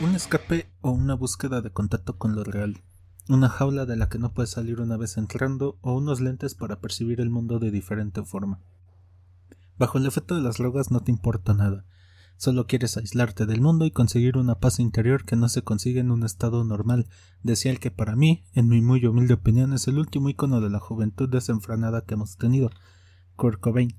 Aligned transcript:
Un 0.00 0.14
escape 0.14 0.70
o 0.80 0.92
una 0.92 1.14
búsqueda 1.14 1.60
de 1.60 1.72
contacto 1.72 2.18
con 2.18 2.36
lo 2.36 2.44
real. 2.44 2.84
Una 3.28 3.48
jaula 3.48 3.84
de 3.84 3.96
la 3.96 4.08
que 4.08 4.20
no 4.20 4.32
puedes 4.32 4.50
salir 4.50 4.80
una 4.80 4.96
vez 4.96 5.16
entrando 5.16 5.76
o 5.80 5.92
unos 5.92 6.20
lentes 6.20 6.54
para 6.54 6.80
percibir 6.80 7.20
el 7.20 7.30
mundo 7.30 7.58
de 7.58 7.72
diferente 7.72 8.22
forma. 8.22 8.60
Bajo 9.76 9.98
el 9.98 10.06
efecto 10.06 10.36
de 10.36 10.42
las 10.42 10.58
drogas 10.58 10.92
no 10.92 11.00
te 11.00 11.10
importa 11.10 11.52
nada. 11.52 11.84
Solo 12.36 12.68
quieres 12.68 12.96
aislarte 12.96 13.44
del 13.44 13.60
mundo 13.60 13.86
y 13.86 13.90
conseguir 13.90 14.36
una 14.36 14.60
paz 14.60 14.78
interior 14.78 15.24
que 15.24 15.34
no 15.34 15.48
se 15.48 15.62
consigue 15.62 15.98
en 15.98 16.12
un 16.12 16.22
estado 16.22 16.62
normal, 16.62 17.08
decía 17.42 17.72
el 17.72 17.80
que 17.80 17.90
para 17.90 18.14
mí, 18.14 18.44
en 18.54 18.68
mi 18.68 18.80
muy 18.80 19.04
humilde 19.04 19.34
opinión, 19.34 19.72
es 19.72 19.88
el 19.88 19.98
último 19.98 20.28
icono 20.28 20.60
de 20.60 20.70
la 20.70 20.78
juventud 20.78 21.28
desenfrenada 21.28 22.02
que 22.02 22.14
hemos 22.14 22.36
tenido, 22.36 22.70
Kurt 23.34 23.58
Cobain. 23.58 23.96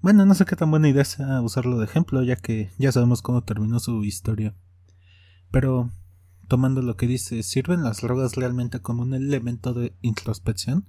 Bueno, 0.00 0.26
no 0.26 0.34
sé 0.34 0.46
qué 0.46 0.56
tan 0.56 0.72
buena 0.72 0.88
idea 0.88 1.04
sea 1.04 1.40
usarlo 1.42 1.78
de 1.78 1.84
ejemplo, 1.84 2.24
ya 2.24 2.34
que 2.34 2.72
ya 2.76 2.90
sabemos 2.90 3.22
cómo 3.22 3.44
terminó 3.44 3.78
su 3.78 4.02
historia. 4.02 4.56
Pero, 5.58 5.90
tomando 6.48 6.82
lo 6.82 6.98
que 6.98 7.06
dice, 7.06 7.42
¿sirven 7.42 7.82
las 7.82 8.02
drogas 8.02 8.34
realmente 8.36 8.82
como 8.82 9.04
un 9.04 9.14
elemento 9.14 9.72
de 9.72 9.96
introspección? 10.02 10.86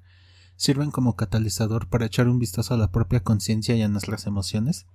¿Sirven 0.57 0.91
como 0.91 1.16
catalizador 1.16 1.88
para 1.88 2.05
echar 2.05 2.27
un 2.27 2.38
vistazo 2.38 2.73
a 2.73 2.77
la 2.77 2.91
propia 2.91 3.23
conciencia 3.23 3.77
y 3.77 3.81
a 3.81 3.88
nuestras 3.88 4.27
emociones? 4.27 4.85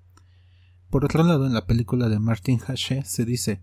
Por 0.90 1.06
otro 1.06 1.24
lado, 1.24 1.46
en 1.46 1.54
la 1.54 1.64
película 1.66 2.10
de 2.10 2.18
Martin 2.18 2.60
Hache 2.66 3.02
se 3.06 3.24
dice 3.24 3.62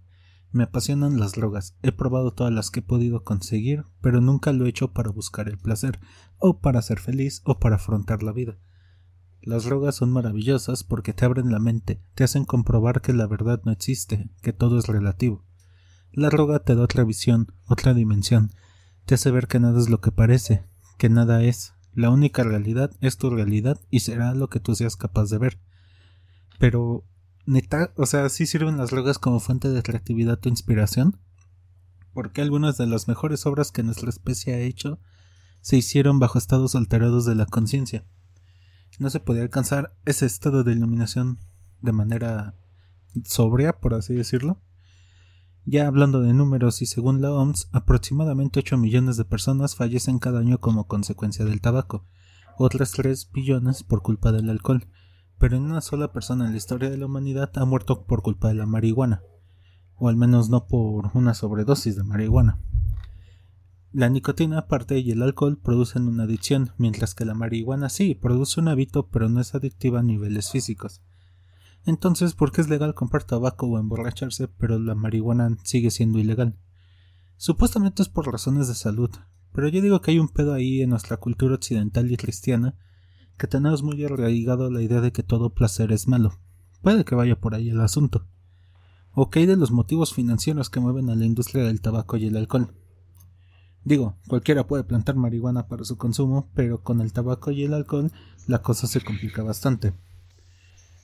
Me 0.52 0.64
apasionan 0.64 1.20
las 1.20 1.34
drogas, 1.34 1.76
he 1.84 1.92
probado 1.92 2.34
todas 2.34 2.52
las 2.52 2.72
que 2.72 2.80
he 2.80 2.82
podido 2.82 3.24
conseguir, 3.24 3.86
pero 4.02 4.20
nunca 4.20 4.52
lo 4.52 4.66
he 4.66 4.70
hecho 4.70 4.94
para 4.94 5.12
buscar 5.12 5.48
el 5.48 5.60
placer, 5.60 6.00
o 6.40 6.60
para 6.60 6.82
ser 6.82 7.00
feliz, 7.00 7.44
o 7.46 7.60
para 7.60 7.76
afrontar 7.76 8.24
la 8.24 8.32
vida. 8.32 8.58
Las 9.44 9.66
drogas 9.66 9.98
son 9.98 10.12
maravillosas 10.12 10.84
porque 10.84 11.14
te 11.14 11.26
abren 11.26 11.52
la 11.52 11.60
mente, 11.60 12.02
te 12.16 12.24
hacen 12.24 12.46
comprobar 12.46 13.02
que 13.02 13.14
la 13.14 13.28
verdad 13.28 13.62
no 13.64 13.72
existe, 13.72 14.32
que 14.42 14.54
todo 14.54 14.80
es 14.80 14.88
relativo. 14.88 15.46
La 16.12 16.30
droga 16.30 16.60
te 16.60 16.76
da 16.76 16.84
otra 16.84 17.04
visión, 17.04 17.54
otra 17.68 17.94
dimensión, 17.94 18.52
te 19.06 19.16
hace 19.16 19.32
ver 19.32 19.48
que 19.48 19.60
nada 19.60 19.80
es 19.80 19.90
lo 19.90 20.02
que 20.02 20.12
parece, 20.12 20.64
que 20.98 21.10
nada 21.10 21.44
es. 21.44 21.74
La 21.94 22.10
única 22.10 22.44
realidad 22.44 22.92
es 23.02 23.18
tu 23.18 23.30
realidad 23.30 23.80
y 23.90 24.02
será 24.02 24.34
lo 24.34 24.50
que 24.50 24.60
tú 24.60 24.76
seas 24.76 24.96
capaz 24.96 25.30
de 25.30 25.38
ver. 25.38 25.60
Pero, 26.60 27.06
neta, 27.46 27.94
o 27.96 28.06
sea, 28.06 28.30
¿sí 28.30 28.46
sirven 28.46 28.78
las 28.78 28.92
drogas 28.92 29.18
como 29.18 29.40
fuente 29.40 29.70
de 29.70 29.84
creatividad 29.84 30.40
o 30.44 30.50
inspiración? 30.50 31.20
Porque 32.14 32.42
algunas 32.42 32.78
de 32.78 32.88
las 32.88 33.08
mejores 33.08 33.46
obras 33.46 33.72
que 33.72 33.84
nuestra 33.84 34.10
especie 34.10 34.54
ha 34.54 34.60
hecho 34.60 35.00
se 35.62 35.78
hicieron 35.78 36.20
bajo 36.20 36.38
estados 36.38 36.76
alterados 36.76 37.26
de 37.26 37.36
la 37.36 37.46
conciencia. 37.46 38.06
No 38.98 39.10
se 39.10 39.20
podía 39.20 39.44
alcanzar 39.44 39.96
ese 40.06 40.26
estado 40.26 40.64
de 40.64 40.74
iluminación 40.74 41.40
de 41.82 41.92
manera 41.94 42.56
sobria, 43.26 43.80
por 43.80 43.94
así 43.94 44.14
decirlo, 44.14 44.62
ya 45.70 45.86
hablando 45.86 46.22
de 46.22 46.34
números 46.34 46.82
y 46.82 46.88
según 46.88 47.22
la 47.22 47.32
OMS, 47.32 47.70
aproximadamente 47.72 48.60
8 48.60 48.76
millones 48.76 49.18
de 49.18 49.26
personas 49.26 49.76
fallecen 49.76 50.18
cada 50.18 50.40
año 50.40 50.60
como 50.60 50.88
consecuencia 50.88 51.46
del 51.46 51.62
tabaco, 51.62 52.08
otras 52.58 52.92
3 52.94 53.30
billones 53.32 53.84
por 53.84 54.02
culpa 54.02 54.32
del 54.32 54.50
alcohol, 54.50 54.88
pero 55.38 55.58
en 55.58 55.64
una 55.64 55.82
sola 55.82 56.12
persona 56.12 56.48
en 56.48 56.52
la 56.54 56.58
historia 56.58 56.90
de 56.90 56.98
la 56.98 57.06
humanidad 57.06 57.52
ha 57.56 57.66
muerto 57.66 58.08
por 58.08 58.24
culpa 58.24 58.48
de 58.48 58.56
la 58.56 58.66
marihuana, 58.66 59.22
o 59.96 60.10
al 60.10 60.16
menos 60.16 60.50
no 60.50 60.66
por 60.66 61.12
una 61.14 61.36
sobredosis 61.36 61.96
de 61.96 62.04
marihuana. 62.04 62.60
La 63.92 64.10
nicotina 64.10 64.58
aparte 64.58 64.98
y 64.98 65.12
el 65.12 65.22
alcohol 65.22 65.60
producen 65.62 66.08
una 66.08 66.24
adicción, 66.24 66.72
mientras 66.80 67.14
que 67.14 67.26
la 67.26 67.36
marihuana 67.36 67.90
sí 67.90 68.16
produce 68.16 68.60
un 68.60 68.70
hábito 68.70 69.10
pero 69.10 69.30
no 69.30 69.40
es 69.40 69.54
adictiva 69.54 70.00
a 70.00 70.04
niveles 70.04 70.50
físicos. 70.50 71.04
Entonces, 71.86 72.34
¿por 72.34 72.52
qué 72.52 72.62
es 72.62 72.70
legal 72.70 72.94
comprar 72.94 73.24
tabaco 73.24 73.68
o 73.68 73.80
emborracharse, 73.80 74.48
pero 74.48 74.80
la 74.80 74.96
marihuana 74.96 75.58
sigue 75.64 75.92
siendo 75.92 76.20
ilegal? 76.20 76.58
Supuestamente 77.38 78.02
es 78.02 78.10
por 78.10 78.30
razones 78.32 78.68
de 78.68 78.76
salud, 78.76 79.10
pero 79.54 79.68
yo 79.70 79.82
digo 79.82 80.02
que 80.02 80.12
hay 80.12 80.20
un 80.20 80.30
pedo 80.30 80.54
ahí 80.54 80.82
en 80.82 80.90
nuestra 80.90 81.18
cultura 81.18 81.56
occidental 81.56 82.12
y 82.12 82.18
cristiana 82.18 82.76
que 83.38 83.48
tenemos 83.48 83.82
muy 83.82 84.04
arraigado 84.04 84.70
la 84.70 84.82
idea 84.82 85.00
de 85.00 85.14
que 85.14 85.24
todo 85.24 85.54
placer 85.54 85.92
es 85.94 86.08
malo. 86.08 86.34
Puede 86.82 87.06
que 87.06 87.16
vaya 87.16 87.40
por 87.40 87.56
ahí 87.56 87.70
el 87.70 87.80
asunto. 87.80 88.28
O 89.14 89.30
que 89.30 89.40
hay 89.40 89.46
de 89.46 89.56
los 89.56 89.72
motivos 89.72 90.14
financieros 90.14 90.70
que 90.70 90.82
mueven 90.82 91.10
a 91.10 91.16
la 91.16 91.26
industria 91.26 91.64
del 91.64 91.82
tabaco 91.82 92.18
y 92.18 92.28
el 92.28 92.36
alcohol. 92.36 92.74
Digo, 93.86 94.18
cualquiera 94.28 94.68
puede 94.68 94.84
plantar 94.84 95.16
marihuana 95.16 95.68
para 95.68 95.86
su 95.86 95.98
consumo, 95.98 96.50
pero 96.54 96.84
con 96.84 97.00
el 97.00 97.14
tabaco 97.14 97.52
y 97.52 97.64
el 97.64 97.74
alcohol 97.74 98.12
la 98.46 98.62
cosa 98.62 98.88
se 98.88 99.02
complica 99.02 99.42
bastante. 99.42 99.94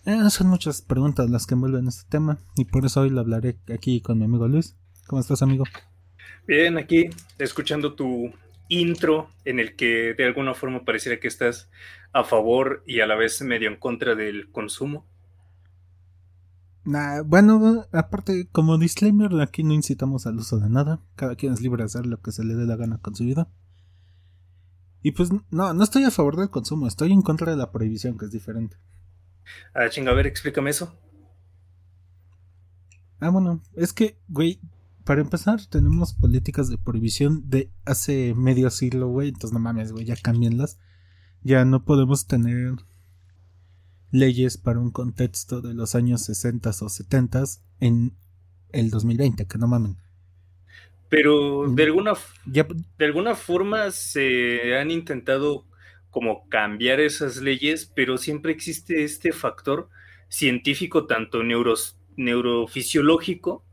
Eh, 0.06 0.30
son 0.30 0.48
muchas 0.48 0.84
preguntas 0.84 1.32
las 1.32 1.48
que 1.48 1.56
envuelven 1.56 1.88
este 1.88 2.08
tema 2.08 2.38
y 2.56 2.66
por 2.66 2.86
eso 2.86 3.02
hoy 3.02 3.10
lo 3.10 3.22
hablaré 3.22 3.58
aquí 3.74 4.02
con 4.02 4.20
mi 4.20 4.26
amigo 4.26 4.48
Luis. 4.48 4.78
¿Cómo 5.08 5.20
estás, 5.20 5.42
amigo? 5.42 5.64
Bien, 6.48 6.78
aquí 6.78 7.10
escuchando 7.40 7.96
tu 7.96 8.32
intro 8.70 9.30
en 9.46 9.60
el 9.60 9.76
que 9.76 10.14
de 10.14 10.26
alguna 10.26 10.54
forma 10.54 10.86
pareciera 10.86 11.20
que 11.20 11.28
estás 11.28 11.70
a 12.14 12.24
favor 12.24 12.84
y 12.86 13.00
a 13.00 13.08
la 13.08 13.16
vez 13.16 13.42
medio 13.42 13.68
en 13.68 13.78
contra 13.78 14.14
del 14.14 14.52
consumo. 14.52 15.08
Nah, 16.84 17.24
bueno, 17.24 17.88
aparte, 17.92 18.48
como 18.52 18.78
disclaimer, 18.78 19.42
aquí 19.42 19.64
no 19.64 19.74
incitamos 19.74 20.28
al 20.28 20.38
uso 20.38 20.60
de 20.60 20.70
nada. 20.70 21.02
Cada 21.16 21.36
quien 21.36 21.52
es 21.54 21.62
libre 21.62 21.82
de 21.82 21.86
hacer 21.86 22.06
lo 22.06 22.22
que 22.22 22.32
se 22.32 22.44
le 22.44 22.54
dé 22.54 22.68
la 22.68 22.76
gana 22.76 23.00
con 23.00 23.16
su 23.16 23.24
vida. 23.24 23.50
Y 25.02 25.14
pues 25.14 25.32
no, 25.50 25.74
no 25.74 25.84
estoy 25.84 26.04
a 26.04 26.12
favor 26.12 26.36
del 26.36 26.52
consumo, 26.52 26.88
estoy 26.88 27.12
en 27.12 27.24
contra 27.24 27.50
de 27.50 27.58
la 27.58 27.72
prohibición, 27.72 28.20
que 28.20 28.26
es 28.26 28.32
diferente. 28.32 28.78
Ah, 29.73 29.89
chinga, 29.89 30.11
a 30.11 30.16
ver, 30.16 30.28
explícame 30.28 30.69
eso. 30.69 30.97
Ah, 33.19 33.29
bueno, 33.29 33.61
es 33.75 33.94
que, 33.94 34.17
güey, 34.28 34.59
para 35.03 35.22
empezar, 35.22 35.63
tenemos 35.67 36.13
políticas 36.13 36.69
de 36.69 36.78
prohibición 36.78 37.50
de 37.50 37.72
hace 37.85 38.33
medio 38.35 38.69
siglo, 38.69 39.07
güey. 39.07 39.29
Entonces, 39.29 39.53
no 39.53 39.59
mames, 39.59 39.91
güey, 39.91 40.06
ya 40.06 40.16
cámbienlas. 40.16 40.79
Ya 41.41 41.63
no 41.63 41.85
podemos 41.85 42.28
tener 42.28 42.73
leyes 44.11 44.57
para 44.57 44.79
un 44.79 44.91
contexto 44.91 45.62
de 45.62 45.73
los 45.73 45.94
años 45.94 46.23
60 46.23 46.69
o 46.69 46.89
70 46.89 47.44
en 47.79 48.17
el 48.72 48.89
2020, 48.89 49.45
que 49.45 49.57
no 49.57 49.67
mamen. 49.67 49.97
Pero 51.09 51.69
de 51.69 51.83
alguna, 51.83 52.13
de 52.45 53.06
alguna 53.06 53.35
forma 53.35 53.91
se 53.91 54.75
han 54.75 54.89
intentado 54.89 55.66
como 56.16 56.48
cambiar 56.48 57.02
esas 57.02 57.42
leyes, 57.42 57.92
pero 57.94 58.18
siempre 58.18 58.53
existe 58.53 59.03
este 59.03 59.34
factor 59.34 59.90
científico, 60.30 61.08
tanto 61.08 61.42
neurofisiológico 62.16 63.66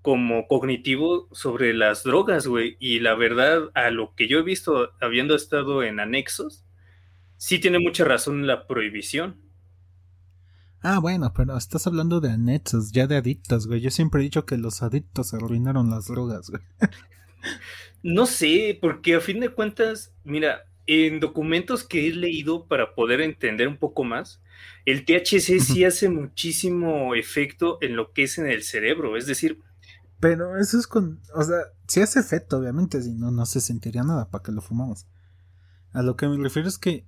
como 0.00 0.48
cognitivo 0.48 1.28
sobre 1.32 1.74
las 1.74 2.02
drogas, 2.02 2.46
güey. 2.46 2.78
Y 2.80 3.00
la 3.00 3.14
verdad, 3.14 3.70
a 3.74 3.90
lo 3.90 4.14
que 4.14 4.28
yo 4.28 4.38
he 4.38 4.42
visto 4.42 4.92
habiendo 4.98 5.34
estado 5.34 5.82
en 5.82 6.00
anexos, 6.00 6.64
sí 7.36 7.58
tiene 7.58 7.78
mucha 7.78 8.06
razón 8.06 8.46
la 8.46 8.66
prohibición. 8.66 9.42
Ah, 10.80 11.00
bueno, 11.00 11.34
pero 11.36 11.54
estás 11.54 11.86
hablando 11.86 12.22
de 12.22 12.30
anexos, 12.30 12.92
ya 12.92 13.06
de 13.06 13.16
adictos, 13.16 13.66
güey. 13.66 13.82
Yo 13.82 13.90
siempre 13.90 14.22
he 14.22 14.24
dicho 14.24 14.46
que 14.46 14.56
los 14.56 14.82
adictos 14.82 15.34
arruinaron 15.34 15.90
las 15.90 16.06
drogas, 16.06 16.48
güey. 16.48 16.62
no 18.02 18.24
sé, 18.24 18.78
porque 18.80 19.16
a 19.16 19.20
fin 19.20 19.40
de 19.40 19.50
cuentas, 19.50 20.14
mira, 20.24 20.62
en 20.86 21.20
documentos 21.20 21.84
que 21.84 22.06
he 22.06 22.12
leído 22.12 22.66
para 22.66 22.94
poder 22.94 23.20
entender 23.20 23.68
un 23.68 23.78
poco 23.78 24.04
más, 24.04 24.42
el 24.84 25.04
THC 25.04 25.60
sí 25.60 25.84
hace 25.84 26.08
muchísimo 26.08 27.14
efecto 27.14 27.78
en 27.80 27.96
lo 27.96 28.12
que 28.12 28.24
es 28.24 28.38
en 28.38 28.46
el 28.46 28.62
cerebro, 28.62 29.16
es 29.16 29.26
decir... 29.26 29.60
Pero 30.20 30.56
eso 30.58 30.78
es 30.78 30.86
con... 30.86 31.20
O 31.34 31.42
sea, 31.42 31.56
sí 31.86 32.00
hace 32.00 32.20
efecto, 32.20 32.58
obviamente, 32.58 33.02
si 33.02 33.12
no, 33.12 33.30
no 33.30 33.46
se 33.46 33.60
sentiría 33.60 34.02
nada 34.02 34.30
para 34.30 34.42
que 34.42 34.52
lo 34.52 34.60
fumamos. 34.60 35.06
A 35.92 36.02
lo 36.02 36.16
que 36.16 36.28
me 36.28 36.42
refiero 36.42 36.68
es 36.68 36.78
que 36.78 37.06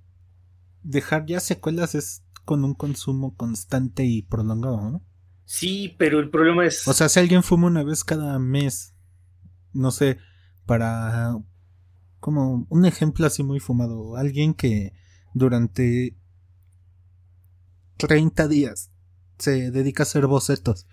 dejar 0.83 1.25
ya 1.25 1.39
secuelas 1.39 1.95
es 1.95 2.23
con 2.45 2.63
un 2.63 2.73
consumo 2.73 3.35
constante 3.35 4.05
y 4.05 4.21
prolongado, 4.21 4.89
¿no? 4.89 5.05
Sí, 5.45 5.95
pero 5.97 6.19
el 6.19 6.29
problema 6.29 6.65
es... 6.65 6.87
O 6.87 6.93
sea, 6.93 7.09
si 7.09 7.19
alguien 7.19 7.43
fuma 7.43 7.67
una 7.67 7.83
vez 7.83 8.03
cada 8.03 8.37
mes, 8.39 8.95
no 9.73 9.91
sé, 9.91 10.17
para 10.65 11.37
como 12.19 12.65
un 12.69 12.85
ejemplo 12.85 13.25
así 13.25 13.43
muy 13.43 13.59
fumado, 13.59 14.15
alguien 14.15 14.53
que 14.53 14.93
durante 15.33 16.15
30 17.97 18.47
días 18.47 18.91
se 19.37 19.71
dedica 19.71 20.03
a 20.03 20.05
hacer 20.05 20.27
bocetos 20.27 20.87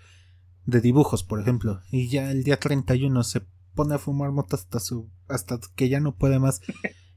de 0.65 0.81
dibujos, 0.81 1.23
por 1.23 1.39
ejemplo, 1.39 1.81
y 1.91 2.09
ya 2.09 2.31
el 2.31 2.43
día 2.43 2.59
31 2.59 3.23
se 3.23 3.41
pone 3.73 3.95
a 3.95 3.99
fumar 3.99 4.31
motas 4.31 4.67
hasta 4.71 4.79
hasta 5.27 5.59
que 5.75 5.89
ya 5.89 5.99
no 5.99 6.15
puede 6.15 6.39
más 6.39 6.61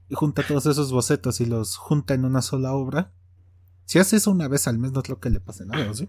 y 0.09 0.15
junta 0.15 0.47
todos 0.47 0.67
esos 0.67 0.93
bocetos 0.93 1.41
y 1.41 1.47
los 1.47 1.77
junta 1.77 2.15
en 2.15 2.25
una 2.25 2.43
sola 2.43 2.73
obra. 2.73 3.13
Si 3.85 3.99
hace 3.99 4.17
eso 4.17 4.31
una 4.31 4.49
vez 4.49 4.67
al 4.69 4.79
mes 4.79 4.93
no 4.93 5.01
es 5.01 5.09
lo 5.09 5.21
que 5.21 5.31
le 5.31 5.41
pase 5.41 5.65
nada, 5.65 5.95
¿sí? 5.95 6.09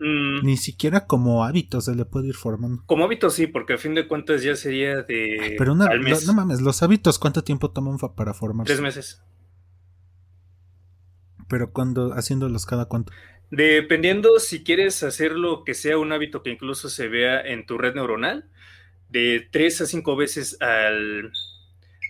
Mm. 0.00 0.44
Ni 0.44 0.56
siquiera 0.56 1.06
como 1.06 1.44
hábito 1.44 1.80
se 1.80 1.94
le 1.94 2.04
puede 2.04 2.28
ir 2.28 2.36
formando. 2.36 2.82
Como 2.86 3.04
hábito 3.04 3.30
sí, 3.30 3.46
porque 3.46 3.74
a 3.74 3.78
fin 3.78 3.94
de 3.94 4.06
cuentas 4.06 4.42
ya 4.42 4.54
sería 4.54 5.02
de. 5.02 5.56
Pero 5.58 5.72
una, 5.72 5.88
No, 5.88 6.34
mames, 6.34 6.60
los 6.60 6.82
hábitos, 6.82 7.18
¿cuánto 7.18 7.42
tiempo 7.42 7.70
toman 7.72 7.98
para 7.98 8.32
formarse? 8.32 8.72
Tres 8.72 8.80
meses. 8.80 9.22
Pero 11.48 11.72
cuando, 11.72 12.12
haciéndolos 12.12 12.66
cada 12.66 12.84
cuánto. 12.84 13.12
Dependiendo 13.50 14.38
si 14.38 14.62
quieres 14.62 15.02
hacerlo 15.02 15.64
que 15.64 15.74
sea 15.74 15.98
un 15.98 16.12
hábito 16.12 16.42
que 16.42 16.50
incluso 16.50 16.90
se 16.90 17.08
vea 17.08 17.40
en 17.40 17.64
tu 17.66 17.78
red 17.78 17.94
neuronal, 17.94 18.48
de 19.08 19.48
tres 19.50 19.80
a 19.80 19.86
cinco 19.86 20.16
veces 20.16 20.60
al, 20.60 21.32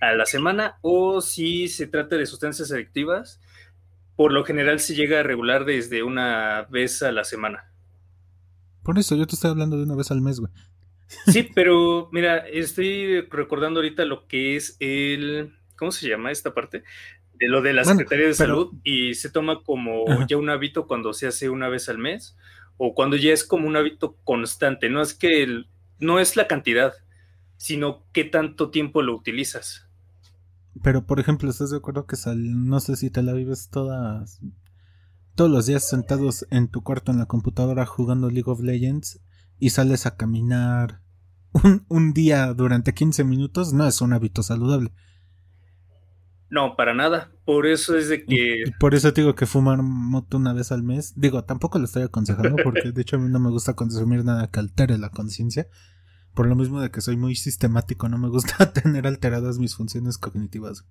a 0.00 0.12
la 0.14 0.26
semana, 0.26 0.78
o 0.82 1.20
si 1.20 1.68
se 1.68 1.86
trata 1.86 2.16
de 2.16 2.26
sustancias 2.26 2.72
adictivas, 2.72 3.40
por 4.16 4.32
lo 4.32 4.44
general 4.44 4.80
se 4.80 4.96
llega 4.96 5.20
a 5.20 5.22
regular 5.22 5.64
desde 5.64 6.02
una 6.02 6.66
vez 6.70 7.02
a 7.02 7.12
la 7.12 7.22
semana. 7.22 7.67
Por 8.88 8.98
eso 8.98 9.14
yo 9.16 9.26
te 9.26 9.34
estoy 9.34 9.50
hablando 9.50 9.76
de 9.76 9.82
una 9.82 9.96
vez 9.96 10.10
al 10.10 10.22
mes, 10.22 10.40
güey. 10.40 10.50
Sí, 11.26 11.46
pero 11.54 12.08
mira, 12.10 12.38
estoy 12.38 13.20
recordando 13.20 13.80
ahorita 13.80 14.06
lo 14.06 14.26
que 14.26 14.56
es 14.56 14.78
el. 14.80 15.52
¿Cómo 15.76 15.92
se 15.92 16.08
llama 16.08 16.30
esta 16.30 16.54
parte? 16.54 16.84
De 17.34 17.48
lo 17.48 17.60
de 17.60 17.74
la 17.74 17.84
Secretaría 17.84 18.28
de 18.28 18.32
Salud 18.32 18.72
y 18.84 19.12
se 19.12 19.28
toma 19.28 19.62
como 19.62 20.06
ya 20.26 20.38
un 20.38 20.48
hábito 20.48 20.86
cuando 20.86 21.12
se 21.12 21.26
hace 21.26 21.50
una 21.50 21.68
vez 21.68 21.90
al 21.90 21.98
mes 21.98 22.34
o 22.78 22.94
cuando 22.94 23.16
ya 23.16 23.34
es 23.34 23.44
como 23.44 23.68
un 23.68 23.76
hábito 23.76 24.16
constante. 24.24 24.88
No 24.88 25.02
es 25.02 25.12
que 25.12 25.64
no 25.98 26.18
es 26.18 26.36
la 26.36 26.48
cantidad, 26.48 26.94
sino 27.58 28.06
qué 28.14 28.24
tanto 28.24 28.70
tiempo 28.70 29.02
lo 29.02 29.14
utilizas. 29.14 29.86
Pero, 30.82 31.04
por 31.04 31.20
ejemplo, 31.20 31.50
¿estás 31.50 31.68
de 31.68 31.76
acuerdo 31.76 32.06
que 32.06 32.16
sal, 32.16 32.66
no 32.66 32.80
sé 32.80 32.96
si 32.96 33.10
te 33.10 33.22
la 33.22 33.34
vives 33.34 33.68
todas, 33.68 34.40
todos 35.38 35.52
los 35.52 35.66
días 35.66 35.88
sentados 35.88 36.48
en 36.50 36.66
tu 36.66 36.82
cuarto 36.82 37.12
en 37.12 37.18
la 37.18 37.26
computadora 37.26 37.86
jugando 37.86 38.28
League 38.28 38.50
of 38.50 38.60
Legends 38.60 39.20
y 39.60 39.70
sales 39.70 40.04
a 40.04 40.16
caminar 40.16 41.00
un, 41.52 41.86
un 41.88 42.12
día 42.12 42.52
durante 42.54 42.92
15 42.92 43.22
minutos? 43.22 43.72
No 43.72 43.86
es 43.86 44.00
un 44.00 44.12
hábito 44.12 44.42
saludable. 44.42 44.92
No, 46.50 46.74
para 46.74 46.92
nada. 46.92 47.30
Por 47.44 47.68
eso 47.68 47.96
es 47.96 48.08
de 48.08 48.24
que. 48.24 48.64
Y 48.66 48.70
por 48.80 48.96
eso 48.96 49.12
digo 49.12 49.36
que 49.36 49.46
fumar 49.46 49.80
moto 49.80 50.38
una 50.38 50.52
vez 50.52 50.72
al 50.72 50.82
mes. 50.82 51.12
Digo, 51.14 51.44
tampoco 51.44 51.78
lo 51.78 51.84
estoy 51.84 52.02
aconsejando 52.02 52.56
porque 52.64 52.90
de 52.90 53.00
hecho 53.00 53.14
a 53.14 53.20
mí 53.20 53.28
no 53.28 53.38
me 53.38 53.50
gusta 53.50 53.74
consumir 53.74 54.24
nada 54.24 54.50
que 54.50 54.58
altere 54.58 54.98
la 54.98 55.10
conciencia. 55.10 55.68
Por 56.34 56.48
lo 56.48 56.56
mismo 56.56 56.80
de 56.80 56.90
que 56.90 57.00
soy 57.00 57.16
muy 57.16 57.36
sistemático, 57.36 58.08
no 58.08 58.18
me 58.18 58.28
gusta 58.28 58.72
tener 58.72 59.06
alteradas 59.06 59.60
mis 59.60 59.76
funciones 59.76 60.18
cognitivas. 60.18 60.84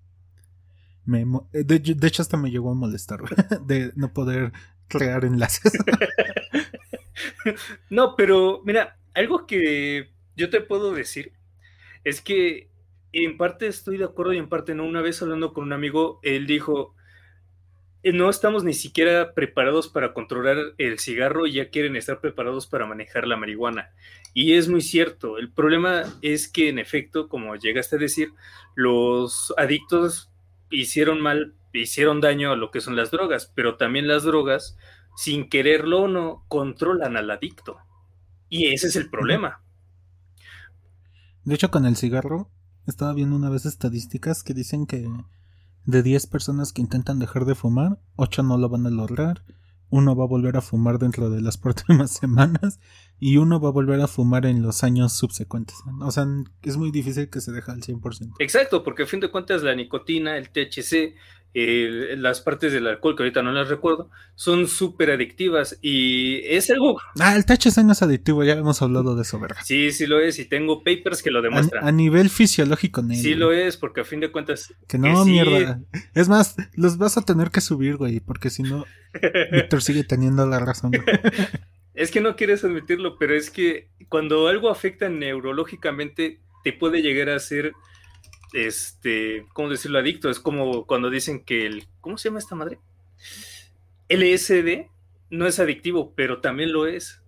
Me, 1.07 1.25
de, 1.53 2.07
hecho, 2.07 2.21
hasta 2.21 2.35
me 2.35 2.51
llegó 2.51 2.71
a 2.71 2.75
molestar 2.75 3.21
de 3.65 3.93
no 3.95 4.13
poder 4.13 4.51
crear 4.89 5.23
enlaces. 5.23 5.71
no, 7.89 8.15
pero 8.17 8.61
mira, 8.65 8.97
algo 9.13 9.47
que 9.47 10.11
yo 10.35 10.49
te 10.49 10.59
puedo 10.59 10.93
decir 10.93 11.31
es 12.03 12.19
que 12.19 12.69
en 13.13 13.37
parte 13.37 13.67
estoy 13.67 13.97
de 13.97 14.03
acuerdo 14.03 14.33
y 14.33 14.37
en 14.37 14.49
parte 14.49 14.75
no. 14.75 14.83
Una 14.83 15.01
vez 15.01 15.21
hablando 15.21 15.53
con 15.53 15.63
un 15.63 15.73
amigo, 15.73 16.19
él 16.23 16.45
dijo, 16.45 16.93
eh, 18.03 18.11
no 18.11 18.29
estamos 18.29 18.65
ni 18.65 18.73
siquiera 18.73 19.33
preparados 19.33 19.87
para 19.87 20.13
controlar 20.13 20.57
el 20.77 20.99
cigarro 20.99 21.47
ya 21.47 21.69
quieren 21.69 21.95
estar 21.95 22.19
preparados 22.19 22.67
para 22.67 22.85
manejar 22.85 23.27
la 23.27 23.37
marihuana. 23.37 23.91
Y 24.33 24.53
es 24.53 24.67
muy 24.67 24.81
cierto, 24.81 25.37
el 25.37 25.51
problema 25.51 26.03
es 26.21 26.47
que 26.47 26.69
en 26.69 26.79
efecto, 26.79 27.27
como 27.27 27.55
llegaste 27.55 27.95
a 27.95 27.99
decir, 27.99 28.31
los 28.75 29.53
adictos 29.57 30.31
hicieron 30.69 31.21
mal, 31.21 31.55
hicieron 31.73 32.21
daño 32.21 32.51
a 32.51 32.55
lo 32.55 32.71
que 32.71 32.81
son 32.81 32.95
las 32.95 33.11
drogas, 33.11 33.51
pero 33.55 33.77
también 33.77 34.07
las 34.07 34.23
drogas, 34.23 34.77
sin 35.15 35.49
quererlo 35.49 36.03
o 36.03 36.07
no, 36.07 36.45
controlan 36.47 37.17
al 37.17 37.31
adicto. 37.31 37.77
Y 38.49 38.67
ese 38.67 38.87
es 38.87 38.95
el 38.95 39.09
problema. 39.09 39.61
De 41.43 41.55
hecho, 41.55 41.71
con 41.71 41.85
el 41.85 41.95
cigarro, 41.95 42.49
estaba 42.85 43.13
viendo 43.13 43.35
una 43.35 43.49
vez 43.49 43.65
estadísticas 43.65 44.43
que 44.43 44.53
dicen 44.53 44.85
que 44.85 45.09
de 45.85 46.03
10 46.03 46.27
personas 46.27 46.73
que 46.73 46.81
intentan 46.81 47.19
dejar 47.19 47.45
de 47.45 47.55
fumar, 47.55 47.99
8 48.17 48.43
no 48.43 48.57
lo 48.57 48.69
van 48.69 48.85
a 48.85 48.89
lograr, 48.89 49.43
uno 49.89 50.15
va 50.15 50.25
a 50.25 50.27
volver 50.27 50.57
a 50.57 50.61
fumar 50.61 50.99
dentro 50.99 51.29
de 51.29 51.41
las 51.41 51.57
próximas 51.57 52.11
semanas 52.11 52.79
y 53.19 53.37
uno 53.37 53.59
va 53.59 53.69
a 53.69 53.71
volver 53.71 54.01
a 54.01 54.07
fumar 54.07 54.45
en 54.45 54.61
los 54.61 54.83
años 54.83 55.13
subsecuentes. 55.13 55.77
O 56.01 56.11
sea, 56.11 56.27
es 56.61 56.77
muy 56.77 56.91
difícil 56.91 57.29
que 57.29 57.41
se 57.41 57.51
deje 57.51 57.71
al 57.71 57.81
100%. 57.81 58.35
Exacto, 58.39 58.83
porque 58.83 59.03
a 59.03 59.07
fin 59.07 59.19
de 59.19 59.31
cuentas 59.31 59.63
la 59.63 59.75
nicotina, 59.75 60.37
el 60.37 60.49
THC, 60.49 61.15
las 61.53 62.41
partes 62.41 62.71
del 62.71 62.85
alcohol, 62.85 63.15
que 63.15 63.23
ahorita 63.23 63.41
no 63.41 63.51
las 63.51 63.67
recuerdo, 63.67 64.09
son 64.35 64.67
súper 64.67 65.09
adictivas 65.09 65.79
y 65.81 66.41
es 66.45 66.69
algo... 66.69 66.99
Ah, 67.19 67.35
el 67.35 67.45
THC 67.45 67.83
no 67.83 67.93
es 67.93 68.01
adictivo, 68.01 68.43
ya 68.43 68.53
hemos 68.53 68.81
hablado 68.81 69.15
de 69.15 69.23
eso, 69.23 69.39
¿verdad? 69.39 69.57
Sí, 69.63 69.91
sí 69.91 70.05
lo 70.05 70.19
es 70.19 70.37
y 70.37 70.45
tengo 70.45 70.83
papers 70.83 71.23
que 71.23 71.31
lo 71.31 71.41
demuestran. 71.41 71.87
A, 71.87 71.91
nivel 71.91 72.29
fisiológico, 72.29 73.03
Sí 73.13 73.33
lo 73.33 73.51
es, 73.51 73.77
porque 73.77 74.01
a 74.01 74.05
fin 74.05 74.19
de 74.19 74.31
cuentas... 74.31 74.73
Que 74.87 74.99
no, 74.99 75.25
mierda. 75.25 75.81
Es 76.13 76.29
más, 76.29 76.55
los 76.73 76.97
vas 76.97 77.17
a 77.17 77.23
tener 77.23 77.49
que 77.49 77.61
subir, 77.61 77.97
güey, 77.97 78.19
porque 78.19 78.49
si 78.49 78.61
no, 78.63 78.85
Víctor 79.51 79.81
sigue 79.81 80.03
teniendo 80.03 80.45
la 80.45 80.59
razón. 80.59 80.91
es 81.95 82.11
que 82.11 82.21
no 82.21 82.35
quieres 82.35 82.63
admitirlo, 82.63 83.17
pero 83.17 83.35
es 83.35 83.49
que 83.49 83.89
cuando 84.09 84.47
algo 84.47 84.69
afecta 84.69 85.09
neurológicamente, 85.09 86.39
te 86.63 86.73
puede 86.73 87.01
llegar 87.01 87.29
a 87.29 87.39
ser 87.39 87.73
este, 88.53 89.45
¿cómo 89.53 89.69
decirlo? 89.69 89.99
Adicto. 89.99 90.29
Es 90.29 90.39
como 90.39 90.85
cuando 90.85 91.09
dicen 91.09 91.43
que 91.43 91.65
el, 91.65 91.87
¿cómo 92.01 92.17
se 92.17 92.29
llama 92.29 92.39
esta 92.39 92.55
madre? 92.55 92.79
LSD 94.09 94.89
no 95.29 95.47
es 95.47 95.59
adictivo, 95.59 96.13
pero 96.15 96.41
también 96.41 96.71
lo 96.71 96.87
es. 96.87 97.21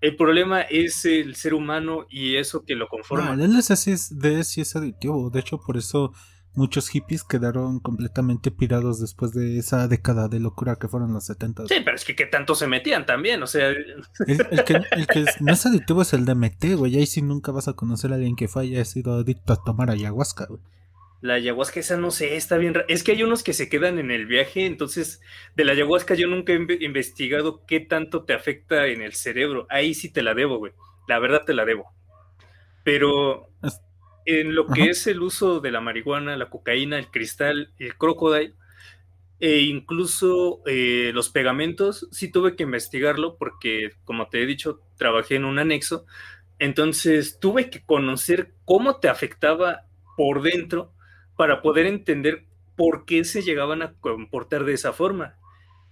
El 0.00 0.16
problema 0.16 0.62
es 0.62 1.04
el 1.04 1.34
ser 1.34 1.54
humano 1.54 2.06
y 2.08 2.36
eso 2.36 2.64
que 2.64 2.76
lo 2.76 2.88
conforma. 2.88 3.34
el 3.34 3.56
LSD 3.56 4.42
sí 4.42 4.60
es 4.60 4.76
adictivo. 4.76 5.30
De 5.30 5.40
hecho, 5.40 5.58
por 5.58 5.76
eso 5.76 6.12
muchos 6.54 6.88
hippies 6.88 7.24
quedaron 7.24 7.80
completamente 7.80 8.50
pirados 8.50 9.00
después 9.00 9.32
de 9.32 9.58
esa 9.58 9.86
década 9.88 10.28
de 10.28 10.40
locura 10.40 10.76
que 10.76 10.88
fueron 10.88 11.12
los 11.12 11.24
70. 11.26 11.66
Sí, 11.66 11.76
pero 11.84 11.96
es 11.96 12.04
que, 12.04 12.16
que 12.16 12.26
tanto 12.26 12.54
se 12.54 12.66
metían 12.66 13.06
también, 13.06 13.42
o 13.42 13.46
sea... 13.46 13.68
El, 13.68 14.64
que, 14.64 14.80
el 14.90 15.06
que 15.06 15.24
no 15.40 15.52
es 15.52 15.66
adictivo 15.66 16.02
es 16.02 16.12
el 16.12 16.24
DMT, 16.24 16.74
güey, 16.76 16.96
ahí 16.96 17.06
sí 17.06 17.22
nunca 17.22 17.52
vas 17.52 17.68
a 17.68 17.74
conocer 17.74 18.12
a 18.12 18.16
alguien 18.16 18.36
que 18.36 18.48
haya 18.54 18.84
sido 18.84 19.14
adicto 19.14 19.52
a 19.52 19.62
tomar 19.62 19.90
ayahuasca, 19.90 20.46
güey. 20.46 20.60
La 21.20 21.34
ayahuasca 21.34 21.80
esa 21.80 21.96
no 21.96 22.12
sé, 22.12 22.36
está 22.36 22.58
bien. 22.58 22.74
Es 22.86 23.02
que 23.02 23.10
hay 23.10 23.24
unos 23.24 23.42
que 23.42 23.52
se 23.52 23.68
quedan 23.68 23.98
en 23.98 24.12
el 24.12 24.26
viaje, 24.26 24.66
entonces 24.66 25.20
de 25.56 25.64
la 25.64 25.72
ayahuasca 25.72 26.14
yo 26.14 26.28
nunca 26.28 26.52
he 26.52 26.84
investigado 26.84 27.64
qué 27.66 27.80
tanto 27.80 28.22
te 28.22 28.34
afecta 28.34 28.86
en 28.86 29.02
el 29.02 29.14
cerebro. 29.14 29.66
Ahí 29.68 29.94
sí 29.94 30.12
te 30.12 30.22
la 30.22 30.34
debo, 30.34 30.58
güey. 30.58 30.72
La 31.08 31.18
verdad 31.18 31.42
te 31.44 31.54
la 31.54 31.64
debo. 31.64 31.92
Pero 32.84 33.50
en 34.28 34.54
lo 34.54 34.66
que 34.66 34.90
es 34.90 35.06
el 35.06 35.22
uso 35.22 35.60
de 35.60 35.70
la 35.70 35.80
marihuana, 35.80 36.36
la 36.36 36.50
cocaína, 36.50 36.98
el 36.98 37.10
cristal, 37.10 37.72
el 37.78 37.96
crocodile, 37.96 38.52
e 39.40 39.60
incluso 39.60 40.60
eh, 40.66 41.12
los 41.14 41.30
pegamentos, 41.30 42.08
sí 42.12 42.30
tuve 42.30 42.54
que 42.54 42.64
investigarlo 42.64 43.38
porque, 43.38 43.92
como 44.04 44.28
te 44.28 44.42
he 44.42 44.46
dicho, 44.46 44.82
trabajé 44.98 45.36
en 45.36 45.46
un 45.46 45.58
anexo. 45.58 46.04
Entonces 46.58 47.38
tuve 47.40 47.70
que 47.70 47.82
conocer 47.82 48.52
cómo 48.66 48.96
te 49.00 49.08
afectaba 49.08 49.86
por 50.14 50.42
dentro 50.42 50.92
para 51.36 51.62
poder 51.62 51.86
entender 51.86 52.44
por 52.76 53.06
qué 53.06 53.24
se 53.24 53.40
llegaban 53.40 53.80
a 53.80 53.94
comportar 53.94 54.64
de 54.64 54.74
esa 54.74 54.92
forma. 54.92 55.38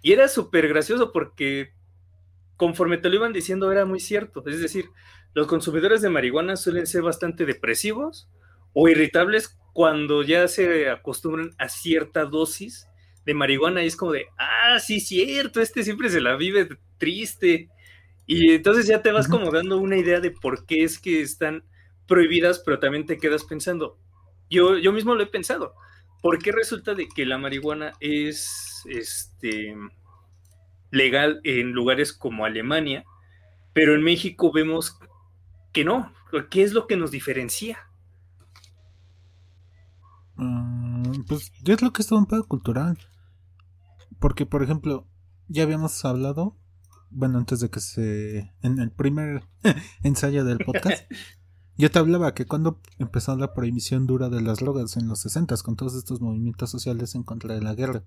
Y 0.02 0.12
era 0.12 0.28
súper 0.28 0.68
gracioso 0.68 1.10
porque 1.10 1.72
conforme 2.58 2.98
te 2.98 3.08
lo 3.08 3.16
iban 3.16 3.32
diciendo 3.32 3.72
era 3.72 3.86
muy 3.86 4.00
cierto. 4.00 4.42
Es 4.46 4.60
decir, 4.60 4.90
los 5.36 5.48
consumidores 5.48 6.00
de 6.00 6.08
marihuana 6.08 6.56
suelen 6.56 6.86
ser 6.86 7.02
bastante 7.02 7.44
depresivos 7.44 8.26
o 8.72 8.88
irritables 8.88 9.54
cuando 9.74 10.22
ya 10.22 10.48
se 10.48 10.88
acostumbran 10.88 11.50
a 11.58 11.68
cierta 11.68 12.24
dosis 12.24 12.88
de 13.26 13.34
marihuana 13.34 13.84
y 13.84 13.86
es 13.86 13.96
como 13.96 14.12
de, 14.12 14.28
ah, 14.38 14.78
sí, 14.80 14.98
cierto, 14.98 15.60
este 15.60 15.84
siempre 15.84 16.08
se 16.08 16.22
la 16.22 16.36
vive 16.36 16.78
triste. 16.96 17.68
Y 18.24 18.54
entonces 18.54 18.86
ya 18.86 19.02
te 19.02 19.12
vas 19.12 19.28
como 19.28 19.50
dando 19.50 19.76
una 19.76 19.98
idea 19.98 20.20
de 20.20 20.30
por 20.30 20.64
qué 20.64 20.84
es 20.84 20.98
que 20.98 21.20
están 21.20 21.64
prohibidas, 22.08 22.62
pero 22.64 22.78
también 22.78 23.04
te 23.04 23.18
quedas 23.18 23.44
pensando, 23.44 23.98
yo, 24.48 24.78
yo 24.78 24.90
mismo 24.90 25.14
lo 25.14 25.22
he 25.22 25.26
pensado, 25.26 25.74
¿por 26.22 26.38
qué 26.38 26.50
resulta 26.50 26.94
de 26.94 27.08
que 27.14 27.26
la 27.26 27.36
marihuana 27.36 27.92
es 28.00 28.86
este, 28.88 29.76
legal 30.90 31.42
en 31.44 31.72
lugares 31.72 32.14
como 32.14 32.46
Alemania, 32.46 33.04
pero 33.74 33.94
en 33.94 34.02
México 34.02 34.50
vemos 34.50 34.98
que 35.76 35.84
no. 35.84 36.10
¿Qué 36.50 36.62
es 36.62 36.72
lo 36.72 36.86
que 36.86 36.96
nos 36.96 37.10
diferencia? 37.10 37.76
Mm, 40.36 41.24
pues 41.28 41.52
es 41.66 41.82
lo 41.82 41.92
que 41.92 42.00
es 42.00 42.08
todo 42.08 42.18
un 42.18 42.24
pedo 42.24 42.48
cultural. 42.48 42.96
Porque, 44.18 44.46
por 44.46 44.62
ejemplo, 44.62 45.06
ya 45.48 45.64
habíamos 45.64 46.02
hablado, 46.06 46.56
bueno, 47.10 47.36
antes 47.36 47.60
de 47.60 47.68
que 47.68 47.80
se. 47.80 48.54
en 48.62 48.78
el 48.78 48.90
primer 48.90 49.44
ensayo 50.02 50.46
del 50.46 50.64
podcast, 50.64 51.04
yo 51.76 51.90
te 51.90 51.98
hablaba 51.98 52.32
que 52.32 52.46
cuando 52.46 52.80
empezó 52.98 53.36
la 53.36 53.52
prohibición 53.52 54.06
dura 54.06 54.30
de 54.30 54.40
las 54.40 54.60
drogas 54.60 54.96
en 54.96 55.08
los 55.08 55.20
60 55.20 55.56
con 55.58 55.76
todos 55.76 55.94
estos 55.94 56.22
movimientos 56.22 56.70
sociales 56.70 57.14
en 57.14 57.22
contra 57.22 57.54
de 57.54 57.60
la 57.60 57.74
guerra, 57.74 58.02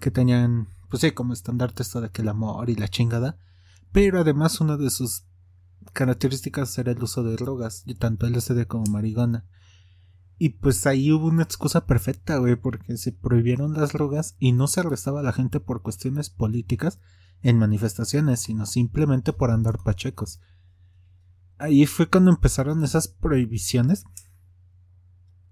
que 0.00 0.10
tenían, 0.10 0.68
pues 0.88 1.02
sí, 1.02 1.10
como 1.10 1.34
estandarte 1.34 1.82
esto 1.82 2.00
de 2.00 2.08
que 2.08 2.22
el 2.22 2.28
amor 2.30 2.70
y 2.70 2.74
la 2.74 2.88
chingada, 2.88 3.38
pero 3.92 4.20
además 4.20 4.62
una 4.62 4.78
de 4.78 4.88
sus 4.88 5.26
características 5.92 6.76
era 6.78 6.92
el 6.92 7.02
uso 7.02 7.22
de 7.22 7.36
drogas, 7.36 7.84
tanto 7.98 8.26
LSD 8.26 8.66
como 8.66 8.84
marihuana. 8.86 9.46
Y 10.38 10.50
pues 10.50 10.86
ahí 10.86 11.10
hubo 11.12 11.28
una 11.28 11.42
excusa 11.42 11.86
perfecta, 11.86 12.36
güey, 12.36 12.56
porque 12.56 12.96
se 12.96 13.12
prohibieron 13.12 13.72
las 13.72 13.92
drogas 13.92 14.36
y 14.38 14.52
no 14.52 14.66
se 14.66 14.80
arrestaba 14.80 15.20
a 15.20 15.22
la 15.22 15.32
gente 15.32 15.60
por 15.60 15.82
cuestiones 15.82 16.28
políticas, 16.28 17.00
en 17.42 17.58
manifestaciones, 17.58 18.40
sino 18.40 18.66
simplemente 18.66 19.32
por 19.32 19.50
andar 19.50 19.78
pachecos. 19.82 20.40
Ahí 21.58 21.86
fue 21.86 22.08
cuando 22.08 22.30
empezaron 22.30 22.84
esas 22.84 23.08
prohibiciones. 23.08 24.04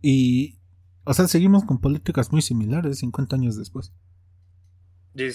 Y, 0.03 0.61
o 1.05 1.15
sea, 1.15 1.29
seguimos 1.29 1.65
con 1.65 1.79
políticas 1.79 2.31
muy 2.31 2.43
similares 2.43 2.99
50 2.99 3.37
años 3.37 3.57
después. 3.57 3.93
De, 5.15 5.33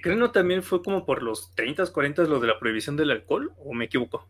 creo 0.00 0.26
que 0.26 0.32
también 0.32 0.62
fue 0.62 0.82
como 0.82 1.04
por 1.04 1.22
los 1.22 1.54
30, 1.54 1.86
40 1.86 2.22
lo 2.24 2.40
de 2.40 2.46
la 2.46 2.58
prohibición 2.58 2.96
del 2.96 3.10
alcohol, 3.10 3.52
o 3.58 3.74
me 3.74 3.86
equivoco. 3.86 4.26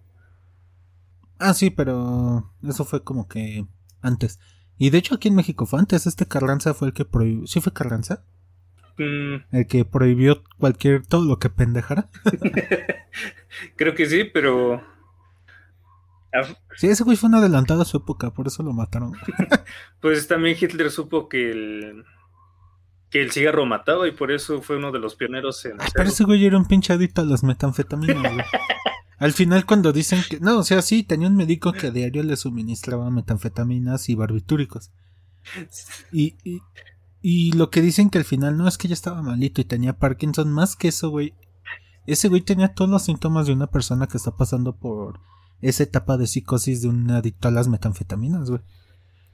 Ah, 1.39 1.55
sí, 1.55 1.71
pero 1.71 2.51
eso 2.67 2.85
fue 2.85 3.05
como 3.05 3.29
que 3.29 3.67
antes. 4.01 4.41
Y 4.79 4.91
de 4.91 4.99
hecho 4.99 5.15
aquí 5.15 5.29
en 5.29 5.35
México 5.35 5.67
fue 5.67 5.79
antes, 5.79 6.07
este 6.07 6.27
Carranza 6.27 6.75
fue 6.75 6.89
el 6.89 6.95
que 6.95 7.05
prohibió. 7.05 7.47
¿Sí 7.47 7.61
fue 7.61 7.73
Carranza? 7.73 8.25
Mm. 8.97 9.37
El 9.53 9.67
que 9.67 9.85
prohibió 9.85 10.43
cualquier, 10.59 11.07
todo 11.07 11.25
lo 11.25 11.39
que 11.39 11.51
pendejara. 11.51 12.09
Creo 13.77 13.95
que 13.95 14.07
sí, 14.07 14.25
pero... 14.25 14.83
Sí, 16.77 16.89
ese 16.89 17.05
güey 17.05 17.17
fue 17.17 17.29
un 17.29 17.37
adelantado 17.37 17.83
a 17.83 17.85
su 17.85 17.97
época, 17.97 18.33
por 18.33 18.47
eso 18.47 18.63
lo 18.63 18.73
mataron. 18.73 19.13
pues 20.01 20.29
también 20.29 20.57
Hitler 20.61 20.91
supo 20.91 21.29
que 21.29 21.51
el, 21.51 22.05
que 23.11 23.23
el 23.23 23.31
cigarro 23.31 23.65
mataba 23.67 24.07
y 24.07 24.13
por 24.13 24.31
eso 24.31 24.61
fue 24.61 24.77
uno 24.77 24.93
de 24.93 24.99
los 24.99 25.15
pioneros 25.15 25.65
en... 25.65 25.79
pero 25.95 26.09
ese 26.09 26.25
güey 26.25 26.45
era 26.45 26.59
un 26.59 26.67
pinchadito 26.67 27.23
a 27.23 27.25
las 27.25 27.43
metanfetaminas, 27.43 28.33
güey. 28.33 28.45
Al 29.19 29.33
final 29.33 29.67
cuando 29.67 29.93
dicen 29.93 30.23
que... 30.29 30.39
No, 30.41 30.59
o 30.59 30.63
sea, 30.63 30.81
sí, 30.81 31.03
tenía 31.03 31.29
un 31.29 31.37
médico 31.37 31.73
que 31.73 31.89
a 31.89 31.91
diario 31.91 32.23
le 32.23 32.37
suministraba 32.37 33.11
metanfetaminas 33.11 34.09
y 34.09 34.15
barbitúricos. 34.15 34.93
Y, 36.13 36.37
y, 36.45 36.61
y 37.21 37.53
lo 37.53 37.71
que 37.71 37.83
dicen 37.83 38.11
que 38.11 38.19
al 38.19 38.25
final 38.25 38.57
no 38.57 38.69
es 38.69 38.79
que 38.79 38.87
ya 38.87 38.95
estaba 38.95 39.23
malito 39.23 39.61
y 39.61 39.65
tenía 39.65 39.99
Parkinson, 39.99 40.53
más 40.53 40.77
que 40.77 40.89
eso, 40.89 41.11
güey. 41.11 41.35
Ese 42.07 42.29
güey 42.29 42.43
tenía 42.43 42.75
todos 42.75 42.91
los 42.91 43.03
síntomas 43.03 43.47
de 43.47 43.55
una 43.55 43.67
persona 43.67 44.07
que 44.07 44.17
está 44.17 44.37
pasando 44.37 44.77
por 44.77 45.21
esa 45.61 45.83
etapa 45.83 46.17
de 46.17 46.27
psicosis 46.27 46.83
de 46.83 46.89
un 46.89 47.11
adicto 47.11 47.49
a 47.49 47.51
las 47.51 47.67
metanfetaminas, 47.67 48.51
güey. 48.51 48.63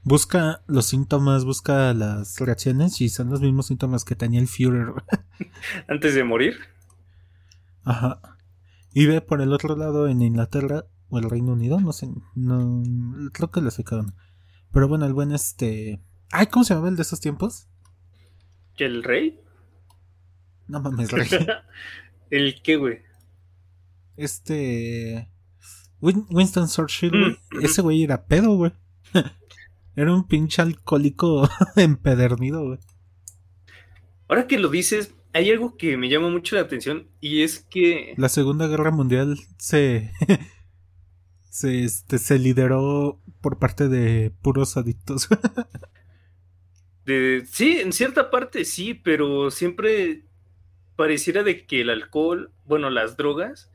Busca 0.07 0.61
los 0.67 0.85
síntomas, 0.85 1.45
busca 1.45 1.91
las 1.95 2.39
reacciones 2.39 3.01
y 3.01 3.09
son 3.09 3.31
los 3.31 3.41
mismos 3.41 3.65
síntomas 3.65 4.05
que 4.05 4.15
tenía 4.15 4.39
el 4.39 4.47
Führer. 4.47 4.93
Antes 5.87 6.13
de 6.13 6.23
morir. 6.23 6.59
Ajá. 7.83 8.21
Y 8.93 9.07
ve 9.07 9.21
por 9.21 9.41
el 9.41 9.51
otro 9.51 9.75
lado 9.75 10.07
en 10.07 10.21
Inglaterra 10.21 10.85
o 11.09 11.17
el 11.17 11.27
Reino 11.27 11.53
Unido, 11.53 11.81
no 11.81 11.91
sé, 11.91 12.07
no 12.35 12.83
creo 13.33 13.49
que 13.49 13.61
les 13.61 13.77
ficaron. 13.77 14.13
Pero 14.71 14.87
bueno, 14.87 15.07
el 15.07 15.13
buen 15.13 15.31
este, 15.31 15.99
ay, 16.31 16.45
¿cómo 16.47 16.63
se 16.63 16.75
llama 16.75 16.89
el 16.89 16.97
de 16.97 17.01
esos 17.01 17.19
tiempos? 17.19 17.67
¿El 18.77 19.03
rey? 19.03 19.39
No 20.67 20.81
mames, 20.81 21.11
rey. 21.13 21.27
¿El 22.29 22.61
qué, 22.61 22.75
güey? 22.75 22.99
Este 24.17 25.31
Winston 25.99 26.67
Churchill, 26.67 27.09
güey. 27.09 27.39
Mm. 27.53 27.65
Ese 27.65 27.81
güey 27.81 28.03
era 28.03 28.23
pedo, 28.27 28.55
güey. 28.55 28.71
era 29.95 30.13
un 30.13 30.27
pinche 30.27 30.61
alcohólico 30.61 31.49
empedernido, 31.75 32.65
güey. 32.65 32.79
Ahora 34.27 34.47
que 34.47 34.57
lo 34.59 34.69
dices, 34.69 35.13
hay 35.33 35.51
algo 35.51 35.77
que 35.77 35.97
me 35.97 36.09
llama 36.09 36.29
mucho 36.29 36.55
la 36.55 36.61
atención 36.61 37.07
y 37.21 37.43
es 37.43 37.59
que... 37.59 38.13
La 38.17 38.29
Segunda 38.29 38.67
Guerra 38.67 38.91
Mundial 38.91 39.37
se... 39.57 40.11
se, 41.49 41.83
este, 41.83 42.17
se 42.17 42.37
lideró 42.37 43.21
por 43.41 43.59
parte 43.59 43.87
de 43.87 44.33
puros 44.41 44.75
adictos. 44.75 45.29
de, 47.05 47.45
sí, 47.49 47.77
en 47.79 47.93
cierta 47.93 48.29
parte 48.29 48.65
sí, 48.65 48.93
pero 48.93 49.51
siempre 49.51 50.25
pareciera 50.95 51.43
de 51.43 51.65
que 51.65 51.81
el 51.81 51.89
alcohol, 51.89 52.51
bueno, 52.65 52.89
las 52.89 53.15
drogas, 53.15 53.71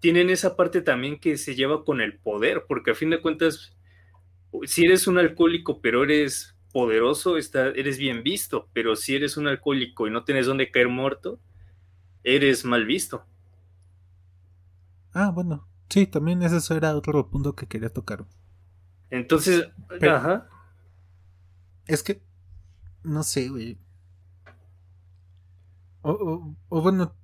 tienen 0.00 0.30
esa 0.30 0.56
parte 0.56 0.80
también 0.80 1.18
que 1.18 1.36
se 1.36 1.54
lleva 1.54 1.84
con 1.84 2.00
el 2.00 2.18
poder, 2.18 2.64
porque 2.68 2.92
a 2.92 2.94
fin 2.94 3.10
de 3.10 3.20
cuentas, 3.20 3.76
si 4.64 4.84
eres 4.84 5.06
un 5.06 5.18
alcohólico 5.18 5.80
pero 5.80 6.04
eres 6.04 6.54
poderoso, 6.72 7.36
está, 7.36 7.68
eres 7.68 7.98
bien 7.98 8.22
visto, 8.22 8.68
pero 8.72 8.96
si 8.96 9.16
eres 9.16 9.36
un 9.36 9.48
alcohólico 9.48 10.06
y 10.06 10.10
no 10.10 10.24
tienes 10.24 10.46
dónde 10.46 10.70
caer 10.70 10.88
muerto, 10.88 11.40
eres 12.22 12.64
mal 12.64 12.84
visto. 12.84 13.24
Ah, 15.12 15.30
bueno, 15.30 15.66
sí, 15.88 16.06
también 16.06 16.42
ese 16.42 16.74
era 16.74 16.94
otro 16.94 17.28
punto 17.30 17.54
que 17.54 17.66
quería 17.66 17.88
tocar. 17.88 18.26
Entonces, 19.10 19.68
ajá. 20.02 20.48
Es 21.86 22.02
que, 22.02 22.22
no 23.02 23.22
sé, 23.22 23.48
güey. 23.48 23.78
O, 26.02 26.54
o, 26.68 26.82
bueno, 26.82 27.14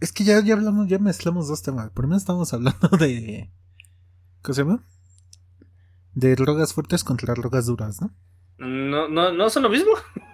es 0.00 0.12
que 0.12 0.24
ya, 0.24 0.42
ya 0.42 0.54
hablamos, 0.54 0.88
ya 0.88 0.98
mezclamos 0.98 1.48
dos 1.48 1.62
temas. 1.62 1.90
Primero 1.90 2.16
estamos 2.16 2.52
hablando 2.52 2.88
de. 2.98 3.50
¿Cómo 4.42 4.54
se 4.54 4.62
llama? 4.62 4.84
De 6.14 6.34
drogas 6.34 6.74
fuertes 6.74 7.04
contra 7.04 7.34
drogas 7.34 7.66
duras, 7.66 8.00
¿no? 8.00 8.14
No, 8.58 9.08
no, 9.08 9.32
no 9.32 9.50
son 9.50 9.64
lo 9.64 9.70
mismo. 9.70 9.92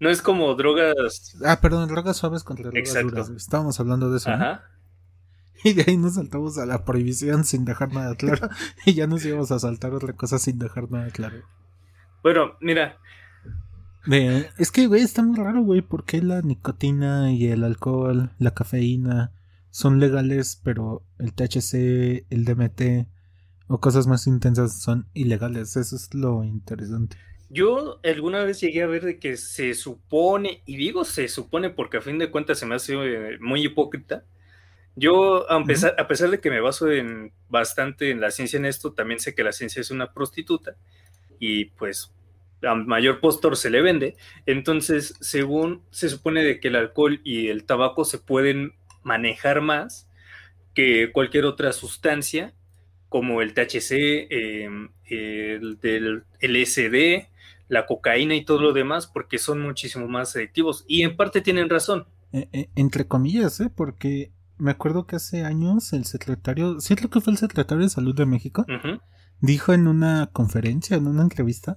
No 0.00 0.10
es 0.10 0.22
como 0.22 0.54
drogas. 0.54 1.36
Ah, 1.44 1.60
perdón, 1.60 1.88
drogas 1.88 2.16
suaves 2.16 2.44
contra 2.44 2.70
drogas 2.70 3.02
duras. 3.02 3.30
Estábamos 3.30 3.80
hablando 3.80 4.10
de 4.10 4.18
eso. 4.18 4.30
Ajá. 4.30 4.62
Y 5.64 5.72
de 5.72 5.84
ahí 5.88 5.96
nos 5.96 6.14
saltamos 6.14 6.56
a 6.56 6.66
la 6.66 6.84
prohibición 6.84 7.42
sin 7.42 7.64
dejar 7.64 7.92
nada 7.92 8.14
claro. 8.14 8.48
y 8.86 8.94
ya 8.94 9.08
nos 9.08 9.24
íbamos 9.24 9.50
a 9.50 9.58
saltar 9.58 9.92
otra 9.92 10.12
cosa 10.12 10.38
sin 10.38 10.56
dejar 10.56 10.88
nada 10.88 11.10
claro. 11.10 11.42
Bueno, 12.22 12.52
mira. 12.60 12.96
es 14.56 14.70
que, 14.70 14.86
güey, 14.86 15.02
está 15.02 15.24
muy 15.24 15.36
raro, 15.36 15.62
güey. 15.62 15.82
¿Por 15.82 16.04
qué 16.04 16.22
la 16.22 16.42
nicotina 16.42 17.32
y 17.32 17.48
el 17.48 17.64
alcohol, 17.64 18.30
la 18.38 18.54
cafeína 18.54 19.32
son 19.70 19.98
legales, 19.98 20.60
pero 20.62 21.02
el 21.18 21.34
THC, 21.34 22.24
el 22.30 22.44
DMT 22.44 23.08
o 23.68 23.80
cosas 23.80 24.06
más 24.06 24.26
intensas 24.26 24.82
son 24.82 25.06
ilegales? 25.14 25.76
Eso 25.76 25.96
es 25.96 26.12
lo 26.14 26.42
interesante. 26.44 27.16
Yo 27.50 28.00
alguna 28.04 28.44
vez 28.44 28.60
llegué 28.60 28.82
a 28.82 28.86
ver 28.86 29.04
de 29.04 29.18
que 29.18 29.36
se 29.36 29.74
supone, 29.74 30.62
y 30.66 30.76
digo 30.76 31.04
se 31.04 31.28
supone 31.28 31.70
porque 31.70 31.98
a 31.98 32.02
fin 32.02 32.18
de 32.18 32.30
cuentas 32.30 32.58
se 32.58 32.66
me 32.66 32.74
hace 32.74 32.94
eh, 32.94 33.38
muy 33.40 33.64
hipócrita. 33.64 34.24
Yo, 34.96 35.50
a 35.50 35.64
pesar, 35.64 35.94
a 35.98 36.08
pesar 36.08 36.30
de 36.30 36.40
que 36.40 36.50
me 36.50 36.60
baso 36.60 36.90
en 36.90 37.32
bastante 37.48 38.10
en 38.10 38.20
la 38.20 38.32
ciencia 38.32 38.58
en 38.58 38.66
esto, 38.66 38.92
también 38.92 39.20
sé 39.20 39.34
que 39.34 39.44
la 39.44 39.52
ciencia 39.52 39.80
es 39.80 39.90
una 39.90 40.12
prostituta 40.12 40.76
y 41.38 41.66
pues 41.66 42.12
a 42.62 42.74
mayor 42.74 43.20
postor 43.20 43.56
se 43.56 43.70
le 43.70 43.80
vende. 43.80 44.16
Entonces, 44.46 45.14
según 45.20 45.82
se 45.90 46.08
supone 46.08 46.42
de 46.42 46.60
que 46.60 46.68
el 46.68 46.76
alcohol 46.76 47.20
y 47.24 47.48
el 47.48 47.64
tabaco 47.64 48.04
se 48.04 48.18
pueden 48.18 48.74
manejar 49.02 49.60
más 49.60 50.08
que 50.74 51.12
cualquier 51.12 51.44
otra 51.44 51.72
sustancia, 51.72 52.54
como 53.08 53.42
el 53.42 53.54
THC, 53.54 54.28
em, 54.30 54.90
el 55.04 55.78
del 55.80 56.24
LSD, 56.40 57.28
la 57.68 57.86
cocaína 57.86 58.34
y 58.34 58.44
todo 58.44 58.60
lo 58.60 58.72
demás, 58.72 59.06
porque 59.06 59.38
son 59.38 59.60
muchísimo 59.60 60.08
más 60.08 60.34
adictivos. 60.36 60.84
Y 60.88 61.02
en 61.02 61.16
parte 61.16 61.40
tienen 61.40 61.68
razón. 61.68 62.06
Eh, 62.32 62.48
eh, 62.52 62.68
entre 62.76 63.06
comillas, 63.06 63.60
¿eh? 63.60 63.70
Porque 63.74 64.32
me 64.58 64.70
acuerdo 64.70 65.06
que 65.06 65.16
hace 65.16 65.44
años 65.44 65.92
el 65.92 66.04
secretario, 66.04 66.80
sí 66.80 66.94
creo 66.96 67.10
que 67.10 67.20
fue 67.20 67.32
el 67.32 67.38
secretario 67.38 67.84
de 67.84 67.90
Salud 67.90 68.14
de 68.14 68.26
México, 68.26 68.66
dijo 69.40 69.72
en 69.72 69.86
una 69.86 70.30
conferencia, 70.32 70.96
en 70.96 71.06
una 71.06 71.22
entrevista, 71.22 71.76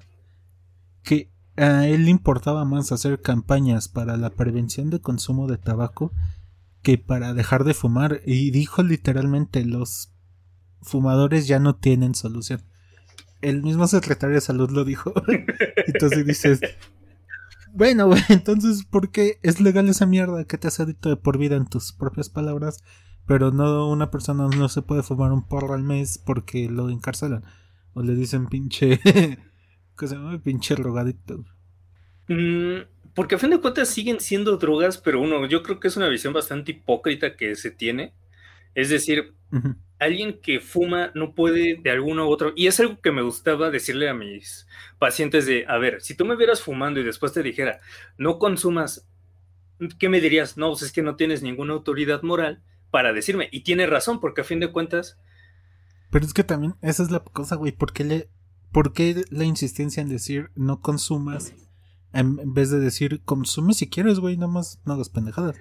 que 1.03 1.31
a 1.57 1.87
él 1.87 2.05
le 2.05 2.11
importaba 2.11 2.65
más 2.65 2.91
hacer 2.91 3.21
campañas 3.21 3.87
para 3.87 4.17
la 4.17 4.31
prevención 4.31 4.89
de 4.89 4.99
consumo 4.99 5.47
de 5.47 5.57
tabaco 5.57 6.11
que 6.81 6.97
para 6.97 7.33
dejar 7.33 7.63
de 7.63 7.73
fumar. 7.73 8.21
Y 8.25 8.51
dijo 8.51 8.83
literalmente, 8.83 9.63
los 9.63 10.10
fumadores 10.81 11.47
ya 11.47 11.59
no 11.59 11.75
tienen 11.75 12.15
solución 12.15 12.63
el 13.41 13.63
mismo 13.63 13.87
secretario 13.87 14.35
de 14.35 14.41
salud 14.41 14.69
lo 14.71 14.85
dijo. 14.85 15.13
entonces 15.87 16.25
dices, 16.25 16.61
bueno, 17.73 18.11
entonces, 18.29 18.85
¿por 18.85 19.11
qué 19.11 19.39
es 19.43 19.59
legal 19.59 19.89
esa 19.89 20.05
mierda 20.05 20.45
que 20.45 20.57
te 20.57 20.67
has 20.67 20.79
adicto 20.79 21.09
de 21.09 21.17
por 21.17 21.37
vida 21.37 21.55
en 21.55 21.67
tus 21.67 21.93
propias 21.93 22.29
palabras? 22.29 22.83
Pero 23.27 23.51
no, 23.51 23.89
una 23.89 24.11
persona 24.11 24.47
no 24.47 24.69
se 24.69 24.81
puede 24.81 25.03
fumar 25.03 25.31
un 25.31 25.47
porro 25.47 25.73
al 25.73 25.83
mes 25.83 26.17
porque 26.17 26.69
lo 26.69 26.89
encarcelan. 26.89 27.43
O 27.93 28.01
le 28.01 28.15
dicen 28.15 28.47
pinche. 28.47 28.99
¿Qué 29.97 30.07
se 30.07 30.15
llama? 30.15 30.41
Pinche 30.41 30.75
drogadicto. 30.75 31.45
Mm, 32.27 32.87
porque 33.13 33.35
a 33.35 33.37
fin 33.37 33.51
de 33.51 33.59
cuentas 33.59 33.89
siguen 33.89 34.19
siendo 34.19 34.57
drogas, 34.57 34.97
pero 34.97 35.21
uno, 35.21 35.45
yo 35.45 35.61
creo 35.63 35.79
que 35.79 35.87
es 35.87 35.97
una 35.97 36.07
visión 36.07 36.33
bastante 36.33 36.71
hipócrita 36.71 37.35
que 37.35 37.55
se 37.55 37.71
tiene. 37.71 38.13
Es 38.75 38.89
decir, 38.89 39.33
alguien 39.99 40.39
que 40.41 40.59
fuma 40.59 41.11
no 41.13 41.35
puede 41.35 41.79
de 41.81 41.91
alguno 41.91 42.27
u 42.27 42.31
otro, 42.31 42.53
y 42.55 42.67
es 42.67 42.79
algo 42.79 42.99
que 43.01 43.11
me 43.11 43.21
gustaba 43.21 43.69
decirle 43.69 44.09
a 44.09 44.13
mis 44.13 44.67
pacientes 44.97 45.45
de, 45.45 45.65
a 45.67 45.77
ver, 45.77 46.01
si 46.01 46.15
tú 46.15 46.25
me 46.25 46.35
vieras 46.35 46.61
fumando 46.61 46.99
y 46.99 47.03
después 47.03 47.33
te 47.33 47.43
dijera, 47.43 47.79
no 48.17 48.39
consumas, 48.39 49.07
¿qué 49.99 50.09
me 50.09 50.21
dirías? 50.21 50.57
No, 50.57 50.69
pues 50.69 50.83
es 50.83 50.91
que 50.91 51.03
no 51.03 51.15
tienes 51.15 51.43
ninguna 51.43 51.73
autoridad 51.73 52.23
moral 52.23 52.61
para 52.89 53.13
decirme, 53.13 53.49
y 53.51 53.61
tiene 53.61 53.85
razón, 53.85 54.19
porque 54.19 54.41
a 54.41 54.45
fin 54.45 54.59
de 54.59 54.71
cuentas... 54.71 55.17
Pero 56.09 56.25
es 56.25 56.33
que 56.33 56.43
también, 56.43 56.75
esa 56.81 57.03
es 57.03 57.11
la 57.11 57.19
cosa, 57.19 57.55
güey, 57.55 57.71
¿por 57.71 57.93
qué, 57.93 58.03
le, 58.03 58.29
¿por 58.71 58.93
qué 58.93 59.23
la 59.29 59.45
insistencia 59.45 60.01
en 60.01 60.09
decir 60.09 60.49
no 60.55 60.81
consumas 60.81 61.53
en 62.13 62.53
vez 62.53 62.69
de 62.69 62.79
decir 62.79 63.21
consume 63.23 63.73
si 63.73 63.89
quieres, 63.89 64.19
güey, 64.19 64.35
nada 64.35 64.51
más 64.51 64.81
no 64.85 64.93
hagas 64.93 65.09
pendejadas? 65.09 65.55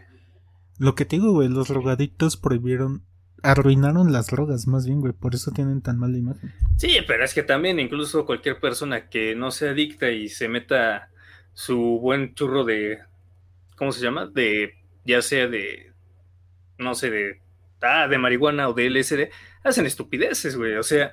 Lo 0.81 0.95
que 0.95 1.05
te 1.05 1.17
digo, 1.17 1.33
güey, 1.33 1.51
los 1.51 1.69
drogadictos 1.69 2.39
prohibieron, 2.39 3.05
arruinaron 3.43 4.15
las 4.15 4.29
drogas, 4.29 4.67
más 4.67 4.87
bien, 4.87 5.03
güey, 5.03 5.13
por 5.13 5.35
eso 5.35 5.51
tienen 5.51 5.83
tan 5.83 5.99
mala 5.99 6.17
imagen. 6.17 6.55
Sí, 6.79 6.97
pero 7.07 7.23
es 7.23 7.35
que 7.35 7.43
también 7.43 7.79
incluso 7.79 8.25
cualquier 8.25 8.61
persona 8.61 9.11
que 9.11 9.35
no 9.35 9.51
sea 9.51 9.73
adicta 9.73 10.11
y 10.11 10.31
se 10.31 10.49
meta 10.49 11.11
su 11.53 11.77
buen 12.01 12.35
churro 12.35 12.65
de, 12.65 12.99
¿cómo 13.77 13.93
se 13.93 14.01
llama? 14.01 14.25
De, 14.25 14.73
ya 15.05 15.21
sea 15.21 15.49
de, 15.49 15.93
no 16.79 16.95
sé, 16.95 17.11
de, 17.11 17.43
ah, 17.83 18.09
de 18.09 18.17
marihuana 18.17 18.71
o 18.71 18.73
de 18.73 18.89
LSD, 18.89 19.29
hacen 19.63 19.85
estupideces, 19.85 20.57
güey. 20.57 20.77
O 20.77 20.83
sea, 20.83 21.13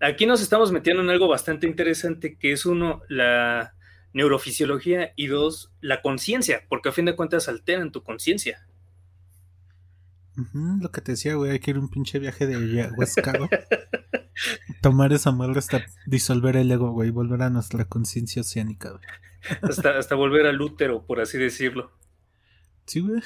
aquí 0.00 0.26
nos 0.26 0.42
estamos 0.42 0.72
metiendo 0.72 1.04
en 1.04 1.10
algo 1.10 1.28
bastante 1.28 1.68
interesante 1.68 2.36
que 2.36 2.50
es 2.50 2.66
uno, 2.66 3.02
la 3.08 3.72
neurofisiología 4.14 5.12
y 5.14 5.28
dos, 5.28 5.70
la 5.80 6.02
conciencia, 6.02 6.64
porque 6.68 6.88
a 6.88 6.92
fin 6.92 7.04
de 7.04 7.14
cuentas 7.14 7.48
alteran 7.48 7.92
tu 7.92 8.02
conciencia. 8.02 8.66
Lo 10.80 10.90
que 10.90 11.00
te 11.00 11.12
decía, 11.12 11.34
güey, 11.34 11.52
hay 11.52 11.58
que 11.60 11.70
ir 11.70 11.78
un 11.78 11.88
pinche 11.88 12.18
viaje 12.18 12.46
de 12.46 12.56
ayahuasca, 12.56 13.32
Tomar 14.82 15.12
esa 15.12 15.32
madre 15.32 15.58
hasta 15.58 15.84
disolver 16.06 16.56
el 16.56 16.70
ego, 16.70 16.92
güey, 16.92 17.10
volver 17.10 17.42
a 17.42 17.50
nuestra 17.50 17.86
conciencia 17.86 18.42
oceánica, 18.42 18.90
güey. 18.90 19.02
Hasta, 19.62 19.96
hasta 19.98 20.14
volver 20.14 20.46
al 20.46 20.60
útero, 20.60 21.06
por 21.06 21.20
así 21.20 21.38
decirlo. 21.38 21.92
Sí, 22.84 23.00
güey. 23.00 23.22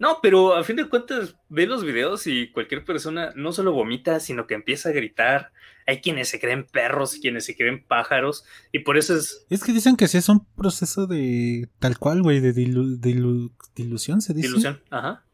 No, 0.00 0.20
pero 0.22 0.54
a 0.54 0.64
fin 0.64 0.76
de 0.76 0.88
cuentas 0.88 1.36
ve 1.50 1.66
los 1.66 1.84
videos 1.84 2.26
y 2.26 2.50
cualquier 2.50 2.86
persona 2.86 3.32
no 3.36 3.52
solo 3.52 3.72
vomita, 3.72 4.18
sino 4.18 4.46
que 4.46 4.54
empieza 4.54 4.88
a 4.88 4.92
gritar. 4.92 5.52
Hay 5.86 6.00
quienes 6.00 6.30
se 6.30 6.40
creen 6.40 6.64
perros, 6.64 7.18
quienes 7.20 7.44
se 7.44 7.54
creen 7.54 7.84
pájaros, 7.86 8.44
y 8.72 8.78
por 8.78 8.96
eso 8.96 9.14
es... 9.14 9.44
Es 9.50 9.62
que 9.62 9.72
dicen 9.72 9.96
que 9.96 10.08
sí 10.08 10.16
es 10.16 10.30
un 10.30 10.46
proceso 10.56 11.06
de 11.06 11.68
tal 11.80 11.98
cual, 11.98 12.22
güey, 12.22 12.40
de, 12.40 12.54
dilución, 12.54 14.22
se 14.22 14.32
dice. 14.32 14.48
Dilución, 14.48 14.80
ajá. 14.88 15.24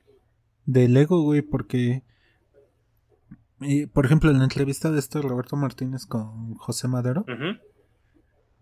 Del 0.66 0.96
ego, 0.96 1.22
güey, 1.22 1.42
porque... 1.42 2.02
Eh, 3.62 3.86
por 3.86 4.04
ejemplo, 4.04 4.30
en 4.30 4.38
la 4.38 4.44
entrevista 4.44 4.90
de 4.90 4.98
este 4.98 5.22
Roberto 5.22 5.56
Martínez 5.56 6.04
con 6.04 6.54
José 6.56 6.88
Madero, 6.88 7.24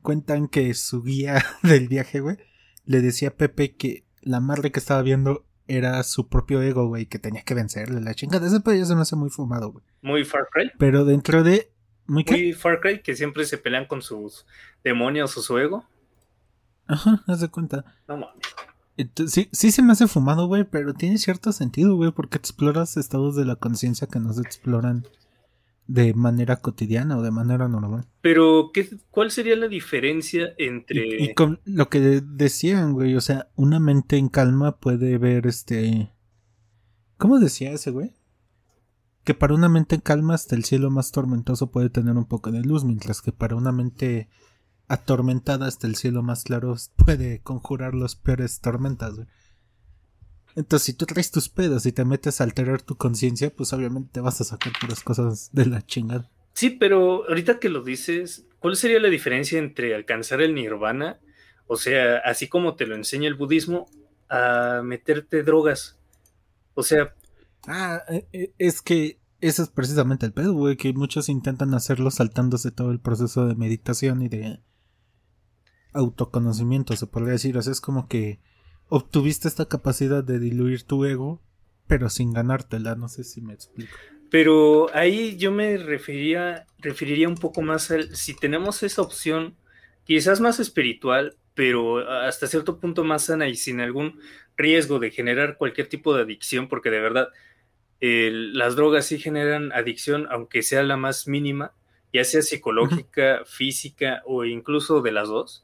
cuentan 0.03 0.47
que 0.47 0.73
su 0.75 1.03
guía 1.03 1.43
del 1.63 1.89
viaje, 1.89 2.21
güey, 2.21 2.37
le 2.85 3.01
decía 3.01 3.31
a 3.31 3.35
Pepe 3.35 3.75
que 3.75 4.05
la 4.21 4.41
madre 4.41 4.71
que 4.71 4.79
estaba 4.79 5.03
viendo 5.03 5.45
era 5.67 6.03
su 6.03 6.29
propio 6.29 6.63
ego, 6.63 6.87
güey, 6.87 7.07
que 7.07 7.19
tenía 7.19 7.43
que 7.43 7.55
vencerle. 7.55 8.01
La 8.01 8.15
chingada 8.15 8.47
ese 8.47 8.61
pedo 8.61 8.75
ya 8.75 8.85
se 8.85 8.95
me 8.95 9.03
hace 9.03 9.17
muy 9.17 9.31
fumado, 9.31 9.73
güey. 9.73 9.85
Muy 10.03 10.25
Far 10.25 10.47
Cry. 10.53 10.71
Pero 10.79 11.05
dentro 11.05 11.43
de. 11.43 11.73
Muy, 12.07 12.25
muy 12.29 12.53
Far 12.53 12.81
Cry, 12.81 13.03
que 13.03 13.17
siempre 13.17 13.47
se 13.47 13.59
pelean 13.59 13.87
con 13.87 14.03
sus 14.03 14.47
demonios 14.83 15.37
o 15.39 15.43
su 15.43 15.59
ego. 15.59 15.87
Ajá, 16.87 17.25
haz 17.27 17.41
de 17.41 17.49
cuenta. 17.49 17.85
No 18.07 18.19
mames. 18.19 18.47
Sí, 19.27 19.49
sí 19.53 19.71
se 19.71 19.83
me 19.83 19.93
hace 19.93 20.07
fumado, 20.07 20.47
güey, 20.47 20.65
pero 20.65 20.95
tiene 20.95 21.19
cierto 21.19 21.53
sentido, 21.53 21.97
güey, 21.97 22.13
porque 22.13 22.39
exploras 22.39 22.97
estados 22.97 23.37
de 23.37 23.45
la 23.45 23.57
conciencia 23.57 24.07
que 24.07 24.21
no 24.21 24.33
se 24.33 24.43
exploran 24.43 25.05
de 25.87 26.15
manera 26.15 26.57
cotidiana 26.57 27.19
o 27.19 27.23
de 27.23 27.31
manera 27.31 27.69
normal. 27.69 28.07
Pero, 28.21 28.71
¿qué, 28.73 28.89
¿cuál 29.11 29.31
sería 29.31 29.57
la 29.57 29.69
diferencia 29.69 30.55
entre... 30.57 31.23
Y, 31.23 31.35
con 31.35 31.61
lo 31.65 31.89
que 31.89 32.01
decían, 32.01 32.93
güey, 32.93 33.15
o 33.17 33.21
sea, 33.21 33.49
una 33.55 33.81
mente 33.81 34.17
en 34.17 34.29
calma 34.29 34.79
puede 34.79 35.19
ver 35.19 35.47
este... 35.47 36.11
¿Cómo 37.19 37.39
decía 37.39 37.73
ese 37.73 37.91
güey? 37.91 38.13
Que 39.25 39.35
para 39.35 39.55
una 39.55 39.69
mente 39.69 39.95
en 39.95 40.01
calma 40.01 40.35
hasta 40.35 40.57
el 40.57 40.65
cielo 40.65 40.91
más 40.91 41.13
tormentoso 41.13 41.71
puede 41.71 41.91
tener 41.91 42.17
un 42.17 42.27
poco 42.27 42.51
de 42.51 42.63
luz, 42.63 42.85
mientras 42.85 43.21
que 43.21 43.33
para 43.33 43.57
una 43.57 43.73
mente 43.73 44.29
atormentada 44.95 45.67
hasta 45.67 45.87
el 45.87 45.97
cielo 45.97 46.23
más 46.23 46.45
claro 46.45 46.75
puede 46.97 47.41
conjurar 47.41 47.95
los 47.95 48.17
peores 48.17 48.61
tormentas, 48.61 49.15
güey. 49.15 49.27
Entonces, 50.57 50.87
si 50.87 50.93
tú 50.93 51.05
traes 51.05 51.33
tus 51.33 51.49
pedos 51.49 51.85
y 51.85 51.93
te 51.93 52.05
metes 52.05 52.41
a 52.41 52.45
alterar 52.45 52.81
tu 52.81 52.97
conciencia, 52.97 53.51
pues 53.51 53.73
obviamente 53.73 54.11
te 54.13 54.21
vas 54.21 54.41
a 54.41 54.45
sacar 54.45 54.73
puras 54.81 55.01
cosas 55.01 55.51
de 55.53 55.67
la 55.67 55.85
chingada. 55.85 56.31
Sí, 56.53 56.71
pero 56.71 57.29
ahorita 57.29 57.59
que 57.59 57.69
lo 57.69 57.83
dices, 57.83 58.47
¿cuál 58.61 58.77
sería 58.77 59.01
la 59.01 59.09
diferencia 59.09 59.59
entre 59.59 59.97
alcanzar 59.97 60.41
el 60.41 60.55
nirvana, 60.55 61.19
o 61.67 61.77
sea, 61.77 62.19
así 62.19 62.49
como 62.49 62.77
te 62.77 62.87
lo 62.87 62.95
enseña 62.95 63.27
el 63.27 63.35
budismo, 63.35 63.91
a 64.29 64.83
meterte 64.85 65.43
drogas? 65.43 65.99
O 66.75 66.85
sea... 66.85 67.13
Ah, 67.67 68.03
eh, 68.09 68.27
eh, 68.33 68.53
es 68.59 68.81
que 68.81 69.19
ese 69.41 69.63
es 69.63 69.69
precisamente 69.69 70.25
el 70.25 70.33
pedo, 70.33 70.53
güey, 70.53 70.77
que 70.77 70.93
muchos 70.93 71.29
intentan 71.29 71.75
hacerlo 71.75 72.11
saltándose 72.11 72.71
todo 72.71 72.93
el 72.93 73.01
proceso 73.01 73.47
de 73.47 73.57
meditación 73.57 74.23
y 74.23 74.29
de 74.29 74.61
autoconocimiento, 75.95 76.95
se 76.97 77.07
podría 77.07 77.33
decir. 77.33 77.57
O 77.57 77.63
sea, 77.63 77.73
es 77.73 77.81
como 77.81 78.09
que 78.09 78.41
obtuviste 78.89 79.49
esta 79.49 79.67
capacidad 79.67 80.23
de 80.23 80.39
diluir 80.39 80.83
tu 80.83 81.05
ego, 81.05 81.41
pero 81.87 82.11
sin 82.11 82.33
ganártela, 82.33 82.95
no 82.95 83.09
sé 83.09 83.25
si 83.25 83.41
me 83.41 83.55
explico. 83.55 83.97
Pero 84.31 84.89
ahí 84.95 85.37
yo 85.37 85.53
me 85.53 85.77
referiría, 85.79 86.67
referiría 86.79 87.29
un 87.29 87.37
poco 87.37 87.63
más 87.63 87.91
al, 87.91 88.15
si 88.15 88.35
tenemos 88.35 88.83
esa 88.83 89.03
opción, 89.03 89.55
quizás 90.05 90.41
más 90.41 90.61
espiritual, 90.61 91.37
pero 91.55 91.99
hasta 92.09 92.47
cierto 92.47 92.81
punto 92.81 93.05
más 93.05 93.25
sana 93.27 93.49
y 93.49 93.55
sin 93.55 93.81
algún 93.81 94.19
riesgo 94.57 94.99
de 94.99 95.11
generar 95.11 95.57
cualquier 95.57 95.89
tipo 95.89 96.15
de 96.15 96.23
adicción, 96.23 96.69
porque 96.69 96.91
de 96.91 97.01
verdad 97.01 97.29
las 98.01 98.77
drogas 98.77 99.07
sí 99.07 99.19
generan 99.19 99.73
adicción, 99.73 100.27
aunque 100.31 100.63
sea 100.63 100.83
la 100.83 100.97
más 100.97 101.27
mínima, 101.27 101.73
ya 102.13 102.25
sea 102.25 102.43
psicológica, 102.43 103.43
física 103.47 104.23
o 104.27 104.45
incluso 104.45 105.01
de 105.01 105.13
las 105.13 105.29
dos. 105.29 105.64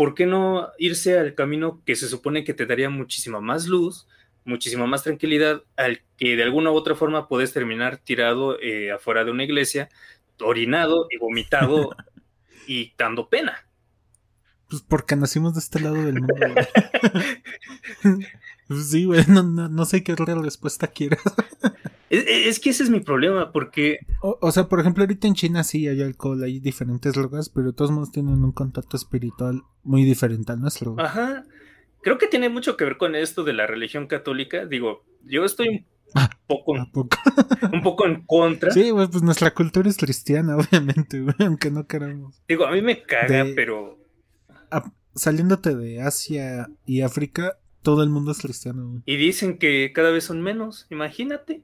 ¿Por 0.00 0.14
qué 0.14 0.24
no 0.24 0.70
irse 0.78 1.18
al 1.18 1.34
camino 1.34 1.82
que 1.84 1.94
se 1.94 2.08
supone 2.08 2.42
que 2.42 2.54
te 2.54 2.64
daría 2.64 2.88
muchísima 2.88 3.42
más 3.42 3.66
luz, 3.66 4.08
muchísima 4.46 4.86
más 4.86 5.02
tranquilidad, 5.02 5.62
al 5.76 6.00
que 6.16 6.36
de 6.36 6.42
alguna 6.42 6.70
u 6.70 6.74
otra 6.74 6.94
forma 6.94 7.28
puedes 7.28 7.52
terminar 7.52 7.98
tirado 7.98 8.58
eh, 8.62 8.92
afuera 8.92 9.26
de 9.26 9.30
una 9.30 9.44
iglesia, 9.44 9.90
orinado 10.40 11.06
y 11.10 11.18
vomitado 11.18 11.90
y 12.66 12.94
dando 12.96 13.28
pena? 13.28 13.66
Pues 14.70 14.80
porque 14.80 15.16
nacimos 15.16 15.52
de 15.52 15.60
este 15.60 15.80
lado 15.80 16.02
del 16.02 16.22
mundo. 16.22 16.46
Pues 18.68 18.88
sí, 18.88 19.04
güey, 19.04 19.24
no, 19.26 19.84
sé 19.84 20.04
qué 20.04 20.12
otra 20.12 20.32
respuesta 20.36 20.86
quieras. 20.86 21.20
Es, 22.10 22.58
que 22.58 22.70
ese 22.70 22.82
es 22.82 22.90
mi 22.90 22.98
problema, 22.98 23.52
porque... 23.52 24.00
O, 24.20 24.50
sea, 24.50 24.68
por 24.68 24.80
ejemplo, 24.80 25.04
ahorita 25.04 25.28
en 25.28 25.34
China 25.34 25.62
sí 25.62 25.86
hay 25.86 26.02
alcohol, 26.02 26.42
hay 26.42 26.58
diferentes 26.58 27.14
drogas, 27.14 27.48
pero 27.48 27.72
todos 27.72 27.92
modos 27.92 28.10
tienen 28.10 28.42
un 28.42 28.50
contacto 28.50 28.96
espiritual 28.96 29.62
muy 29.84 30.02
diferente 30.02 30.50
al 30.50 30.60
nuestro. 30.60 30.96
Ajá. 30.98 31.44
Creo 32.02 32.18
que 32.18 32.26
tiene 32.26 32.48
mucho 32.48 32.76
que 32.76 32.84
ver 32.84 32.96
con 32.96 33.14
esto 33.14 33.44
de 33.44 33.52
la 33.52 33.68
religión 33.68 34.08
católica. 34.08 34.66
Digo, 34.66 35.04
yo 35.24 35.44
estoy 35.44 35.68
un 35.68 35.86
ah, 36.16 36.30
poco, 36.48 36.72
un 37.72 37.82
poco 37.82 38.06
en 38.06 38.24
contra. 38.26 38.72
Sí, 38.72 38.90
pues 38.92 39.22
nuestra 39.22 39.52
cultura 39.52 39.88
es 39.88 39.96
cristiana, 39.96 40.56
obviamente, 40.58 41.20
güey, 41.20 41.36
aunque 41.38 41.70
no 41.70 41.86
queramos. 41.86 42.42
Digo, 42.48 42.66
a 42.66 42.72
mí 42.72 42.82
me 42.82 43.02
caga, 43.02 43.46
pero... 43.54 43.98
saliéndote 45.14 45.76
de 45.76 46.02
Asia 46.02 46.68
y 46.86 47.02
África, 47.02 47.58
todo 47.82 48.02
el 48.02 48.10
mundo 48.10 48.32
es 48.32 48.38
cristiano. 48.38 48.88
Güey. 48.88 49.02
Y 49.06 49.16
dicen 49.16 49.58
que 49.58 49.92
cada 49.94 50.10
vez 50.10 50.24
son 50.24 50.42
menos, 50.42 50.88
imagínate. 50.90 51.62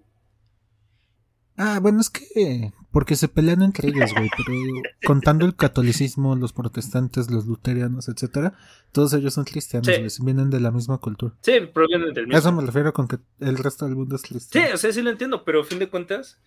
Ah, 1.57 1.79
bueno, 1.81 2.01
es 2.01 2.11
que 2.11 2.73
porque 2.91 3.15
se 3.15 3.29
pelean 3.29 3.61
entre 3.63 3.89
ellos, 3.89 4.13
güey, 4.15 4.31
pero 4.37 4.59
contando 5.05 5.45
el 5.45 5.55
catolicismo, 5.55 6.35
los 6.35 6.55
protestantes, 6.55 7.31
los 7.31 7.47
luterianos, 7.47 8.09
etcétera, 8.09 8.55
todos 8.93 9.13
ellos 9.13 9.35
son 9.35 9.45
cristianos, 9.45 9.87
güey, 9.87 10.09
vienen 10.21 10.49
de 10.49 10.61
la 10.61 10.71
misma 10.71 10.97
cultura. 10.99 11.35
Sí, 11.43 11.61
provienen 11.75 12.15
del 12.15 12.27
mismo. 12.27 12.39
Eso 12.39 12.53
me 12.53 12.65
refiero 12.65 12.93
con 12.95 13.07
que 13.07 13.19
el 13.41 13.59
resto 13.59 13.85
del 13.85 13.97
mundo 13.97 14.17
es 14.17 14.23
cristiano. 14.23 14.67
Sí, 14.67 14.73
o 14.73 14.77
sea, 14.79 14.93
sí 14.93 15.03
lo 15.03 15.11
entiendo, 15.11 15.45
pero 15.45 15.61
a 15.61 15.65
fin 15.65 15.79
de 15.79 15.91
cuentas, 15.91 16.41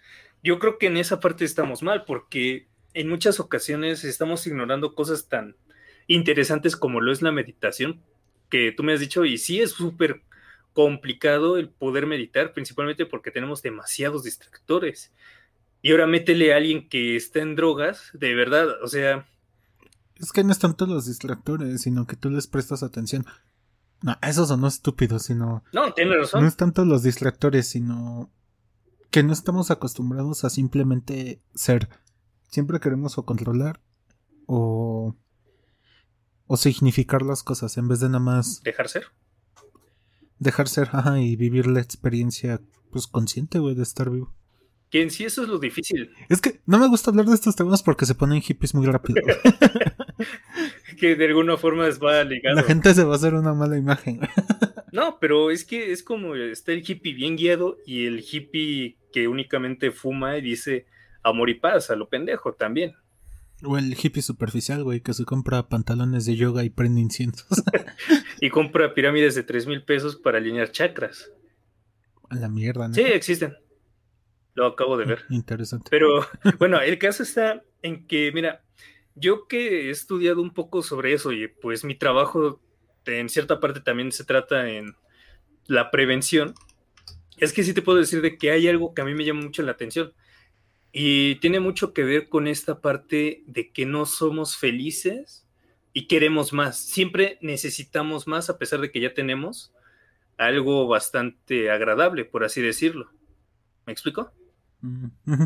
yo 0.44 0.58
creo 0.58 0.80
que 0.80 0.88
en 0.88 0.98
esa 0.98 1.20
parte 1.20 1.46
estamos 1.46 1.84
mal, 1.84 2.04
porque 2.06 2.68
en 2.96 3.10
muchas 3.10 3.40
ocasiones 3.40 4.04
estamos 4.04 4.46
ignorando 4.48 4.96
cosas 4.96 5.28
tan 5.28 5.56
interesantes 6.08 6.76
como 6.76 7.00
lo 7.00 7.12
es 7.12 7.22
la 7.22 7.32
meditación, 7.32 8.02
que 8.50 8.74
tú 8.76 8.82
me 8.84 8.94
has 8.94 9.00
dicho, 9.00 9.24
y 9.26 9.38
sí 9.38 9.60
es 9.60 9.70
súper 9.72 10.24
complicado 10.80 11.58
el 11.58 11.70
poder 11.70 12.08
meditar, 12.08 12.54
principalmente 12.54 13.06
porque 13.06 13.32
tenemos 13.32 13.62
demasiados 13.62 14.24
distractores. 14.24 15.12
Y 15.82 15.92
ahora 15.92 16.08
métele 16.08 16.54
a 16.54 16.56
alguien 16.56 16.88
que 16.88 17.18
está 17.18 17.40
en 17.40 17.58
drogas, 17.58 18.12
de 18.14 18.34
verdad, 18.34 18.82
o 18.82 18.88
sea... 18.88 19.28
Es 20.16 20.32
que 20.32 20.42
no 20.42 20.54
es 20.54 20.60
tanto 20.60 20.86
los 20.86 21.06
distractores, 21.06 21.82
sino 21.82 22.08
que 22.08 22.16
tú 22.16 22.30
les 22.30 22.48
prestas 22.48 22.82
atención. 22.82 23.26
No, 24.02 24.18
esos 24.22 24.48
son 24.48 24.62
no 24.62 24.68
estúpidos, 24.68 25.24
sino... 25.24 25.66
No, 25.74 25.94
tiene 25.94 26.16
razón. 26.16 26.44
No 26.44 26.48
es 26.48 26.56
tanto 26.56 26.86
los 26.86 27.04
distractores, 27.04 27.68
sino 27.68 28.32
que 29.12 29.22
no 29.22 29.34
estamos 29.34 29.72
acostumbrados 29.72 30.46
a 30.46 30.50
simplemente 30.50 31.42
ser. 31.56 31.90
Siempre 32.48 32.80
queremos 32.80 33.18
o 33.18 33.26
controlar 33.26 33.82
o... 34.46 35.14
o 36.48 36.56
significar 36.56 37.22
las 37.22 37.44
cosas 37.44 37.78
en 37.78 37.90
vez 37.90 38.00
de 38.00 38.08
nada 38.08 38.20
más... 38.20 38.64
Dejar 38.64 38.88
ser 38.88 39.08
dejar 40.40 40.68
ser, 40.68 40.90
ajá, 40.92 41.20
y 41.22 41.36
vivir 41.36 41.68
la 41.68 41.82
experiencia, 41.82 42.62
pues 42.92 43.08
consciente, 43.08 43.60
güey, 43.60 43.76
de 43.76 43.84
estar 43.84 44.10
vivo. 44.10 44.34
Que 44.90 45.04
en 45.04 45.12
sí 45.12 45.24
eso 45.24 45.44
es 45.44 45.50
lo 45.50 45.60
difícil. 45.60 46.10
Es 46.30 46.42
que 46.42 46.62
no 46.66 46.80
me 46.80 46.88
gusta 46.88 47.12
hablar 47.12 47.28
de 47.28 47.36
estos 47.36 47.56
temas 47.56 47.84
porque 47.84 48.08
se 48.08 48.16
ponen 48.16 48.42
hippies 48.42 48.74
muy 48.74 48.88
rápido. 48.88 49.22
que 51.00 51.16
de 51.16 51.26
alguna 51.26 51.58
forma 51.58 51.88
va 52.04 52.24
ligado. 52.24 52.56
La 52.56 52.64
gente 52.64 52.94
se 52.96 53.04
va 53.04 53.14
a 53.14 53.16
hacer 53.18 53.36
una 53.36 53.54
mala 53.54 53.78
imagen. 53.78 54.20
no, 54.92 55.20
pero 55.20 55.52
es 55.52 55.64
que 55.64 55.92
es 55.92 56.02
como 56.02 56.36
está 56.36 56.72
el 56.72 56.84
hippie 56.86 57.14
bien 57.14 57.38
guiado 57.38 57.78
y 57.86 58.08
el 58.08 58.20
hippie 58.20 58.98
que 59.14 59.28
únicamente 59.28 59.92
fuma 59.92 60.38
y 60.38 60.42
dice 60.42 60.88
amor 61.22 61.52
y 61.52 61.56
paz 61.56 61.92
a 61.92 61.96
lo 61.96 62.10
pendejo 62.10 62.54
también. 62.54 62.94
O 63.64 63.78
el 63.78 63.96
hippie 64.02 64.22
superficial, 64.22 64.84
güey, 64.84 65.02
que 65.02 65.14
se 65.14 65.26
compra 65.26 65.68
pantalones 65.68 66.26
de 66.26 66.36
yoga 66.36 66.64
y 66.64 66.70
prende 66.70 67.02
inciensos. 67.02 67.48
y 68.42 68.50
compra 68.50 68.94
pirámides 68.94 69.36
de 69.36 69.44
tres 69.44 69.68
mil 69.68 69.84
pesos 69.84 70.16
para 70.16 70.38
alinear 70.38 70.72
chakras. 70.72 71.32
A 72.30 72.36
la 72.36 72.48
mierda, 72.48 72.88
¿no? 72.88 72.94
Sí, 72.94 73.02
existen. 73.02 73.58
Lo 74.54 74.68
acabo 74.68 74.98
de 74.98 75.06
ver. 75.06 75.26
Interesante. 75.30 75.88
Pero 75.90 76.26
bueno, 76.60 76.80
el 76.80 76.98
caso 76.98 77.24
está 77.24 77.64
en 77.82 78.08
que, 78.08 78.32
mira, 78.34 78.64
yo 79.16 79.48
que 79.48 79.88
he 79.88 79.90
estudiado 79.90 80.42
un 80.42 80.54
poco 80.54 80.82
sobre 80.82 81.14
eso 81.14 81.32
y 81.32 81.48
pues 81.48 81.84
mi 81.84 81.96
trabajo 81.96 82.62
en 83.06 83.30
cierta 83.30 83.60
parte 83.60 83.82
también 83.82 84.12
se 84.12 84.24
trata 84.24 84.70
en 84.70 84.96
la 85.68 85.92
prevención, 85.92 86.54
es 87.38 87.54
que 87.54 87.64
sí 87.64 87.74
te 87.74 87.82
puedo 87.82 87.98
decir 87.98 88.22
de 88.22 88.38
que 88.38 88.52
hay 88.52 88.68
algo 88.68 88.94
que 88.94 89.02
a 89.02 89.06
mí 89.06 89.14
me 89.14 89.26
llama 89.26 89.42
mucho 89.42 89.64
la 89.64 89.72
atención 89.72 90.14
y 90.92 91.36
tiene 91.36 91.60
mucho 91.60 91.94
que 91.94 92.04
ver 92.04 92.30
con 92.30 92.48
esta 92.48 92.82
parte 92.82 93.44
de 93.46 93.72
que 93.72 93.86
no 93.86 94.06
somos 94.06 94.58
felices 94.58 95.46
y 95.94 96.08
queremos 96.08 96.54
más. 96.54 96.80
Siempre 96.80 97.38
necesitamos 97.42 98.28
más 98.28 98.50
a 98.50 98.58
pesar 98.58 98.82
de 98.82 98.92
que 98.92 99.00
ya 99.00 99.14
tenemos 99.14 99.74
algo 100.38 100.88
bastante 100.88 101.70
agradable, 101.70 102.26
por 102.26 102.44
así 102.44 102.62
decirlo. 102.62 103.12
¿Me 103.86 103.94
explico? 103.94 104.32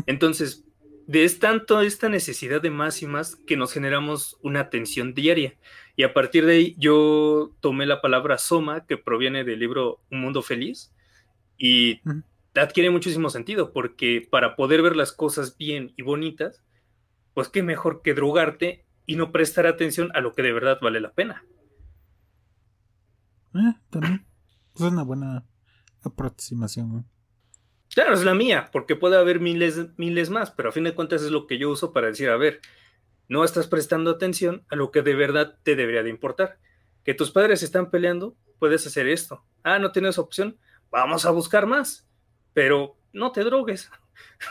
Entonces, 0.06 0.64
es 1.08 1.38
tanto 1.38 1.80
esta 1.80 2.08
necesidad 2.08 2.62
de 2.62 2.70
más 2.70 3.02
y 3.02 3.06
más 3.06 3.36
que 3.36 3.56
nos 3.56 3.72
generamos 3.72 4.38
una 4.42 4.70
tensión 4.70 5.12
diaria. 5.12 5.56
Y 5.96 6.04
a 6.04 6.14
partir 6.14 6.46
de 6.46 6.52
ahí 6.54 6.76
yo 6.78 7.52
tomé 7.60 7.86
la 7.86 8.00
palabra 8.00 8.38
soma, 8.38 8.86
que 8.86 8.96
proviene 8.96 9.44
del 9.44 9.58
libro 9.58 10.00
Un 10.10 10.20
Mundo 10.20 10.42
Feliz, 10.42 10.92
y 11.58 12.00
adquiere 12.60 12.90
muchísimo 12.90 13.30
sentido, 13.30 13.72
porque 13.72 14.26
para 14.30 14.56
poder 14.56 14.82
ver 14.82 14.96
las 14.96 15.12
cosas 15.12 15.56
bien 15.56 15.92
y 15.96 16.02
bonitas, 16.02 16.62
pues 17.34 17.48
qué 17.48 17.62
mejor 17.62 18.02
que 18.02 18.14
drogarte 18.14 18.86
y 19.06 19.16
no 19.16 19.32
prestar 19.32 19.66
atención 19.66 20.10
a 20.14 20.20
lo 20.20 20.34
que 20.34 20.42
de 20.42 20.52
verdad 20.52 20.78
vale 20.80 21.00
la 21.00 21.12
pena. 21.12 21.44
Eh, 23.54 23.74
también. 23.90 24.26
Es 24.74 24.80
una 24.80 25.02
buena 25.02 25.44
aproximación. 26.02 27.06
Claro, 27.94 28.14
es 28.14 28.24
la 28.24 28.34
mía, 28.34 28.70
porque 28.72 28.96
puede 28.96 29.16
haber 29.16 29.40
miles, 29.40 29.86
miles 29.96 30.30
más, 30.30 30.50
pero 30.50 30.70
a 30.70 30.72
fin 30.72 30.84
de 30.84 30.94
cuentas 30.94 31.22
es 31.22 31.30
lo 31.30 31.46
que 31.46 31.58
yo 31.58 31.70
uso 31.70 31.92
para 31.92 32.08
decir, 32.08 32.28
a 32.28 32.36
ver, 32.36 32.60
no 33.28 33.44
estás 33.44 33.68
prestando 33.68 34.10
atención 34.10 34.64
a 34.68 34.76
lo 34.76 34.90
que 34.90 35.02
de 35.02 35.14
verdad 35.14 35.58
te 35.62 35.76
debería 35.76 36.02
de 36.02 36.10
importar. 36.10 36.58
Que 37.04 37.14
tus 37.14 37.30
padres 37.30 37.62
están 37.62 37.90
peleando, 37.90 38.36
puedes 38.58 38.86
hacer 38.86 39.06
esto. 39.06 39.44
Ah, 39.62 39.78
no 39.78 39.92
tienes 39.92 40.18
opción, 40.18 40.58
vamos 40.90 41.24
a 41.24 41.30
buscar 41.30 41.66
más, 41.66 42.08
pero 42.54 42.96
no 43.12 43.32
te 43.32 43.44
drogues. 43.44 43.90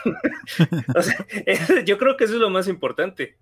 o 0.94 1.02
sea, 1.02 1.26
yo 1.84 1.98
creo 1.98 2.16
que 2.16 2.24
eso 2.24 2.34
es 2.34 2.40
lo 2.40 2.50
más 2.50 2.68
importante, 2.68 3.38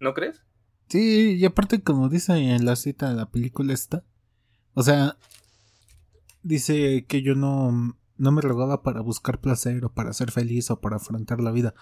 ¿no 0.00 0.14
crees? 0.14 0.42
Sí, 0.88 1.36
y 1.36 1.44
aparte 1.44 1.82
como 1.82 2.08
dice 2.08 2.32
en 2.32 2.64
la 2.64 2.74
cita 2.74 3.10
de 3.10 3.14
la 3.14 3.30
película 3.30 3.72
esta, 3.72 4.04
o 4.74 4.82
sea, 4.82 5.16
dice 6.42 7.04
que 7.06 7.22
yo 7.22 7.34
no 7.34 7.94
no 8.18 8.32
me 8.32 8.42
rogaba 8.42 8.82
para 8.82 9.00
buscar 9.00 9.40
placer 9.40 9.84
o 9.84 9.92
para 9.92 10.12
ser 10.12 10.32
feliz 10.32 10.70
o 10.70 10.80
para 10.80 10.96
afrontar 10.96 11.40
la 11.40 11.52
vida. 11.52 11.74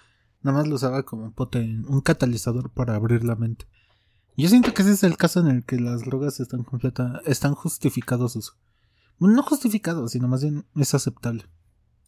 Nada 0.42 0.58
más 0.58 0.68
lo 0.68 0.76
usaba 0.76 1.02
como 1.02 1.24
un, 1.24 1.86
un 1.88 2.00
catalizador 2.02 2.70
para 2.70 2.94
abrir 2.94 3.24
la 3.24 3.36
mente. 3.36 3.66
Yo 4.36 4.48
siento 4.50 4.74
que 4.74 4.82
ese 4.82 4.92
es 4.92 5.02
el 5.02 5.16
caso 5.16 5.40
en 5.40 5.48
el 5.48 5.64
que 5.64 5.80
las 5.80 6.02
drogas 6.02 6.40
están 6.40 6.62
completa, 6.62 7.22
están 7.24 7.54
justificados. 7.54 8.54
No 9.18 9.42
justificados, 9.42 10.12
sino 10.12 10.28
más 10.28 10.42
bien 10.42 10.66
es 10.76 10.94
aceptable. 10.94 11.46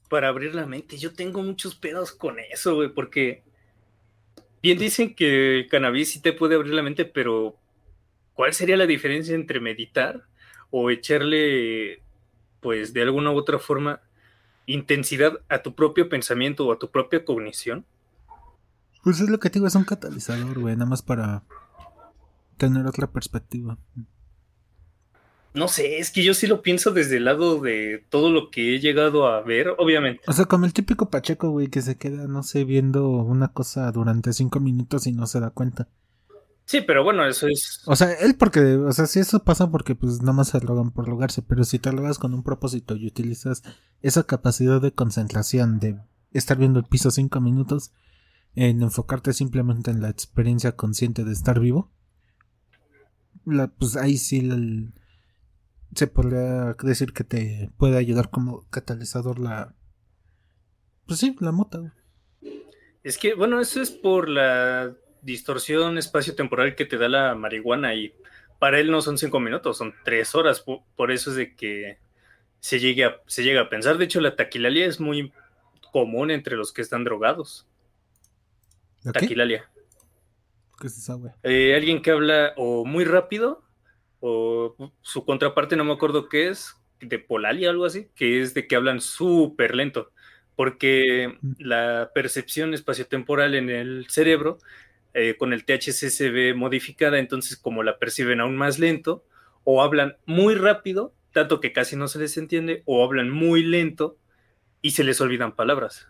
Para 0.08 0.28
abrir 0.28 0.54
la 0.54 0.66
mente, 0.66 0.96
yo 0.96 1.12
tengo 1.12 1.42
muchos 1.42 1.74
pedos 1.74 2.12
con 2.12 2.36
eso, 2.38 2.74
güey, 2.74 2.88
porque 2.88 3.42
bien 4.62 4.78
dicen 4.78 5.14
que 5.14 5.58
el 5.58 5.68
cannabis 5.68 6.12
sí 6.12 6.20
te 6.20 6.32
puede 6.32 6.54
abrir 6.54 6.74
la 6.74 6.82
mente, 6.82 7.04
pero 7.04 7.56
¿cuál 8.34 8.54
sería 8.54 8.76
la 8.76 8.86
diferencia 8.86 9.34
entre 9.34 9.60
meditar 9.60 10.24
o 10.70 10.90
echarle, 10.90 12.02
pues, 12.60 12.92
de 12.92 13.02
alguna 13.02 13.32
u 13.32 13.36
otra 13.36 13.58
forma, 13.58 14.00
intensidad 14.66 15.40
a 15.48 15.62
tu 15.62 15.74
propio 15.74 16.08
pensamiento 16.08 16.66
o 16.66 16.72
a 16.72 16.78
tu 16.78 16.90
propia 16.90 17.24
cognición? 17.24 17.84
Pues 19.02 19.20
es 19.20 19.28
lo 19.28 19.38
que 19.38 19.50
te 19.50 19.54
digo, 19.54 19.66
es 19.66 19.74
un 19.74 19.84
catalizador, 19.84 20.58
güey, 20.58 20.74
nada 20.74 20.90
más 20.90 21.02
para 21.02 21.42
tener 22.56 22.86
otra 22.86 23.06
perspectiva. 23.06 23.78
No 25.54 25.68
sé, 25.68 25.98
es 25.98 26.10
que 26.10 26.22
yo 26.22 26.34
sí 26.34 26.46
lo 26.46 26.62
pienso 26.62 26.92
desde 26.92 27.16
el 27.16 27.24
lado 27.24 27.60
de 27.60 28.04
todo 28.10 28.30
lo 28.30 28.50
que 28.50 28.74
he 28.74 28.80
llegado 28.80 29.26
a 29.26 29.40
ver, 29.40 29.74
obviamente. 29.78 30.22
O 30.26 30.32
sea, 30.32 30.44
como 30.44 30.66
el 30.66 30.72
típico 30.72 31.10
Pacheco, 31.10 31.50
güey, 31.50 31.68
que 31.68 31.82
se 31.82 31.96
queda, 31.96 32.26
no 32.26 32.42
sé, 32.42 32.64
viendo 32.64 33.08
una 33.08 33.48
cosa 33.52 33.90
durante 33.90 34.32
cinco 34.32 34.60
minutos 34.60 35.06
y 35.06 35.12
no 35.12 35.26
se 35.26 35.40
da 35.40 35.50
cuenta. 35.50 35.88
Sí, 36.68 36.82
pero 36.82 37.02
bueno, 37.02 37.26
eso 37.26 37.48
es. 37.48 37.80
O 37.86 37.96
sea, 37.96 38.12
él 38.12 38.36
porque, 38.36 38.60
o 38.60 38.92
sea, 38.92 39.06
si 39.06 39.20
eso 39.20 39.42
pasa 39.42 39.70
porque 39.70 39.94
pues 39.94 40.20
nada 40.20 40.34
más 40.34 40.48
se 40.48 40.60
drogan 40.60 40.90
por 40.90 41.08
logarse, 41.08 41.40
pero 41.40 41.64
si 41.64 41.78
te 41.78 41.90
logas 41.92 42.18
con 42.18 42.34
un 42.34 42.42
propósito 42.42 42.94
y 42.94 43.06
utilizas 43.06 43.62
esa 44.02 44.24
capacidad 44.24 44.78
de 44.78 44.92
concentración 44.92 45.78
de 45.80 45.96
estar 46.30 46.58
viendo 46.58 46.78
el 46.78 46.84
piso 46.84 47.10
cinco 47.10 47.40
minutos, 47.40 47.92
en 48.54 48.82
enfocarte 48.82 49.32
simplemente 49.32 49.90
en 49.90 50.02
la 50.02 50.10
experiencia 50.10 50.72
consciente 50.76 51.24
de 51.24 51.32
estar 51.32 51.58
vivo, 51.58 51.90
la, 53.46 53.68
pues 53.68 53.96
ahí 53.96 54.18
sí 54.18 54.42
se 55.94 56.06
podría 56.06 56.76
decir 56.82 57.12
que 57.12 57.24
te 57.24 57.70
puede 57.76 57.98
ayudar 57.98 58.30
como 58.30 58.68
catalizador 58.70 59.38
la. 59.38 59.74
Pues 61.06 61.20
sí, 61.20 61.36
la 61.40 61.52
mota. 61.52 61.94
Es 63.02 63.16
que, 63.16 63.34
bueno, 63.34 63.60
eso 63.60 63.80
es 63.80 63.90
por 63.90 64.28
la 64.28 64.94
distorsión 65.22 65.98
espacio-temporal 65.98 66.74
que 66.74 66.84
te 66.84 66.98
da 66.98 67.08
la 67.08 67.34
marihuana 67.34 67.94
y 67.94 68.14
para 68.58 68.80
él 68.80 68.90
no 68.90 69.00
son 69.02 69.18
cinco 69.18 69.40
minutos, 69.40 69.78
son 69.78 69.94
tres 70.04 70.34
horas, 70.34 70.64
por, 70.96 71.10
eso 71.10 71.30
es 71.30 71.36
de 71.36 71.54
que 71.54 71.98
se, 72.60 72.78
llegue 72.80 73.04
a, 73.04 73.20
se 73.26 73.42
llega 73.42 73.62
a 73.62 73.68
pensar. 73.68 73.98
De 73.98 74.04
hecho, 74.04 74.20
la 74.20 74.36
taquilalia 74.36 74.86
es 74.86 75.00
muy 75.00 75.32
común 75.92 76.30
entre 76.30 76.56
los 76.56 76.72
que 76.72 76.82
están 76.82 77.04
drogados. 77.04 77.66
Taquilalia. 79.12 79.70
¿Qué 80.80 80.86
es 80.86 80.98
esa, 80.98 81.16
eh, 81.42 81.74
alguien 81.74 82.02
que 82.02 82.10
habla 82.10 82.52
o 82.56 82.84
muy 82.84 83.04
rápido, 83.04 83.64
o 84.20 84.74
su 85.02 85.24
contraparte, 85.24 85.76
no 85.76 85.84
me 85.84 85.92
acuerdo 85.92 86.28
qué 86.28 86.48
es, 86.48 86.76
de 87.00 87.18
polalia, 87.18 87.70
algo 87.70 87.84
así, 87.84 88.08
que 88.14 88.40
es 88.40 88.54
de 88.54 88.66
que 88.66 88.76
hablan 88.76 89.00
súper 89.00 89.74
lento, 89.74 90.10
porque 90.56 91.38
la 91.58 92.10
percepción 92.14 92.74
espaciotemporal 92.74 93.54
en 93.54 93.70
el 93.70 94.06
cerebro 94.08 94.58
eh, 95.14 95.36
con 95.38 95.52
el 95.52 95.64
THC 95.64 96.10
se 96.10 96.30
ve 96.30 96.54
modificada, 96.54 97.18
entonces 97.18 97.56
como 97.56 97.82
la 97.82 97.98
perciben 97.98 98.40
aún 98.40 98.56
más 98.56 98.78
lento, 98.78 99.24
o 99.64 99.82
hablan 99.82 100.16
muy 100.26 100.54
rápido, 100.54 101.12
tanto 101.32 101.60
que 101.60 101.72
casi 101.72 101.96
no 101.96 102.08
se 102.08 102.18
les 102.18 102.36
entiende, 102.36 102.82
o 102.86 103.04
hablan 103.04 103.30
muy 103.30 103.62
lento 103.62 104.16
y 104.82 104.92
se 104.92 105.04
les 105.04 105.20
olvidan 105.20 105.54
palabras. 105.54 106.08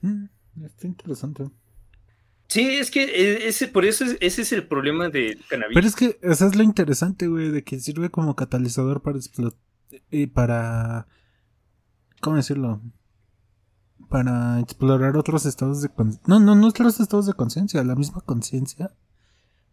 Mm, 0.00 0.26
está 0.64 0.86
interesante. 0.86 1.44
Sí, 2.54 2.76
es 2.76 2.92
que 2.92 3.02
e, 3.02 3.48
ese, 3.48 3.66
por 3.66 3.84
eso 3.84 4.04
ese 4.20 4.42
es 4.42 4.52
el 4.52 4.68
problema 4.68 5.08
del 5.08 5.44
cannabis. 5.48 5.74
Pero 5.74 5.86
es 5.88 5.96
que 5.96 6.20
eso 6.22 6.46
es 6.46 6.54
lo 6.54 6.62
interesante, 6.62 7.26
güey, 7.26 7.50
de 7.50 7.64
que 7.64 7.80
sirve 7.80 8.10
como 8.10 8.36
catalizador 8.36 9.02
para 9.02 9.18
explotar. 9.18 9.58
Y 10.08 10.28
para. 10.28 11.08
¿Cómo 12.20 12.36
decirlo? 12.36 12.80
para 14.08 14.60
explorar 14.60 15.16
otros 15.16 15.46
estados 15.46 15.82
de 15.82 15.88
conciencia. 15.88 16.22
No, 16.28 16.38
no, 16.38 16.54
no 16.54 16.68
otros 16.68 17.00
estados 17.00 17.26
de 17.26 17.32
conciencia, 17.32 17.82
la 17.82 17.96
misma 17.96 18.20
conciencia, 18.20 18.94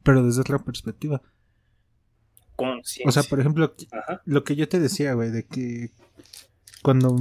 pero 0.01 0.25
desde 0.25 0.41
otra 0.41 0.57
perspectiva. 0.57 1.21
Conciencia. 2.55 3.07
O 3.07 3.11
sea, 3.11 3.21
por 3.21 3.39
ejemplo, 3.39 3.75
lo 4.25 4.43
que 4.43 4.55
yo 4.55 4.67
te 4.67 4.79
decía, 4.79 5.13
güey, 5.13 5.29
de 5.29 5.45
que 5.45 5.91
cuando 6.81 7.15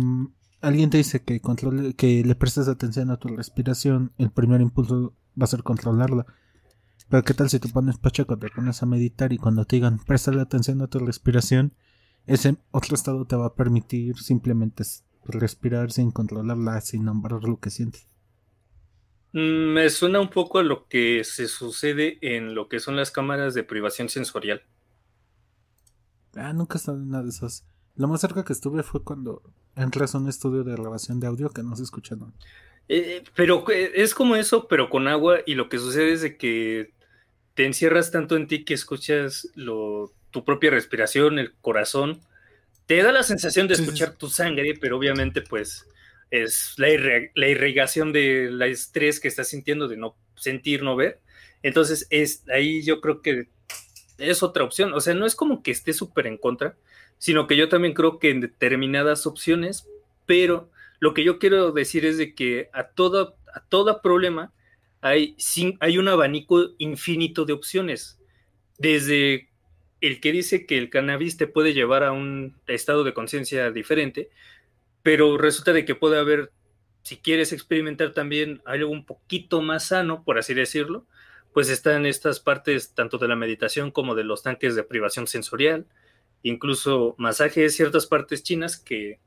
alguien 0.62 0.88
te 0.88 0.96
dice 0.96 1.22
que 1.22 1.40
controle, 1.40 1.92
que 1.92 2.24
le 2.24 2.34
prestes 2.34 2.68
atención 2.68 3.10
a 3.10 3.18
tu 3.18 3.28
respiración, 3.28 4.12
el 4.16 4.30
primer 4.30 4.62
impulso 4.62 5.14
va 5.40 5.44
a 5.44 5.48
ser 5.48 5.62
controlarla. 5.62 6.26
Pero 7.08 7.24
qué 7.24 7.34
tal 7.34 7.50
si 7.50 7.58
te 7.58 7.68
pones 7.68 7.98
pacheco, 7.98 8.38
te 8.38 8.48
pones 8.50 8.82
a 8.82 8.86
meditar 8.86 9.32
y 9.32 9.38
cuando 9.38 9.64
te 9.64 9.76
digan 9.76 9.98
préstale 9.98 10.40
atención 10.40 10.80
a 10.82 10.86
tu 10.86 10.98
respiración, 11.00 11.74
ese 12.26 12.56
otro 12.70 12.94
estado 12.94 13.24
te 13.24 13.36
va 13.36 13.46
a 13.46 13.54
permitir 13.54 14.16
simplemente 14.18 14.84
respirar 15.24 15.90
sin 15.90 16.10
controlarla, 16.10 16.80
sin 16.80 17.04
nombrar 17.04 17.42
lo 17.44 17.58
que 17.58 17.70
sientes. 17.70 18.08
Mm, 19.32 19.72
me 19.72 19.90
suena 19.90 20.20
un 20.20 20.30
poco 20.30 20.58
a 20.58 20.62
lo 20.62 20.86
que 20.88 21.24
se 21.24 21.48
sucede 21.48 22.18
en 22.20 22.54
lo 22.54 22.68
que 22.68 22.80
son 22.80 22.96
las 22.96 23.10
cámaras 23.10 23.54
de 23.54 23.64
privación 23.64 24.08
sensorial. 24.08 24.62
Ah, 26.36 26.52
nunca 26.52 26.74
he 26.74 26.78
estado 26.78 26.98
en 26.98 27.08
una 27.08 27.22
de 27.22 27.30
esas. 27.30 27.66
Lo 27.96 28.08
más 28.08 28.20
cerca 28.20 28.44
que 28.44 28.52
estuve 28.52 28.82
fue 28.82 29.02
cuando 29.02 29.42
entras 29.76 30.14
a 30.14 30.18
un 30.18 30.28
estudio 30.28 30.64
de 30.64 30.72
grabación 30.72 31.20
de 31.20 31.26
audio 31.26 31.50
que 31.50 31.62
no 31.62 31.76
se 31.76 31.82
escucha 31.82 32.16
eh, 32.92 33.22
pero 33.36 33.64
eh, 33.70 33.92
es 33.94 34.14
como 34.14 34.34
eso, 34.34 34.66
pero 34.66 34.90
con 34.90 35.06
agua, 35.06 35.38
y 35.46 35.54
lo 35.54 35.68
que 35.68 35.78
sucede 35.78 36.12
es 36.12 36.22
de 36.22 36.36
que 36.36 36.92
te 37.54 37.64
encierras 37.64 38.10
tanto 38.10 38.36
en 38.36 38.48
ti 38.48 38.64
que 38.64 38.74
escuchas 38.74 39.48
lo, 39.54 40.12
tu 40.32 40.44
propia 40.44 40.70
respiración, 40.70 41.38
el 41.38 41.52
corazón. 41.60 42.20
Te 42.86 43.00
da 43.02 43.12
la 43.12 43.22
sensación 43.22 43.68
de 43.68 43.74
escuchar 43.74 44.16
tu 44.16 44.28
sangre, 44.28 44.74
pero 44.80 44.98
obviamente 44.98 45.40
pues 45.40 45.86
es 46.32 46.74
la, 46.78 46.88
la 47.34 47.48
irrigación 47.48 48.12
del 48.12 48.60
estrés 48.62 49.20
que 49.20 49.28
estás 49.28 49.48
sintiendo 49.48 49.86
de 49.86 49.96
no 49.96 50.16
sentir, 50.34 50.82
no 50.82 50.96
ver. 50.96 51.20
Entonces, 51.62 52.08
es 52.10 52.42
ahí 52.48 52.82
yo 52.82 53.00
creo 53.00 53.22
que 53.22 53.48
es 54.18 54.42
otra 54.42 54.64
opción. 54.64 54.92
O 54.94 55.00
sea, 55.00 55.14
no 55.14 55.26
es 55.26 55.36
como 55.36 55.62
que 55.62 55.70
esté 55.70 55.92
súper 55.92 56.26
en 56.26 56.38
contra, 56.38 56.74
sino 57.18 57.46
que 57.46 57.56
yo 57.56 57.68
también 57.68 57.94
creo 57.94 58.18
que 58.18 58.30
en 58.30 58.40
determinadas 58.40 59.26
opciones, 59.26 59.86
pero 60.26 60.70
lo 61.00 61.14
que 61.14 61.24
yo 61.24 61.38
quiero 61.38 61.72
decir 61.72 62.04
es 62.04 62.18
de 62.18 62.34
que 62.34 62.68
a 62.72 62.88
todo, 62.88 63.36
a 63.52 64.02
problema 64.02 64.52
hay, 65.00 65.34
hay 65.80 65.98
un 65.98 66.08
abanico 66.08 66.74
infinito 66.78 67.46
de 67.46 67.54
opciones. 67.54 68.20
Desde 68.78 69.48
el 70.02 70.20
que 70.20 70.32
dice 70.32 70.66
que 70.66 70.76
el 70.76 70.90
cannabis 70.90 71.38
te 71.38 71.46
puede 71.46 71.72
llevar 71.72 72.04
a 72.04 72.12
un 72.12 72.58
estado 72.66 73.02
de 73.02 73.14
conciencia 73.14 73.70
diferente, 73.70 74.28
pero 75.02 75.38
resulta 75.38 75.72
de 75.72 75.86
que 75.86 75.94
puede 75.94 76.18
haber, 76.18 76.52
si 77.02 77.16
quieres 77.16 77.54
experimentar 77.54 78.12
también 78.12 78.60
algo 78.66 78.90
un 78.90 79.06
poquito 79.06 79.62
más 79.62 79.86
sano, 79.88 80.22
por 80.22 80.38
así 80.38 80.52
decirlo, 80.52 81.06
pues 81.54 81.70
están 81.70 82.04
estas 82.04 82.40
partes 82.40 82.94
tanto 82.94 83.16
de 83.16 83.26
la 83.26 83.36
meditación 83.36 83.90
como 83.90 84.14
de 84.14 84.24
los 84.24 84.42
tanques 84.42 84.74
de 84.74 84.84
privación 84.84 85.26
sensorial, 85.26 85.86
incluso 86.42 87.14
masajes, 87.16 87.74
ciertas 87.74 88.06
partes 88.06 88.42
chinas 88.42 88.78
que, 88.78 89.18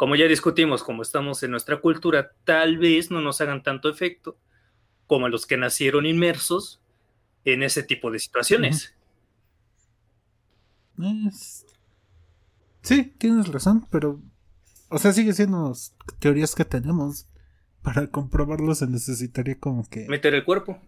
como 0.00 0.16
ya 0.16 0.26
discutimos, 0.26 0.82
como 0.82 1.02
estamos 1.02 1.42
en 1.42 1.50
nuestra 1.50 1.78
cultura, 1.78 2.32
tal 2.44 2.78
vez 2.78 3.10
no 3.10 3.20
nos 3.20 3.42
hagan 3.42 3.62
tanto 3.62 3.90
efecto 3.90 4.38
como 5.06 5.28
los 5.28 5.44
que 5.44 5.58
nacieron 5.58 6.06
inmersos 6.06 6.80
en 7.44 7.62
ese 7.62 7.82
tipo 7.82 8.10
de 8.10 8.18
situaciones. 8.18 8.94
Sí, 12.80 13.12
tienes 13.18 13.48
razón, 13.48 13.86
pero 13.90 14.22
o 14.88 14.98
sea, 14.98 15.12
sigue 15.12 15.34
siendo 15.34 15.74
teorías 16.18 16.54
que 16.54 16.64
tenemos. 16.64 17.26
Para 17.82 18.06
comprobarlo 18.06 18.74
se 18.74 18.86
necesitaría 18.86 19.60
como 19.60 19.86
que... 19.86 20.08
Meter 20.08 20.32
el 20.32 20.46
cuerpo. 20.46 20.80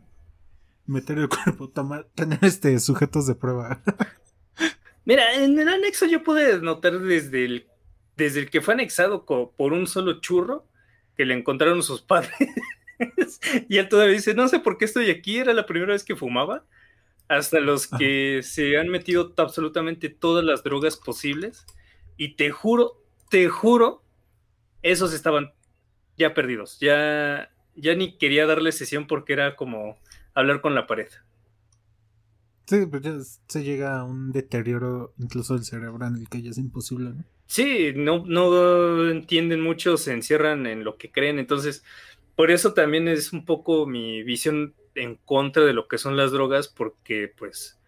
Meter 0.87 1.18
el 1.18 1.29
cuerpo, 1.29 1.68
tomar, 1.68 2.09
tener 2.14 2.38
este 2.40 2.81
sujetos 2.81 3.27
de 3.27 3.35
prueba. 3.35 3.83
Mira, 5.05 5.35
en 5.35 5.59
el 5.59 5.68
anexo 5.68 6.07
yo 6.07 6.22
pude 6.22 6.62
notar 6.62 6.98
desde 6.98 7.44
el, 7.44 7.66
desde 8.23 8.41
el 8.41 8.51
que 8.51 8.61
fue 8.61 8.75
anexado 8.75 9.25
por 9.25 9.73
un 9.73 9.87
solo 9.87 10.21
churro 10.21 10.67
que 11.17 11.25
le 11.25 11.35
encontraron 11.35 11.83
sus 11.83 12.03
padres. 12.03 12.39
y 13.69 13.79
él 13.79 13.89
todavía 13.89 14.15
dice, 14.15 14.35
no 14.35 14.49
sé 14.49 14.61
por 14.61 14.79
qué 14.79 14.85
estoy 14.85 15.11
aquí, 15.11 15.39
era 15.39 15.53
la 15.53 15.67
primera 15.67 15.93
vez 15.93 16.05
que 16.05 16.17
fumaba. 16.17 16.65
Hasta 17.29 17.61
los 17.61 17.87
que 17.87 18.41
se 18.43 18.77
han 18.77 18.89
metido 18.89 19.33
absolutamente 19.39 20.11
todas 20.11 20.45
las 20.45 20.63
drogas 20.63 20.97
posibles. 20.97 21.65
Y 22.19 22.35
te 22.35 22.51
juro, 22.51 23.03
te 23.31 23.49
juro, 23.49 24.03
esos 24.83 25.15
estaban 25.15 25.53
ya 26.19 26.35
perdidos. 26.35 26.79
Ya, 26.81 27.51
ya 27.75 27.95
ni 27.95 28.19
quería 28.19 28.47
darle 28.47 28.71
sesión 28.71 29.07
porque 29.07 29.33
era 29.33 29.57
como 29.57 29.97
hablar 30.35 30.61
con 30.61 30.75
la 30.75 30.87
pared. 30.87 31.09
Sí, 32.67 32.87
pues 32.87 33.03
ya 33.03 33.19
se 33.49 33.65
llega 33.65 34.01
a 34.01 34.05
un 34.05 34.31
deterioro 34.33 35.15
incluso 35.19 35.55
del 35.55 35.65
cerebro 35.65 36.07
en 36.07 36.17
el 36.17 36.29
que 36.29 36.43
ya 36.43 36.51
es 36.51 36.59
imposible, 36.59 37.11
¿no? 37.11 37.25
Sí, 37.53 37.93
no, 37.95 38.25
no 38.25 39.11
entienden 39.11 39.61
mucho, 39.61 39.99
se 39.99 40.15
encierran 40.15 40.67
en 40.67 40.85
lo 40.85 40.97
que 40.97 41.12
creen, 41.12 41.38
entonces 41.38 41.85
por 42.35 42.51
eso 42.51 42.73
también 42.73 43.09
es 43.09 43.35
un 43.35 43.45
poco 43.45 43.85
mi 43.85 44.23
visión 44.23 44.75
en 44.95 45.17
contra 45.17 45.62
de 45.62 45.75
lo 45.75 45.87
que 45.87 45.99
son 45.99 46.17
las 46.17 46.33
drogas, 46.33 46.69
porque 46.69 47.31
pues 47.37 47.79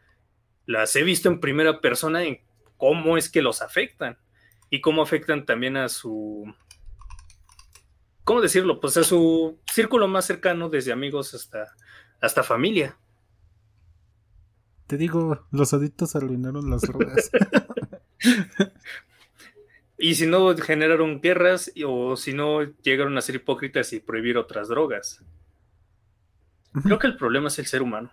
las 0.66 0.94
he 0.96 1.02
visto 1.02 1.30
en 1.30 1.40
primera 1.40 1.80
persona 1.80 2.24
en 2.24 2.42
cómo 2.76 3.16
es 3.16 3.30
que 3.30 3.40
los 3.40 3.62
afectan 3.62 4.18
y 4.68 4.82
cómo 4.82 5.00
afectan 5.00 5.46
también 5.46 5.78
a 5.78 5.88
su, 5.88 6.44
¿cómo 8.24 8.42
decirlo? 8.42 8.80
Pues 8.80 8.98
a 8.98 9.02
su 9.02 9.58
círculo 9.72 10.08
más 10.08 10.26
cercano, 10.26 10.68
desde 10.68 10.92
amigos 10.92 11.32
hasta, 11.32 11.74
hasta 12.20 12.42
familia. 12.42 12.98
Te 14.88 14.98
digo, 14.98 15.46
los 15.52 15.72
adictos 15.72 16.16
arruinaron 16.16 16.68
las 16.68 16.82
drogas. 16.86 17.30
y 19.98 20.14
si 20.16 20.26
no, 20.26 20.56
generaron 20.56 21.20
guerras 21.20 21.72
o 21.86 22.16
si 22.16 22.32
no, 22.32 22.62
llegaron 22.82 23.16
a 23.16 23.22
ser 23.22 23.36
hipócritas 23.36 23.92
y 23.92 24.00
prohibir 24.00 24.36
otras 24.38 24.68
drogas. 24.68 25.22
Creo 26.82 26.98
que 26.98 27.06
el 27.06 27.16
problema 27.16 27.48
es 27.48 27.58
el 27.60 27.66
ser 27.66 27.82
humano. 27.82 28.10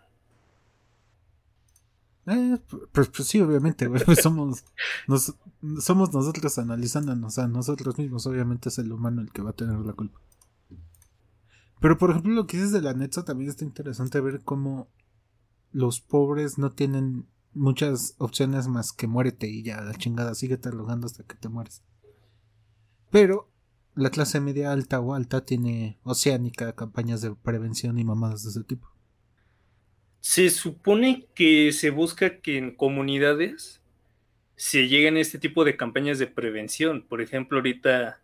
Eh, 2.28 2.60
pues, 2.91 3.10
pues, 3.10 3.28
sí, 3.28 3.41
obviamente, 3.41 3.89
pues 3.89 4.22
somos, 4.22 4.63
somos 5.80 6.13
nosotros 6.13 6.60
analizándonos 6.60 7.39
a 7.39 7.48
nosotros 7.48 7.98
mismos. 7.98 8.28
Obviamente 8.28 8.70
es 8.70 8.78
el 8.78 8.91
humano 8.91 9.22
el 9.22 9.32
que 9.32 9.41
va 9.41 9.50
a 9.50 9.56
tener 9.56 9.80
la 9.80 9.94
culpa. 9.94 10.20
Pero 11.80 11.98
por 11.98 12.12
ejemplo, 12.12 12.34
lo 12.34 12.46
que 12.46 12.58
dices 12.58 12.72
de 12.72 12.82
la 12.82 12.94
Netza 12.94 13.26
también 13.26 13.50
está 13.50 13.65
interesante 13.65 14.22
ver 14.22 14.41
cómo 14.44 14.88
los 15.72 16.00
pobres 16.00 16.60
no 16.60 16.72
tienen 16.72 17.26
muchas 17.54 18.16
opciones 18.18 18.68
más 18.68 18.94
que 18.94 19.08
muérete 19.08 19.48
y 19.48 19.64
ya, 19.64 19.82
la 19.82 19.94
chingada, 19.94 20.36
sigue 20.36 20.58
rogando 20.62 21.06
hasta 21.06 21.24
que 21.24 21.36
te 21.36 21.50
mueres. 21.50 21.84
Pero 23.10 23.50
la 23.96 24.10
clase 24.10 24.40
media 24.40 24.72
alta 24.72 25.00
o 25.00 25.14
alta 25.14 25.44
tiene 25.46 26.00
oceánica, 26.04 26.74
campañas 26.76 27.22
de 27.22 27.36
prevención 27.36 28.00
y 28.00 28.04
mamadas 28.04 28.44
de 28.44 28.52
ese 28.52 28.64
tipo. 28.64 28.90
Se 30.22 30.50
supone 30.50 31.28
que 31.36 31.72
se 31.74 31.90
busca 31.90 32.40
que 32.40 32.58
en 32.58 32.76
comunidades 32.76 33.82
se 34.56 34.88
lleguen 34.88 35.18
este 35.18 35.40
tipo 35.40 35.66
de 35.66 35.76
campañas 35.76 36.20
de 36.20 36.28
prevención. 36.28 37.02
Por 37.02 37.22
ejemplo, 37.22 37.58
ahorita 37.58 38.22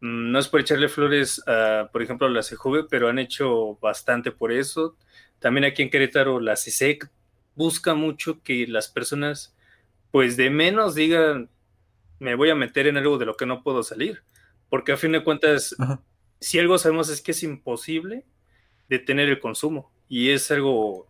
mm, 0.00 0.32
no 0.32 0.38
es 0.38 0.48
por 0.48 0.60
echarle 0.60 0.88
flores 0.88 1.40
a, 1.46 1.88
por 1.92 2.02
ejemplo, 2.02 2.26
a 2.26 2.30
la 2.30 2.42
CJV, 2.42 2.88
pero 2.90 3.08
han 3.08 3.20
hecho 3.20 3.78
bastante 3.80 4.32
por 4.32 4.52
eso. 4.52 4.96
También 5.38 5.64
aquí 5.64 5.82
en 5.82 5.90
Querétaro, 5.90 6.40
la 6.40 6.56
CISEC 6.56 7.08
busca 7.54 7.94
mucho 7.94 8.42
que 8.42 8.66
las 8.66 8.88
personas, 8.88 9.54
pues 10.10 10.36
de 10.36 10.50
menos 10.50 10.94
digan, 10.94 11.50
me 12.18 12.34
voy 12.34 12.50
a 12.50 12.54
meter 12.54 12.86
en 12.86 12.96
algo 12.96 13.18
de 13.18 13.26
lo 13.26 13.36
que 13.36 13.46
no 13.46 13.62
puedo 13.62 13.82
salir. 13.82 14.22
Porque 14.68 14.92
a 14.92 14.96
fin 14.96 15.12
de 15.12 15.22
cuentas, 15.22 15.76
si 16.40 16.58
algo 16.58 16.78
sabemos 16.78 17.08
es 17.08 17.20
que 17.20 17.32
es 17.32 17.42
imposible 17.42 18.26
detener 18.88 19.28
el 19.28 19.40
consumo 19.40 19.92
y 20.08 20.30
es 20.30 20.50
algo 20.50 21.06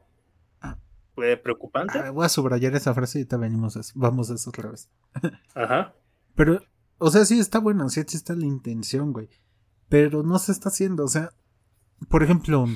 ah. 0.61 0.77
eh, 1.19 1.37
preocupante. 1.37 1.99
Ah, 1.99 2.11
voy 2.11 2.27
a 2.27 2.29
subrayar 2.29 2.75
esa 2.75 2.95
frase 2.95 3.21
y 3.21 3.25
te 3.25 3.37
venimos 3.37 3.77
a 3.77 3.81
eso. 3.81 3.93
vamos 3.95 4.31
a 4.31 4.35
eso 4.35 4.51
otra 4.51 4.71
vez. 4.71 4.91
Ajá. 5.55 5.95
Pero, 6.35 6.61
o 6.99 7.11
sea, 7.11 7.25
sí 7.25 7.39
está 7.39 7.59
bueno, 7.59 7.89
sí 7.89 8.01
existe 8.01 8.35
la 8.37 8.45
intención, 8.45 9.13
güey. 9.13 9.29
Pero 9.89 10.23
no 10.23 10.39
se 10.39 10.53
está 10.53 10.69
haciendo, 10.69 11.05
o 11.05 11.09
sea, 11.09 11.31
por 12.09 12.23
ejemplo, 12.23 12.67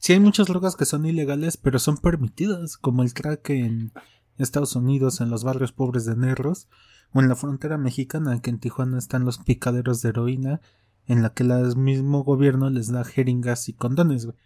sí 0.00 0.12
hay 0.12 0.18
muchas 0.18 0.48
drogas 0.48 0.74
que 0.74 0.84
son 0.84 1.06
ilegales, 1.06 1.56
pero 1.56 1.78
son 1.78 1.98
permitidas, 1.98 2.76
como 2.76 3.04
el 3.04 3.14
crack 3.14 3.50
en 3.50 3.92
Estados 4.36 4.74
Unidos, 4.74 5.20
en 5.20 5.30
los 5.30 5.44
barrios 5.44 5.70
pobres 5.70 6.04
de 6.04 6.16
Nerros, 6.16 6.66
o 7.12 7.20
en 7.20 7.28
la 7.28 7.36
frontera 7.36 7.78
mexicana, 7.78 8.42
que 8.42 8.50
en 8.50 8.58
Tijuana 8.58 8.98
están 8.98 9.24
los 9.24 9.38
picaderos 9.38 10.02
de 10.02 10.08
heroína, 10.08 10.60
en 11.06 11.22
la 11.22 11.32
que 11.32 11.44
el 11.44 11.76
mismo 11.76 12.24
gobierno 12.24 12.68
les 12.70 12.90
da 12.90 13.04
jeringas 13.04 13.68
y 13.68 13.74
condones, 13.74 14.26
güey 14.26 14.36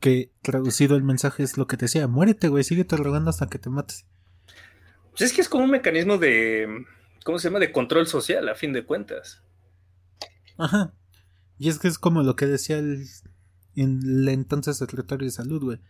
que 0.00 0.32
traducido 0.42 0.96
el 0.96 1.02
mensaje 1.02 1.42
es 1.42 1.56
lo 1.56 1.66
que 1.66 1.76
te 1.76 1.86
decía, 1.86 2.06
muérete, 2.06 2.48
güey, 2.48 2.64
sigue 2.64 2.86
rogando 2.88 3.30
hasta 3.30 3.46
que 3.46 3.58
te 3.58 3.70
mates. 3.70 4.06
Pues 5.10 5.22
es 5.22 5.32
que 5.32 5.40
es 5.40 5.48
como 5.48 5.64
un 5.64 5.70
mecanismo 5.70 6.18
de, 6.18 6.84
¿cómo 7.24 7.38
se 7.38 7.48
llama? 7.48 7.58
De 7.58 7.72
control 7.72 8.06
social, 8.06 8.48
a 8.48 8.54
fin 8.54 8.72
de 8.72 8.84
cuentas. 8.84 9.42
Ajá. 10.58 10.92
Y 11.58 11.68
es 11.70 11.78
que 11.78 11.88
es 11.88 11.98
como 11.98 12.22
lo 12.22 12.36
que 12.36 12.46
decía 12.46 12.78
el, 12.78 13.06
el 13.76 14.28
entonces 14.28 14.76
secretario 14.76 15.26
de 15.26 15.30
salud, 15.30 15.62
güey, 15.62 15.80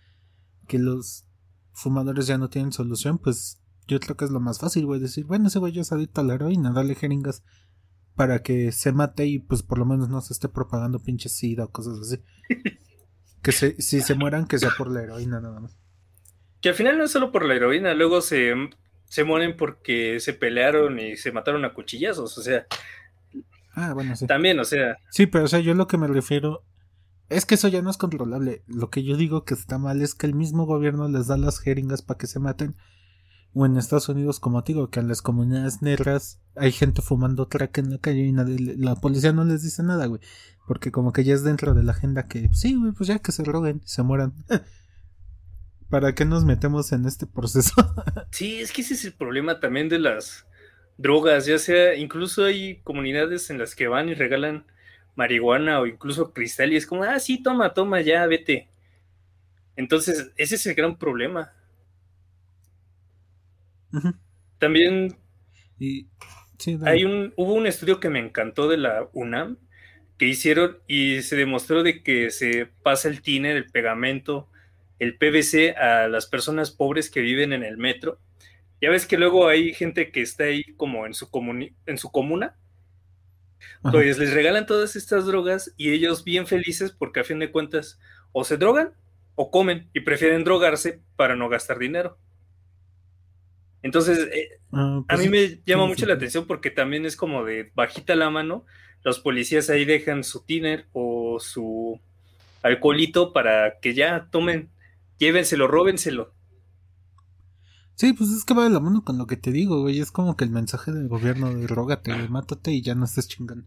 que 0.67 0.79
los 0.79 1.27
fumadores 1.73 2.27
ya 2.27 2.39
no 2.39 2.49
tienen 2.49 2.73
solución, 2.73 3.19
pues 3.19 3.61
yo 3.87 4.01
creo 4.01 4.17
que 4.17 4.25
es 4.25 4.31
lo 4.31 4.41
más 4.41 4.59
fácil, 4.59 4.87
güey, 4.87 5.01
decir, 5.01 5.25
bueno, 5.25 5.49
ese 5.49 5.59
güey 5.59 5.73
ya 5.73 5.83
es 5.83 5.93
adicto 5.93 6.21
a 6.21 6.25
la 6.25 6.35
heroína, 6.35 6.73
dale 6.73 6.95
jeringas 6.95 7.43
para 8.17 8.43
que 8.43 8.73
se 8.73 8.93
mate 8.93 9.27
y 9.27 9.39
pues 9.39 9.63
por 9.63 9.79
lo 9.79 9.85
menos 9.85 10.09
no 10.09 10.21
se 10.23 10.33
esté 10.33 10.49
propagando 10.49 10.99
pinche 10.99 11.29
sida 11.29 11.65
o 11.65 11.71
cosas 11.71 11.99
así. 12.01 12.23
Que 13.43 13.53
si 13.53 14.01
se 14.01 14.15
mueran, 14.17 14.49
que 14.49 14.59
sea 14.59 14.71
por 14.77 14.91
la 14.91 15.05
heroína 15.05 15.41
nada 15.41 15.61
más. 15.61 15.79
Que 16.61 16.71
al 16.71 16.75
final 16.75 16.99
no 16.99 17.05
es 17.05 17.13
solo 17.13 17.31
por 17.31 17.45
la 17.45 17.55
heroína, 17.55 17.95
luego 17.95 18.21
se, 18.21 18.53
se 19.05 19.23
mueren 19.23 19.57
porque 19.57 20.19
se 20.19 20.33
pelearon 20.33 20.99
y 20.99 21.17
se 21.17 21.31
mataron 21.31 21.65
a 21.65 21.73
cuchillazos, 21.73 22.37
o 22.39 22.43
sea. 22.43 22.67
Ah, 23.73 23.93
bueno, 23.95 24.17
sí. 24.17 24.27
También, 24.27 24.59
o 24.59 24.65
sea. 24.65 24.97
Sí, 25.11 25.27
pero 25.27 25.45
o 25.45 25.49
sea, 25.49 25.61
yo 25.61 25.75
lo 25.75 25.87
que 25.87 25.97
me 25.97 26.09
refiero 26.09 26.65
es 27.29 27.47
que 27.47 27.57
eso 27.57 27.69
ya 27.69 27.83
no 27.83 27.91
es 27.91 27.97
controlable. 27.97 28.63
Lo 28.67 28.91
que 28.91 29.03
yo 29.03 29.17
digo 29.17 29.45
que 29.45 29.55
está 29.55 29.79
mal 29.79 30.03
es 30.03 30.15
que 30.15 30.27
el 30.27 30.35
mismo 30.35 30.65
gobierno 30.65 31.09
les 31.09 31.27
da 31.27 31.37
las 31.37 31.59
jeringas 31.59 32.03
para 32.03 32.19
que 32.19 32.27
se 32.27 32.39
maten. 32.39 32.77
O 33.53 33.65
en 33.65 33.77
Estados 33.79 34.09
Unidos, 34.09 34.39
como 34.39 34.63
te 34.63 34.75
digo, 34.75 34.91
que 34.91 35.01
en 35.01 35.09
las 35.09 35.23
comunidades 35.23 35.81
negras 35.81 36.41
hay 36.57 36.73
gente 36.73 37.01
fumando 37.01 37.49
crack 37.49 37.79
en 37.79 37.91
la 37.91 37.99
calle 37.99 38.21
y 38.21 38.33
la 38.33 38.97
policía 38.97 39.33
no 39.33 39.45
les 39.45 39.63
dice 39.63 39.83
nada, 39.83 40.07
güey. 40.07 40.21
Porque 40.67 40.93
como 40.93 41.13
que 41.13 41.25
ya 41.25 41.35
es 41.35 41.43
dentro 41.43 41.75
de 41.75 41.83
la 41.83 41.93
agenda 41.93 42.29
que, 42.29 42.51
sí, 42.53 42.75
güey, 42.75 42.93
pues 42.93 43.09
ya 43.09 43.19
que 43.19 43.33
se 43.33 43.45
roguen, 43.45 43.81
se 43.85 44.03
mueran. 44.03 44.35
¿Para 45.89 46.15
qué 46.15 46.25
nos 46.25 46.45
metemos 46.45 46.93
en 46.93 47.07
este 47.07 47.27
proceso? 47.27 47.73
sí, 48.31 48.59
es 48.59 48.73
que 48.73 48.83
ese 48.83 48.95
es 48.95 49.05
el 49.05 49.15
problema 49.15 49.59
también 49.59 49.89
de 49.89 50.01
las 50.01 50.47
drogas, 50.99 51.47
ya 51.47 51.59
sea, 51.59 51.95
incluso 51.95 52.45
hay 52.45 52.81
comunidades 52.83 53.51
en 53.51 53.59
las 53.59 53.75
que 53.75 53.89
van 53.89 54.09
y 54.09 54.15
regalan 54.15 54.67
marihuana 55.17 55.81
o 55.81 55.87
incluso 55.87 56.33
cristal 56.33 56.73
y 56.73 56.77
es 56.77 56.87
como, 56.87 57.03
ah, 57.03 57.19
sí, 57.19 57.43
toma, 57.43 57.75
toma, 57.75 58.01
ya, 58.03 58.25
vete. 58.27 58.69
Entonces, 59.75 60.33
ese 60.37 60.55
es 60.55 60.67
el 60.67 60.75
gran 60.75 60.97
problema. 60.97 61.53
También 64.59 65.17
y, 65.79 66.07
hay 66.85 67.05
un, 67.05 67.33
hubo 67.37 67.55
un 67.55 67.67
estudio 67.67 68.01
que 68.01 68.11
me 68.11 68.19
encantó 68.19 68.69
de 68.69 68.77
la 68.77 69.09
UNAM 69.13 69.59
que 70.19 70.27
hicieron 70.27 70.79
y 70.87 71.23
se 71.23 71.37
demostró 71.37 71.83
de 71.83 72.03
que 72.03 72.31
se 72.31 72.67
pasa 72.83 73.09
el 73.09 73.21
tiner, 73.21 73.57
el 73.57 73.67
pegamento, 73.67 74.49
el 74.99 75.19
PVC 75.19 75.77
a 75.77 76.09
las 76.09 76.27
personas 76.27 76.71
pobres 76.71 77.11
que 77.11 77.21
viven 77.21 77.53
en 77.53 77.63
el 77.63 77.77
metro. 77.77 78.19
Ya 78.81 78.91
ves 78.91 79.07
que 79.07 79.19
luego 79.19 79.49
hay 79.49 79.75
gente 79.75 80.11
que 80.11 80.23
está 80.23 80.45
ahí 80.45 80.65
como 80.77 81.07
en 81.07 81.15
su, 81.15 81.29
en 81.87 81.99
su 81.99 82.11
comuna. 82.11 82.57
Pues 83.83 84.19
les 84.19 84.33
regalan 84.33 84.67
todas 84.67 84.97
estas 84.97 85.27
drogas 85.27 85.73
y 85.77 85.91
ellos 85.91 86.25
bien 86.25 86.47
felices 86.47 86.93
porque 86.93 87.21
a 87.21 87.25
fin 87.25 87.39
de 87.39 87.51
cuentas 87.51 88.01
o 88.33 88.45
se 88.45 88.57
drogan 88.57 88.93
o 89.35 89.51
comen 89.51 89.89
y 89.93 90.01
prefieren 90.01 90.45
drogarse 90.45 91.01
para 91.17 91.37
no 91.37 91.49
gastar 91.49 91.79
dinero. 91.79 92.19
Entonces, 93.83 94.29
eh, 94.33 94.59
ah, 94.73 95.03
a 95.07 95.15
pues 95.15 95.21
mí 95.21 95.29
me 95.29 95.61
llama 95.65 95.87
mucho 95.87 96.07
la 96.07 96.15
atención 96.15 96.47
porque 96.47 96.71
también 96.71 97.07
es 97.07 97.17
como 97.17 97.45
de 97.45 97.71
bajita 97.75 98.17
la 98.17 98.31
mano, 98.31 98.65
los 99.05 99.21
policías 99.21 99.71
ahí 99.71 99.85
dejan 99.85 100.25
su 100.25 100.45
tiner 100.45 100.87
o 100.93 101.39
su 101.39 102.01
alcoholito 102.63 103.33
para 103.33 103.79
que 103.81 103.95
ya 103.95 104.29
tomen, 104.31 104.71
llévenselo, 105.19 105.69
róbenselo. 105.69 106.35
Sí, 107.97 108.13
pues 108.13 108.29
es 108.31 108.45
que 108.45 108.53
va 108.53 108.65
de 108.65 108.71
la 108.71 108.79
mano 108.79 109.03
con 109.03 109.17
lo 109.17 109.27
que 109.27 109.39
te 109.39 109.51
digo, 109.53 109.81
güey. 109.81 110.01
Es 110.01 110.11
como 110.11 110.37
que 110.37 110.45
el 110.45 110.51
mensaje 110.51 110.93
del 110.93 111.09
gobierno 111.09 111.53
de 111.53 111.67
rógate, 111.67 112.15
mátate 112.29 112.73
y 112.73 112.83
ya 112.83 112.95
no 112.95 113.07
estés 113.07 113.27
chingando. 113.27 113.67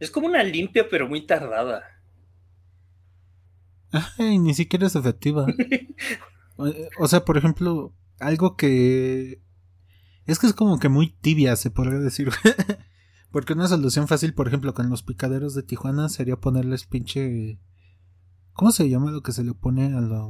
Es 0.00 0.10
como 0.10 0.26
una 0.26 0.42
limpia, 0.42 0.86
pero 0.90 1.08
muy 1.08 1.24
tardada. 1.24 1.84
Ay, 4.18 4.40
ni 4.40 4.54
siquiera 4.54 4.88
es 4.88 4.96
efectiva. 4.96 5.46
o 6.98 7.06
sea, 7.06 7.24
por 7.24 7.38
ejemplo, 7.38 7.94
algo 8.18 8.56
que... 8.56 9.40
Es 10.26 10.40
que 10.40 10.48
es 10.48 10.52
como 10.52 10.80
que 10.80 10.88
muy 10.88 11.12
tibia, 11.12 11.54
se 11.54 11.70
podría 11.70 12.00
decir. 12.00 12.30
Porque 13.30 13.52
una 13.52 13.68
solución 13.68 14.08
fácil, 14.08 14.34
por 14.34 14.48
ejemplo, 14.48 14.74
con 14.74 14.90
los 14.90 15.04
picaderos 15.04 15.54
de 15.54 15.62
Tijuana 15.62 16.08
sería 16.08 16.40
ponerles 16.40 16.86
pinche... 16.86 17.60
¿Cómo 18.52 18.72
se 18.72 18.88
llama 18.88 19.12
lo 19.12 19.22
que 19.22 19.30
se 19.30 19.44
le 19.44 19.54
pone 19.54 19.94
a 19.94 20.00
la 20.00 20.26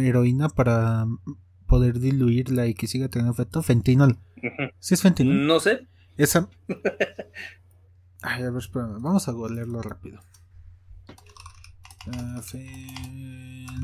heroína 0.00 0.48
para 0.48 1.06
poder 1.70 2.00
diluirla 2.00 2.66
y 2.66 2.74
que 2.74 2.88
siga 2.88 3.08
teniendo 3.08 3.32
efecto? 3.32 3.62
Fentinol. 3.62 4.18
¿Sí 4.80 4.94
es 4.94 5.02
fentinol? 5.02 5.46
No 5.46 5.60
sé. 5.60 5.86
Esa... 6.16 6.50
Ay, 8.22 8.42
a 8.42 8.50
ver, 8.50 8.58
espérame. 8.58 9.00
Vamos 9.00 9.28
a 9.28 9.32
leerlo 9.32 9.80
rápido. 9.80 10.20
Uh, 12.06 12.42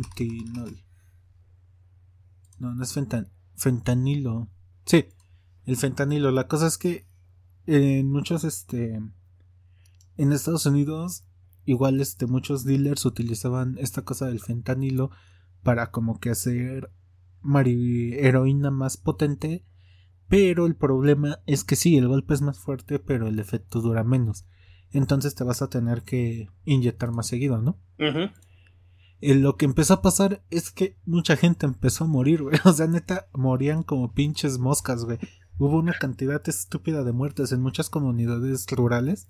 fentinol. 0.09 0.83
No, 2.59 2.75
no 2.75 2.83
es 2.83 2.92
fentan 2.92 3.31
fentanilo. 3.55 4.49
Sí, 4.85 5.07
el 5.64 5.77
fentanilo. 5.77 6.31
La 6.33 6.49
cosa 6.49 6.66
es 6.66 6.79
que 6.79 7.07
en 7.66 8.11
muchos, 8.11 8.44
este, 8.44 9.01
en 10.16 10.33
Estados 10.33 10.66
Unidos, 10.66 11.25
igual, 11.64 12.01
este, 12.01 12.27
muchos 12.27 12.64
dealers 12.64 13.05
utilizaban 13.05 13.77
esta 13.79 14.03
cosa 14.03 14.27
del 14.27 14.40
fentanilo 14.40 15.11
para 15.62 15.90
como 15.90 16.20
que 16.20 16.31
hacer 16.31 16.90
heroína 18.15 18.71
más 18.71 18.97
potente. 18.97 19.65
Pero 20.29 20.67
el 20.67 20.75
problema 20.75 21.39
es 21.47 21.63
que 21.63 21.77
sí, 21.77 21.97
el 21.97 22.09
golpe 22.09 22.35
es 22.35 22.43
más 22.43 22.59
fuerte, 22.59 22.99
pero 22.99 23.29
el 23.29 23.39
efecto 23.39 23.81
dura 23.81 24.03
menos. 24.03 24.45
Entonces 24.91 25.35
te 25.35 25.45
vas 25.45 25.63
a 25.63 25.69
tener 25.69 26.03
que 26.03 26.49
inyectar 26.65 27.13
más 27.13 27.27
seguido, 27.29 27.61
¿no? 27.61 27.79
Eh, 29.21 29.35
lo 29.35 29.57
que 29.57 29.65
empezó 29.65 29.95
a 29.95 30.03
pasar 30.03 30.43
es 30.51 30.71
que 30.71 30.99
mucha 31.05 31.37
gente 31.37 31.67
empezó 31.67 32.05
a 32.05 32.09
morir, 32.09 32.43
güey. 32.43 32.59
O 32.65 32.73
sea, 32.73 32.87
neta, 32.87 33.29
morían 33.33 33.83
como 33.83 34.13
pinches 34.13 34.59
moscas, 34.59 35.05
güey. 35.05 35.19
Hubo 35.59 35.79
una 35.79 35.93
cantidad 35.93 36.47
estúpida 36.49 37.03
de 37.03 37.13
muertes 37.13 37.53
en 37.53 37.63
muchas 37.63 37.89
comunidades 37.89 38.67
rurales. 38.71 39.29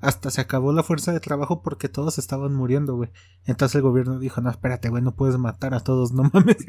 Hasta 0.00 0.30
se 0.30 0.40
acabó 0.40 0.72
la 0.72 0.82
fuerza 0.82 1.12
de 1.12 1.20
trabajo 1.20 1.62
porque 1.62 1.88
todos 1.88 2.18
estaban 2.18 2.54
muriendo, 2.54 2.94
güey. 2.94 3.10
Entonces 3.46 3.76
el 3.76 3.82
gobierno 3.82 4.18
dijo, 4.18 4.40
no, 4.40 4.50
espérate, 4.50 4.88
güey, 4.88 5.02
no 5.02 5.16
puedes 5.16 5.38
matar 5.38 5.74
a 5.74 5.80
todos, 5.80 6.12
no 6.12 6.30
mames. 6.32 6.58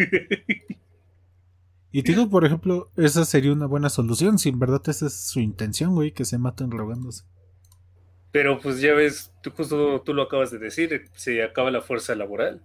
y 1.91 2.01
digo, 2.01 2.29
por 2.29 2.45
ejemplo, 2.45 2.89
esa 2.97 3.25
sería 3.25 3.53
una 3.53 3.67
buena 3.67 3.89
solución, 3.89 4.39
si 4.39 4.49
en 4.49 4.59
verdad 4.59 4.81
esa 4.87 5.05
es 5.05 5.29
su 5.29 5.39
intención, 5.39 5.93
güey, 5.93 6.11
que 6.11 6.25
se 6.25 6.39
maten 6.39 6.71
rogándose. 6.71 7.23
Pero 8.31 8.59
pues 8.59 8.81
ya 8.81 8.93
ves, 8.93 9.31
tú 9.41 9.51
justo 9.51 10.01
tú 10.01 10.13
lo 10.13 10.23
acabas 10.23 10.51
de 10.51 10.59
decir, 10.59 11.09
se 11.13 11.43
acaba 11.43 11.71
la 11.71 11.81
fuerza 11.81 12.15
laboral. 12.15 12.61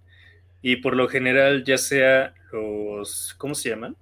Y 0.61 0.77
por 0.77 0.95
lo 0.95 1.07
general, 1.07 1.63
ya 1.63 1.77
sea 1.77 2.33
los, 2.51 3.35
¿cómo 3.37 3.53
se 3.53 3.69
llaman? 3.69 3.95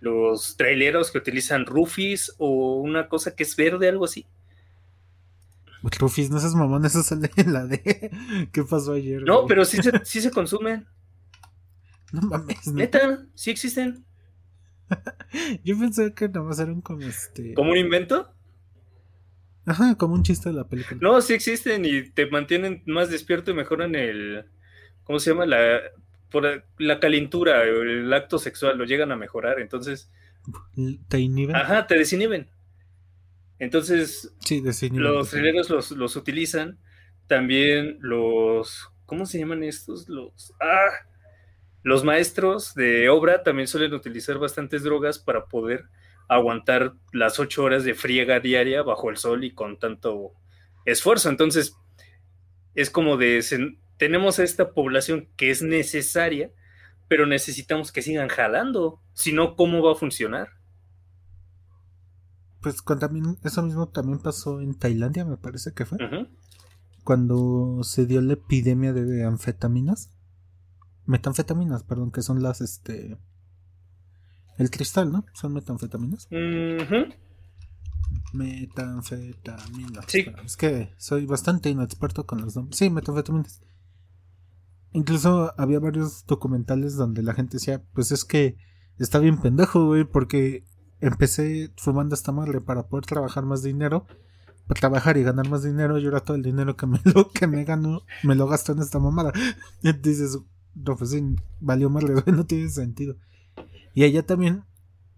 Los 0.00 0.56
traileros 0.56 1.10
que 1.10 1.18
utilizan 1.18 1.66
Rufis 1.66 2.34
o 2.38 2.76
una 2.76 3.08
cosa 3.08 3.34
que 3.34 3.42
es 3.42 3.56
verde, 3.56 3.88
algo 3.88 4.04
así. 4.04 4.26
Rufis, 5.82 6.30
no 6.30 6.38
seas 6.38 6.54
mamón, 6.54 6.84
eso 6.84 7.02
sale 7.02 7.30
en 7.36 7.52
la 7.52 7.66
de. 7.66 8.10
¿Qué 8.52 8.62
pasó 8.64 8.92
ayer? 8.92 9.22
No, 9.22 9.46
pero 9.46 9.64
sí 9.64 9.82
se, 9.82 9.92
sí 10.04 10.20
se 10.20 10.30
consumen. 10.30 10.86
No 12.12 12.22
mames. 12.22 12.66
Neta, 12.68 13.24
sí 13.34 13.50
existen. 13.50 14.04
Yo 15.64 15.78
pensé 15.78 16.12
que 16.12 16.28
nada 16.28 16.42
más 16.42 16.58
eran 16.58 16.80
como 16.80 17.02
este. 17.02 17.54
¿Como 17.54 17.70
un 17.70 17.76
invento? 17.76 18.32
Ajá, 19.64 19.94
como 19.94 20.14
un 20.14 20.22
chiste 20.22 20.48
de 20.48 20.56
la 20.56 20.68
película. 20.68 20.98
No, 21.00 21.20
sí 21.20 21.32
existen 21.34 21.84
y 21.84 22.10
te 22.10 22.26
mantienen 22.26 22.82
más 22.86 23.10
despierto 23.10 23.50
y 23.50 23.54
mejoran 23.54 23.94
el. 23.94 24.46
¿Cómo 25.04 25.18
se 25.18 25.30
llama? 25.30 25.46
La, 25.46 25.80
por 26.30 26.64
la 26.78 27.00
calentura, 27.00 27.62
el 27.62 28.12
acto 28.12 28.38
sexual, 28.38 28.78
lo 28.78 28.84
llegan 28.84 29.12
a 29.12 29.16
mejorar. 29.16 29.60
Entonces. 29.60 30.10
¿Te 31.08 31.20
inhiben? 31.20 31.54
Ajá, 31.54 31.86
te 31.86 31.96
desinhiben. 31.96 32.48
Entonces. 33.60 34.32
Sí. 34.40 34.60
Los 34.90 35.30
trileros 35.30 35.70
los, 35.70 35.92
los 35.92 36.16
utilizan. 36.16 36.78
También 37.28 37.98
los. 38.00 38.88
¿Cómo 39.06 39.26
se 39.26 39.38
llaman 39.38 39.62
estos? 39.62 40.08
Los. 40.08 40.52
¡Ah! 40.60 40.90
Los 41.82 42.04
maestros 42.04 42.74
de 42.74 43.08
obra 43.08 43.42
también 43.42 43.68
suelen 43.68 43.94
utilizar 43.94 44.38
bastantes 44.38 44.82
drogas 44.82 45.18
para 45.18 45.46
poder 45.46 45.84
aguantar 46.28 46.94
las 47.12 47.38
ocho 47.38 47.62
horas 47.62 47.84
de 47.84 47.94
friega 47.94 48.40
diaria 48.40 48.82
bajo 48.82 49.10
el 49.10 49.16
sol 49.16 49.44
y 49.44 49.52
con 49.52 49.78
tanto 49.78 50.32
esfuerzo. 50.84 51.28
Entonces, 51.28 51.76
es 52.74 52.90
como 52.90 53.16
de, 53.16 53.42
tenemos 53.96 54.38
a 54.38 54.44
esta 54.44 54.72
población 54.72 55.28
que 55.36 55.50
es 55.50 55.62
necesaria, 55.62 56.50
pero 57.08 57.26
necesitamos 57.26 57.92
que 57.92 58.02
sigan 58.02 58.28
jalando, 58.28 59.00
si 59.12 59.32
no, 59.32 59.56
¿cómo 59.56 59.82
va 59.82 59.92
a 59.92 59.96
funcionar? 59.96 60.59
Pues 62.60 62.82
también, 62.84 63.38
eso 63.42 63.62
mismo 63.62 63.88
también 63.88 64.18
pasó 64.18 64.60
en 64.60 64.74
Tailandia, 64.74 65.24
me 65.24 65.36
parece 65.36 65.72
que 65.72 65.86
fue. 65.86 65.98
Cuando 67.04 67.80
se 67.82 68.06
dio 68.06 68.20
la 68.20 68.34
epidemia 68.34 68.92
de 68.92 69.24
anfetaminas. 69.24 70.10
Metanfetaminas, 71.06 71.82
perdón, 71.82 72.12
que 72.12 72.22
son 72.22 72.42
las 72.42 72.60
este 72.60 73.18
el 74.58 74.70
cristal, 74.70 75.10
¿no? 75.10 75.24
Son 75.32 75.54
metanfetaminas. 75.54 76.28
Metanfetaminas. 78.34 80.04
Sí. 80.06 80.26
Es 80.44 80.56
que 80.58 80.92
soy 80.98 81.24
bastante 81.24 81.70
inexperto 81.70 82.26
con 82.26 82.42
los 82.42 82.56
nombres. 82.56 82.76
Sí, 82.76 82.90
metanfetaminas. 82.90 83.62
Incluso 84.92 85.54
había 85.56 85.80
varios 85.80 86.26
documentales 86.26 86.96
donde 86.96 87.22
la 87.22 87.32
gente 87.32 87.54
decía, 87.54 87.82
pues 87.94 88.12
es 88.12 88.26
que 88.26 88.58
está 88.98 89.18
bien 89.18 89.40
pendejo, 89.40 89.86
güey, 89.86 90.04
porque 90.04 90.66
empecé 91.00 91.72
fumando 91.76 92.14
esta 92.14 92.32
madre 92.32 92.60
para 92.60 92.88
poder 92.88 93.06
trabajar 93.06 93.44
más 93.44 93.62
dinero, 93.62 94.06
para 94.66 94.80
trabajar 94.80 95.16
y 95.16 95.22
ganar 95.22 95.48
más 95.48 95.62
dinero, 95.62 95.98
y 95.98 96.04
ahora 96.04 96.20
todo 96.20 96.36
el 96.36 96.42
dinero 96.42 96.76
que 96.76 96.86
me 96.86 97.00
lo 97.14 97.30
que 97.30 97.46
me 97.46 97.64
gano 97.64 98.02
me 98.22 98.34
lo 98.34 98.46
gasto 98.46 98.72
en 98.72 98.80
esta 98.80 98.98
mamada. 98.98 99.32
Y 99.82 99.92
dices, 100.02 100.38
no, 100.74 100.96
pues 100.96 101.10
sí, 101.10 101.36
valió 101.60 101.90
madre, 101.90 102.14
no 102.32 102.46
tiene 102.46 102.68
sentido. 102.68 103.16
Y 103.94 104.04
allá 104.04 104.24
también, 104.24 104.64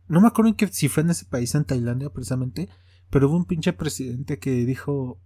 no 0.09 0.21
me 0.21 0.29
acuerdo 0.29 0.57
que, 0.57 0.69
si 0.69 0.89
fue 0.89 1.03
en 1.03 1.11
ese 1.11 1.27
país, 1.27 1.55
en 1.55 1.65
Tailandia 1.65 2.11
precisamente, 2.11 2.69
pero 3.11 3.29
hubo 3.29 3.37
un 3.37 3.45
pinche 3.45 3.73
presidente 3.73 4.39
que 4.39 4.65
dijo, 4.65 5.21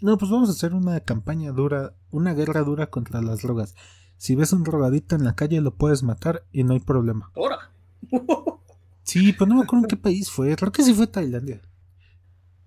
no, 0.00 0.16
pues 0.18 0.30
vamos 0.30 0.48
a 0.48 0.52
hacer 0.52 0.74
una 0.74 1.00
campaña 1.00 1.52
dura, 1.52 1.94
una 2.10 2.32
guerra 2.32 2.62
dura 2.62 2.88
contra 2.88 3.20
las 3.20 3.42
drogas. 3.42 3.74
Si 4.16 4.34
ves 4.34 4.52
un 4.52 4.62
drogadito 4.62 5.14
en 5.14 5.24
la 5.24 5.34
calle 5.34 5.60
lo 5.60 5.74
puedes 5.76 6.02
matar 6.02 6.46
y 6.50 6.64
no 6.64 6.72
hay 6.72 6.80
problema. 6.80 7.30
¡Hora! 7.34 7.72
Sí, 9.04 9.32
pero 9.32 9.46
no 9.46 9.56
me 9.56 9.62
acuerdo 9.62 9.84
en 9.84 9.88
qué 9.88 9.96
país 9.96 10.30
fue, 10.30 10.56
creo 10.56 10.72
que 10.72 10.82
sí 10.82 10.92
fue 10.92 11.06
Tailandia. 11.06 11.62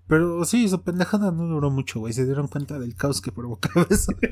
Pero 0.06 0.44
sí, 0.46 0.66
su 0.68 0.82
pendejada 0.82 1.30
no 1.30 1.46
duró 1.46 1.70
mucho, 1.70 2.00
güey. 2.00 2.14
Se 2.14 2.24
dieron 2.24 2.48
cuenta 2.48 2.78
del 2.78 2.96
caos 2.96 3.20
que 3.20 3.30
provocaba 3.32 3.86
eso. 3.90 4.12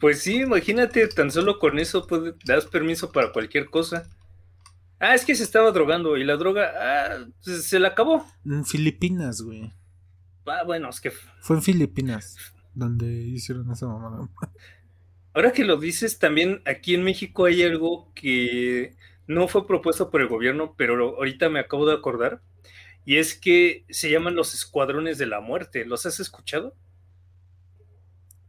Pues 0.00 0.22
sí, 0.22 0.36
imagínate, 0.36 1.06
tan 1.08 1.30
solo 1.30 1.58
con 1.58 1.78
eso 1.78 2.06
pues, 2.06 2.32
das 2.46 2.64
permiso 2.64 3.12
para 3.12 3.32
cualquier 3.32 3.68
cosa. 3.68 4.08
Ah, 4.98 5.14
es 5.14 5.26
que 5.26 5.34
se 5.34 5.42
estaba 5.42 5.70
drogando 5.72 6.16
y 6.16 6.24
la 6.24 6.36
droga 6.36 6.72
ah, 6.74 7.26
se, 7.40 7.78
la 7.78 7.88
acabó. 7.88 8.26
En 8.46 8.64
Filipinas, 8.64 9.42
güey. 9.42 9.74
Ah, 10.46 10.62
bueno, 10.64 10.88
es 10.88 11.02
que. 11.02 11.12
Fue 11.40 11.56
en 11.56 11.62
Filipinas 11.62 12.54
donde 12.72 13.06
hicieron 13.06 13.70
esa 13.70 13.86
mamada. 13.86 14.28
Ahora 15.34 15.52
que 15.52 15.64
lo 15.64 15.76
dices, 15.76 16.18
también 16.18 16.62
aquí 16.64 16.94
en 16.94 17.02
México 17.02 17.44
hay 17.44 17.62
algo 17.62 18.10
que 18.14 18.96
no 19.26 19.48
fue 19.48 19.66
propuesto 19.66 20.10
por 20.10 20.20
el 20.20 20.28
gobierno, 20.28 20.74
pero 20.76 21.16
ahorita 21.16 21.48
me 21.48 21.60
acabo 21.60 21.86
de 21.86 21.94
acordar. 21.94 22.42
Y 23.04 23.18
es 23.18 23.38
que 23.38 23.84
se 23.88 24.10
llaman 24.10 24.34
los 24.34 24.54
escuadrones 24.54 25.18
de 25.18 25.26
la 25.26 25.40
muerte. 25.40 25.84
¿Los 25.84 26.06
has 26.06 26.18
escuchado? 26.18 26.74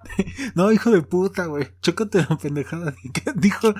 no, 0.56 0.72
hijo 0.72 0.92
de 0.92 1.02
puta, 1.02 1.46
güey. 1.46 1.68
Chócate 1.82 2.26
la 2.30 2.38
pendejada. 2.38 2.96
Dijo 3.36 3.74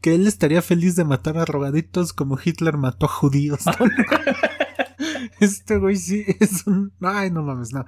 que 0.00 0.14
él 0.14 0.26
estaría 0.26 0.62
feliz 0.62 0.96
de 0.96 1.04
matar 1.04 1.38
a 1.38 1.44
rogaditos 1.44 2.12
como 2.12 2.38
Hitler 2.42 2.76
mató 2.76 3.06
a 3.06 3.08
judíos. 3.08 3.64
este 5.40 5.78
güey 5.78 5.96
sí 5.96 6.24
es 6.40 6.66
un. 6.66 6.92
Ay, 7.00 7.30
no 7.30 7.42
mames, 7.42 7.72
no. 7.72 7.84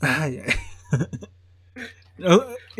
Ay, 0.00 0.40
ay. 0.46 0.54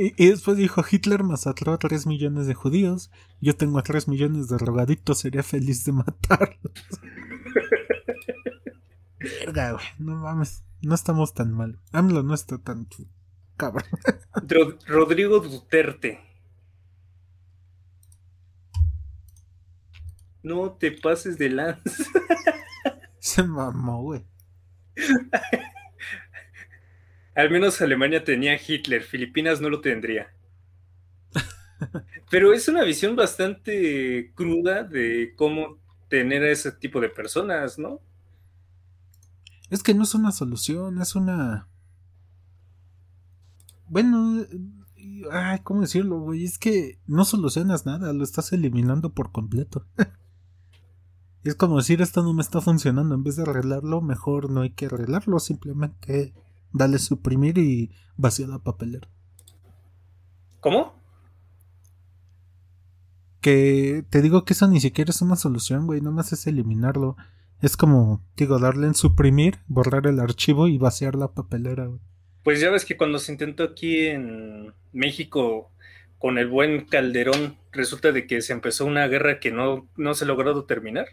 Y, 0.01 0.29
después 0.29 0.57
dijo, 0.57 0.85
Hitler 0.89 1.25
masacró 1.25 1.73
a 1.73 1.79
3 1.79 2.07
millones 2.07 2.47
de 2.47 2.55
judíos, 2.55 3.11
yo 3.41 3.57
tengo 3.57 3.81
a 3.81 3.83
3 3.83 4.07
millones 4.07 4.49
de 4.49 4.57
rogaditos, 4.57 5.19
sería 5.19 5.43
feliz 5.43 5.85
de 5.85 5.91
matarlos. 5.91 6.57
Verga, 9.19 9.73
güey, 9.73 9.85
no 9.99 10.15
mames, 10.15 10.63
no 10.83 10.95
estamos 10.95 11.35
tan 11.35 11.53
mal. 11.53 11.81
AMLO 11.91 12.23
no 12.23 12.33
está 12.33 12.59
tan 12.59 12.87
cabrón. 13.57 13.91
Rodrigo 14.87 15.41
Duterte. 15.41 16.21
No 20.45 20.75
te 20.75 20.93
pases 20.93 21.39
de 21.39 21.51
lanza. 21.51 22.05
Se 23.19 23.43
mamó, 23.43 24.03
güey. 24.03 24.25
Al 27.39 27.51
menos 27.53 27.81
Alemania 27.81 28.25
tenía 28.25 28.59
Hitler, 28.61 29.01
Filipinas 29.01 29.61
no 29.61 29.71
lo 29.71 29.81
tendría. 29.81 30.35
Pero 32.33 32.53
es 32.53 32.67
una 32.67 32.83
visión 32.83 33.15
bastante 33.15 34.33
cruda 34.35 34.83
de 34.83 35.35
cómo 35.37 35.79
tener 36.09 36.43
a 36.43 36.51
ese 36.51 36.73
tipo 36.73 37.01
de 37.01 37.09
personas, 37.09 37.79
¿no? 37.79 38.01
Es 39.71 39.85
que 39.85 39.95
no 39.95 40.03
es 40.03 40.17
una 40.17 40.33
solución, 40.33 41.01
es 41.01 41.15
una... 41.15 41.69
Bueno, 43.87 44.45
ay, 45.31 45.61
¿cómo 45.63 45.83
decirlo? 45.83 46.35
Es 46.35 46.59
que 46.59 46.99
no 47.07 47.25
solucionas 47.25 47.87
nada, 47.87 48.13
lo 48.13 48.25
estás 48.25 48.53
eliminando 48.53 49.13
por 49.15 49.31
completo. 49.31 49.87
es 51.45 51.55
como 51.55 51.77
decir, 51.77 52.03
esto 52.03 52.21
no 52.25 52.33
me 52.33 52.43
está 52.43 52.61
funcionando, 52.61 53.15
en 53.15 53.23
vez 53.23 53.37
de 53.37 53.45
arreglarlo, 53.45 54.01
mejor 54.01 54.51
no 54.51 54.63
hay 54.63 54.71
que 54.71 54.87
arreglarlo, 54.87 55.39
simplemente 55.39 56.35
Dale 56.73 56.99
suprimir 56.99 57.59
y 57.59 57.91
vacía 58.17 58.47
la 58.47 58.59
papelera. 58.59 59.09
¿Cómo? 60.61 60.95
Que 63.41 64.05
te 64.11 64.21
digo 64.21 64.45
que 64.45 64.53
eso 64.53 64.67
ni 64.69 64.81
siquiera 64.81 65.11
es 65.11 65.23
una 65.23 65.37
solución, 65.37 65.87
güey, 65.87 66.01
nomás 66.01 66.33
es 66.33 66.47
eliminarlo. 66.47 67.17
Es 67.61 67.77
como, 67.77 68.23
digo, 68.37 68.59
darle 68.59 68.87
en 68.87 68.95
suprimir, 68.95 69.59
borrar 69.67 70.07
el 70.07 70.21
archivo 70.21 70.69
y 70.69 70.79
vaciar 70.79 71.15
la 71.15 71.33
papelera, 71.33 71.87
güey. 71.87 72.01
Pues 72.45 72.61
ya 72.61 72.71
ves 72.71 72.85
que 72.85 72.97
cuando 72.97 73.19
se 73.19 73.33
intentó 73.33 73.65
aquí 73.65 74.07
en 74.07 74.73
México 74.93 75.71
con 76.19 76.39
el 76.39 76.49
buen 76.49 76.87
Calderón, 76.87 77.57
resulta 77.73 78.13
de 78.13 78.27
que 78.27 78.41
se 78.43 78.53
empezó 78.53 78.87
una 78.87 79.07
guerra 79.07 79.39
que 79.39 79.53
no, 79.53 79.89
no 79.97 80.15
se 80.15 80.25
ha 80.25 80.29
logrado 80.29 80.65
terminar. 80.65 81.07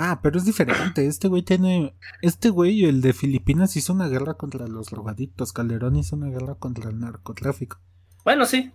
Ah, 0.00 0.20
pero 0.22 0.38
es 0.38 0.44
diferente. 0.44 1.04
Este 1.06 1.26
güey 1.26 1.42
tiene. 1.42 1.96
Este 2.22 2.50
güey, 2.50 2.84
el 2.84 3.00
de 3.00 3.12
Filipinas, 3.12 3.76
hizo 3.76 3.92
una 3.92 4.08
guerra 4.08 4.34
contra 4.34 4.68
los 4.68 4.92
robaditos. 4.92 5.52
Calderón 5.52 5.96
hizo 5.96 6.14
una 6.14 6.28
guerra 6.28 6.54
contra 6.54 6.88
el 6.88 7.00
narcotráfico. 7.00 7.80
Bueno, 8.24 8.46
sí. 8.46 8.70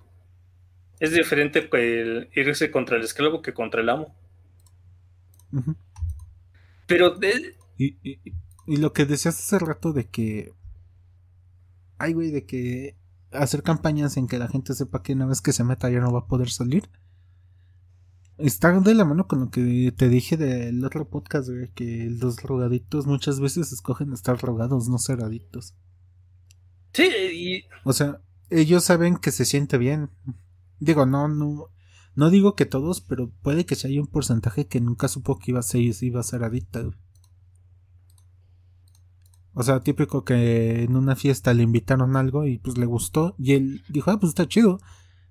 Es 0.99 1.13
diferente 1.13 1.69
el 1.71 2.29
irse 2.35 2.69
contra 2.71 2.97
el 2.97 3.03
esclavo 3.03 3.41
que 3.41 3.53
contra 3.53 3.79
el 3.79 3.89
amo. 3.89 4.13
Pero. 6.87 7.15
Y, 7.77 7.97
y, 8.03 8.19
y 8.67 8.77
lo 8.77 8.91
que 8.91 9.05
decías 9.05 9.39
hace 9.39 9.59
rato 9.59 9.93
de 9.93 10.09
que. 10.09 10.53
Ay, 11.99 12.11
güey, 12.11 12.31
de 12.31 12.45
que 12.45 12.97
hacer 13.31 13.63
campañas 13.63 14.17
en 14.17 14.27
que 14.27 14.39
la 14.39 14.49
gente 14.49 14.73
sepa 14.73 15.01
que 15.01 15.13
una 15.13 15.25
vez 15.25 15.41
que 15.41 15.53
se 15.53 15.63
meta 15.63 15.89
ya 15.89 16.01
no 16.01 16.11
va 16.11 16.19
a 16.19 16.27
poder 16.27 16.49
salir. 16.49 16.89
Está 18.43 18.77
de 18.77 18.93
la 18.93 19.05
mano 19.05 19.25
con 19.25 19.39
lo 19.39 19.49
que 19.49 19.93
te 19.95 20.09
dije 20.09 20.35
del 20.35 20.83
otro 20.83 21.07
podcast, 21.07 21.47
güey, 21.47 21.71
que 21.71 22.09
los 22.09 22.35
drogaditos 22.35 23.07
muchas 23.07 23.39
veces 23.39 23.71
escogen 23.71 24.11
estar 24.11 24.37
drogados, 24.37 24.89
no 24.89 24.97
ser 24.97 25.23
adictos. 25.23 25.75
Sí, 26.91 27.09
y... 27.33 27.63
O 27.85 27.93
sea, 27.93 28.19
ellos 28.49 28.83
saben 28.83 29.15
que 29.15 29.31
se 29.31 29.45
siente 29.45 29.77
bien. 29.77 30.09
Digo, 30.81 31.05
no, 31.05 31.29
no, 31.29 31.69
no 32.15 32.29
digo 32.29 32.53
que 32.53 32.65
todos, 32.65 32.99
pero 32.99 33.31
puede 33.31 33.65
que 33.65 33.75
si 33.75 33.87
hay 33.87 33.97
un 33.97 34.07
porcentaje 34.07 34.67
que 34.67 34.81
nunca 34.81 35.07
supo 35.07 35.39
que 35.39 35.51
iba 35.51 35.61
a 35.61 35.63
ser, 35.63 35.79
iba 36.01 36.19
a 36.19 36.23
ser 36.23 36.43
adicta. 36.43 36.83
O 39.53 39.63
sea, 39.63 39.79
típico 39.79 40.25
que 40.25 40.83
en 40.83 40.97
una 40.97 41.15
fiesta 41.15 41.53
le 41.53 41.63
invitaron 41.63 42.17
algo 42.17 42.45
y 42.45 42.57
pues 42.57 42.77
le 42.77 42.87
gustó 42.87 43.35
y 43.39 43.53
él 43.53 43.83
dijo, 43.87 44.11
ah, 44.11 44.19
pues 44.19 44.31
está 44.31 44.49
chido. 44.49 44.79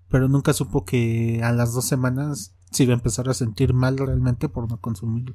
Pero 0.09 0.29
nunca 0.29 0.55
supo 0.55 0.87
que 0.87 1.43
a 1.43 1.53
las 1.53 1.75
dos 1.75 1.85
semanas 1.85 2.55
si 2.73 2.87
va 2.87 2.93
a 2.93 2.97
empezar 2.97 3.29
a 3.29 3.35
sentir 3.35 3.73
mal 3.75 3.99
realmente 3.99 4.49
por 4.49 4.69
no 4.69 4.81
consumirlo. 4.81 5.35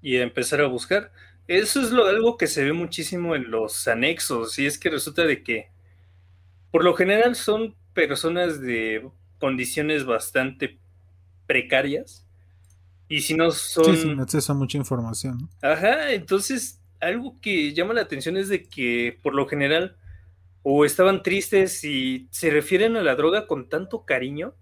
Y 0.00 0.16
empezar 0.16 0.60
a 0.60 0.66
buscar. 0.66 1.12
Eso 1.46 1.80
es 1.80 1.90
lo, 1.90 2.06
algo 2.06 2.36
que 2.36 2.46
se 2.46 2.64
ve 2.64 2.72
muchísimo 2.72 3.34
en 3.34 3.50
los 3.50 3.88
anexos, 3.88 4.58
y 4.58 4.66
es 4.66 4.78
que 4.78 4.90
resulta 4.90 5.24
de 5.24 5.42
que, 5.42 5.70
por 6.70 6.84
lo 6.84 6.94
general, 6.94 7.36
son 7.36 7.74
personas 7.94 8.60
de 8.60 9.08
condiciones 9.38 10.04
bastante 10.04 10.78
precarias. 11.46 12.24
Y 13.08 13.22
si 13.22 13.34
no 13.34 13.50
son. 13.50 13.96
Sí, 13.96 14.02
sin 14.02 14.20
acceso 14.20 14.52
a 14.52 14.54
mucha 14.54 14.76
información. 14.76 15.48
Ajá, 15.62 16.12
entonces, 16.12 16.80
algo 17.00 17.36
que 17.40 17.72
llama 17.72 17.94
la 17.94 18.02
atención 18.02 18.36
es 18.36 18.48
de 18.48 18.64
que, 18.64 19.18
por 19.22 19.34
lo 19.34 19.46
general, 19.48 19.96
o 20.62 20.84
estaban 20.84 21.22
tristes 21.22 21.82
y 21.84 22.28
se 22.30 22.50
refieren 22.50 22.96
a 22.96 23.02
la 23.02 23.14
droga 23.14 23.46
con 23.46 23.68
tanto 23.70 24.04
cariño 24.04 24.54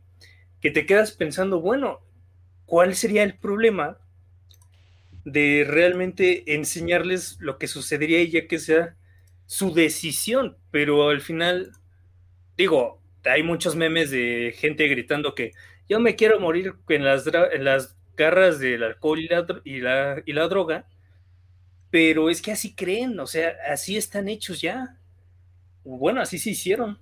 que 0.67 0.73
te 0.73 0.85
quedas 0.85 1.13
pensando, 1.13 1.61
bueno, 1.61 2.01
¿cuál 2.65 2.97
sería 2.97 3.23
el 3.23 3.39
problema 3.39 3.99
de 5.25 5.65
realmente 5.65 6.57
enseñarles 6.57 7.37
lo 7.39 7.57
que 7.57 7.69
sucedería 7.69 8.21
y 8.21 8.33
ya 8.33 8.49
que 8.49 8.59
sea 8.59 8.97
su 9.47 9.73
decisión? 9.73 10.57
Pero 10.73 11.09
al 11.11 11.21
final, 11.21 11.71
digo, 12.57 13.01
hay 13.25 13.45
muchos 13.45 13.77
memes 13.77 14.11
de 14.11 14.57
gente 14.59 14.89
gritando 14.89 15.37
que 15.37 15.53
yo 15.89 16.01
me 16.01 16.17
quiero 16.17 16.41
morir 16.41 16.75
en 16.89 17.05
las, 17.05 17.25
en 17.29 17.65
las 17.65 17.97
garras 18.17 18.59
del 18.59 18.83
alcohol 18.83 19.21
y 19.21 19.29
la, 19.29 19.47
y, 19.63 19.79
la, 19.79 20.21
y 20.27 20.33
la 20.33 20.49
droga, 20.49 20.89
pero 21.93 22.29
es 22.29 22.43
que 22.43 22.51
así 22.51 22.75
creen, 22.75 23.21
o 23.21 23.29
sea, 23.29 23.55
así 23.71 23.97
están 23.97 24.27
hechos 24.27 24.61
ya. 24.61 24.99
Bueno, 25.85 26.21
así 26.21 26.41
se 26.41 26.51
hicieron. 26.51 26.99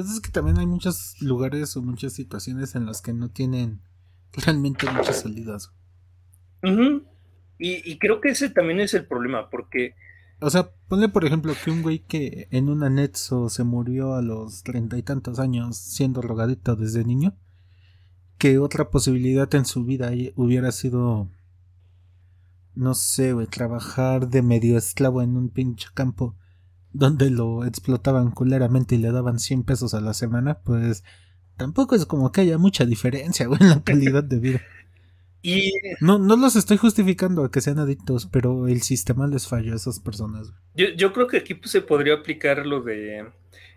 Pues 0.00 0.14
es 0.14 0.20
que 0.20 0.30
también 0.30 0.58
hay 0.58 0.66
muchos 0.66 1.20
lugares 1.20 1.76
o 1.76 1.82
muchas 1.82 2.14
situaciones 2.14 2.74
en 2.74 2.86
las 2.86 3.02
que 3.02 3.12
no 3.12 3.28
tienen 3.28 3.82
realmente 4.32 4.90
muchas 4.90 5.20
salidas. 5.20 5.72
y, 7.58 7.98
creo 7.98 8.22
que 8.22 8.30
ese 8.30 8.48
también 8.48 8.80
es 8.80 8.94
el 8.94 9.06
problema, 9.06 9.50
porque... 9.50 9.94
O 10.40 10.48
sea, 10.48 10.70
ponle 10.88 11.10
por 11.10 11.26
ejemplo 11.26 11.52
que 11.62 11.70
un 11.70 11.82
güey 11.82 11.98
que 11.98 12.48
en 12.50 12.70
un 12.70 12.82
anexo 12.82 13.50
se 13.50 13.62
murió 13.62 14.14
a 14.14 14.22
los 14.22 14.62
treinta 14.62 14.96
y 14.96 15.02
tantos 15.02 15.38
años 15.38 15.76
siendo 15.76 16.22
rogadito 16.22 16.76
desde 16.76 17.04
niño, 17.04 17.36
que 18.38 18.58
otra 18.58 18.88
posibilidad 18.88 19.54
en 19.54 19.66
su 19.66 19.84
vida 19.84 20.12
hubiera 20.34 20.72
sido, 20.72 21.28
no 22.74 22.94
sé, 22.94 23.34
güey, 23.34 23.48
trabajar 23.48 24.30
de 24.30 24.40
medio 24.40 24.78
esclavo 24.78 25.20
en 25.20 25.36
un 25.36 25.50
pinche 25.50 25.88
campo 25.92 26.36
donde 26.92 27.30
lo 27.30 27.64
explotaban 27.64 28.30
culeramente 28.30 28.94
y 28.94 28.98
le 28.98 29.12
daban 29.12 29.38
100 29.38 29.64
pesos 29.64 29.94
a 29.94 30.00
la 30.00 30.14
semana, 30.14 30.60
pues 30.60 31.04
tampoco 31.56 31.94
es 31.94 32.06
como 32.06 32.32
que 32.32 32.42
haya 32.42 32.58
mucha 32.58 32.84
diferencia, 32.84 33.46
güey, 33.46 33.60
en 33.60 33.70
la 33.70 33.82
calidad 33.82 34.24
de 34.24 34.38
vida. 34.38 34.60
Y 35.42 35.72
no, 36.02 36.18
no 36.18 36.36
los 36.36 36.54
estoy 36.54 36.76
justificando 36.76 37.42
a 37.44 37.50
que 37.50 37.62
sean 37.62 37.78
adictos, 37.78 38.28
pero 38.30 38.68
el 38.68 38.82
sistema 38.82 39.26
les 39.26 39.48
falló 39.48 39.72
a 39.72 39.76
esas 39.76 39.98
personas. 39.98 40.52
Yo, 40.74 40.88
yo 40.90 41.14
creo 41.14 41.28
que 41.28 41.38
aquí 41.38 41.54
pues, 41.54 41.70
se 41.70 41.80
podría 41.80 42.12
aplicar 42.12 42.66
lo 42.66 42.82
de 42.82 43.24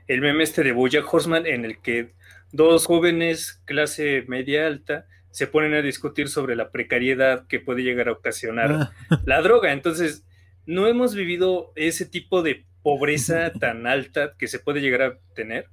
el 0.08 0.22
meme 0.22 0.44
este 0.44 0.64
de 0.64 0.74
Boya 0.74 1.04
Horseman, 1.10 1.46
en 1.46 1.64
el 1.64 1.80
que 1.80 2.12
dos 2.52 2.86
jóvenes 2.86 3.62
clase 3.66 4.26
media 4.28 4.68
alta 4.68 5.08
se 5.32 5.48
ponen 5.48 5.74
a 5.74 5.82
discutir 5.82 6.28
sobre 6.28 6.56
la 6.56 6.70
precariedad 6.70 7.48
que 7.48 7.60
puede 7.60 7.82
llegar 7.82 8.08
a 8.08 8.12
ocasionar 8.12 8.72
ah. 9.10 9.22
la 9.26 9.42
droga. 9.42 9.72
Entonces, 9.72 10.26
no 10.66 10.88
hemos 10.88 11.16
vivido 11.16 11.72
ese 11.76 12.06
tipo 12.06 12.44
de 12.44 12.66
pobreza 12.84 13.52
tan 13.54 13.88
alta 13.88 14.36
que 14.38 14.48
se 14.48 14.60
puede 14.60 14.82
llegar 14.82 15.02
a 15.02 15.18
tener, 15.34 15.70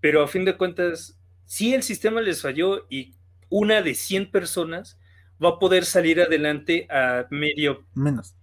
pero 0.00 0.22
a 0.22 0.28
fin 0.28 0.44
de 0.44 0.56
cuentas, 0.56 1.18
si 1.46 1.74
el 1.74 1.82
sistema 1.82 2.20
les 2.20 2.42
falló 2.42 2.86
y 2.90 3.14
una 3.48 3.82
de 3.82 3.94
100 3.94 4.30
personas 4.30 4.98
va 5.42 5.50
a 5.50 5.58
poder 5.58 5.84
salir 5.84 6.20
adelante 6.20 6.86
a 6.90 7.26
medio... 7.30 7.84
Menos. 7.94 8.36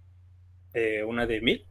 Eh, 0.74 1.04
¿Una 1.04 1.26
de 1.26 1.40
mil? 1.40 1.66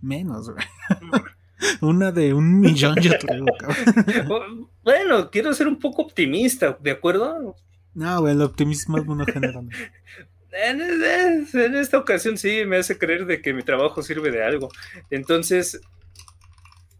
Menos, 0.00 0.50
güey. 0.50 0.64
Una 1.80 2.12
de 2.12 2.32
un 2.34 2.60
millón, 2.60 2.96
yo 3.00 3.10
creo, 3.20 3.44
cabrón. 3.58 4.68
Bueno, 4.84 5.30
quiero 5.30 5.52
ser 5.52 5.66
un 5.66 5.78
poco 5.78 6.02
optimista, 6.02 6.78
¿de 6.80 6.92
acuerdo? 6.92 7.56
No, 7.94 8.20
güey, 8.20 8.34
el 8.34 8.42
optimismo 8.42 8.98
es 8.98 9.06
uno 9.06 9.24
general. 9.26 9.68
En, 10.60 11.76
esta 11.76 11.98
ocasión 11.98 12.36
sí 12.36 12.64
me 12.66 12.78
hace 12.78 12.98
creer 12.98 13.26
de 13.26 13.40
que 13.40 13.54
mi 13.54 13.62
trabajo 13.62 14.02
sirve 14.02 14.32
de 14.32 14.42
algo. 14.42 14.68
Entonces, 15.10 15.80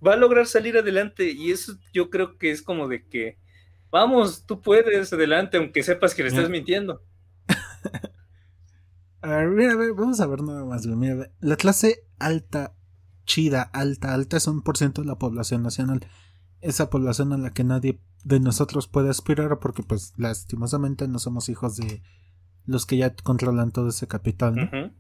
va 0.07 0.13
a 0.13 0.17
lograr 0.17 0.47
salir 0.47 0.77
adelante 0.79 1.33
y 1.33 1.51
eso 1.51 1.75
yo 1.93 2.09
creo 2.09 2.39
que 2.39 2.51
es 2.51 2.63
como 2.63 2.87
de 2.87 3.05
que, 3.05 3.37
vamos, 3.91 4.47
tú 4.47 4.63
puedes 4.63 5.13
adelante, 5.13 5.57
aunque 5.57 5.83
sepas 5.83 6.15
que 6.15 6.23
le 6.23 6.29
estás 6.29 6.49
mintiendo. 6.49 7.03
a 9.23 9.29
ver, 9.29 9.49
mira, 9.49 9.75
vamos 9.75 10.21
a 10.21 10.27
ver 10.27 10.43
nada 10.43 10.65
más. 10.65 10.87
Mira, 10.87 11.31
la 11.41 11.57
clase 11.57 12.05
alta, 12.21 12.77
chida, 13.25 13.63
alta, 13.63 14.15
alta 14.15 14.37
es 14.37 14.47
un 14.47 14.63
por 14.63 14.77
ciento 14.77 15.03
de 15.03 15.09
la 15.09 15.19
población 15.19 15.65
nacional. 15.65 16.07
Esa 16.61 16.91
población 16.91 17.33
a 17.33 17.39
la 17.39 17.53
que 17.53 17.65
nadie 17.65 18.01
de 18.23 18.39
nosotros 18.39 18.87
puede 18.87 19.11
aspirar 19.11 19.59
porque 19.59 19.83
pues 19.83 20.13
lastimosamente 20.17 21.09
no 21.09 21.19
somos 21.19 21.49
hijos 21.49 21.77
de 21.77 22.03
los 22.69 22.85
que 22.85 22.99
ya 22.99 23.15
controlan 23.17 23.73
todo 23.73 23.89
ese 23.89 24.07
capital. 24.07 24.95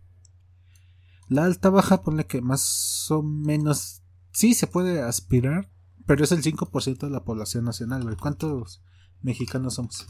La 1.28 1.44
alta 1.44 1.68
baja, 1.68 2.02
ponle 2.02 2.26
que 2.26 2.40
más 2.40 3.10
o 3.10 3.22
menos 3.22 4.02
sí 4.32 4.54
se 4.54 4.66
puede 4.66 5.02
aspirar, 5.02 5.70
pero 6.06 6.24
es 6.24 6.32
el 6.32 6.42
5% 6.42 6.98
de 6.98 7.10
la 7.10 7.24
población 7.24 7.66
nacional, 7.66 8.16
¿Cuántos 8.16 8.82
mexicanos 9.20 9.74
somos? 9.74 10.06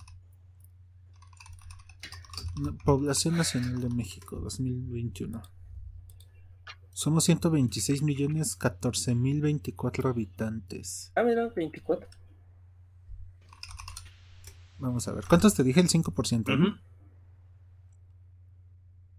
Población 2.84 3.36
nacional 3.36 3.80
de 3.80 3.88
México 3.88 4.38
2021. 4.38 5.42
Somos 6.92 7.24
126 7.24 8.02
millones 8.02 8.54
14 8.54 9.16
mil 9.16 9.40
24 9.40 10.10
habitantes. 10.10 11.12
Ah, 11.16 11.22
mira, 11.24 11.48
24. 11.48 12.08
Vamos 14.78 15.08
a 15.08 15.12
ver. 15.12 15.24
¿Cuántos 15.28 15.54
te 15.54 15.64
dije? 15.64 15.80
El 15.80 15.88
5%. 15.88 16.80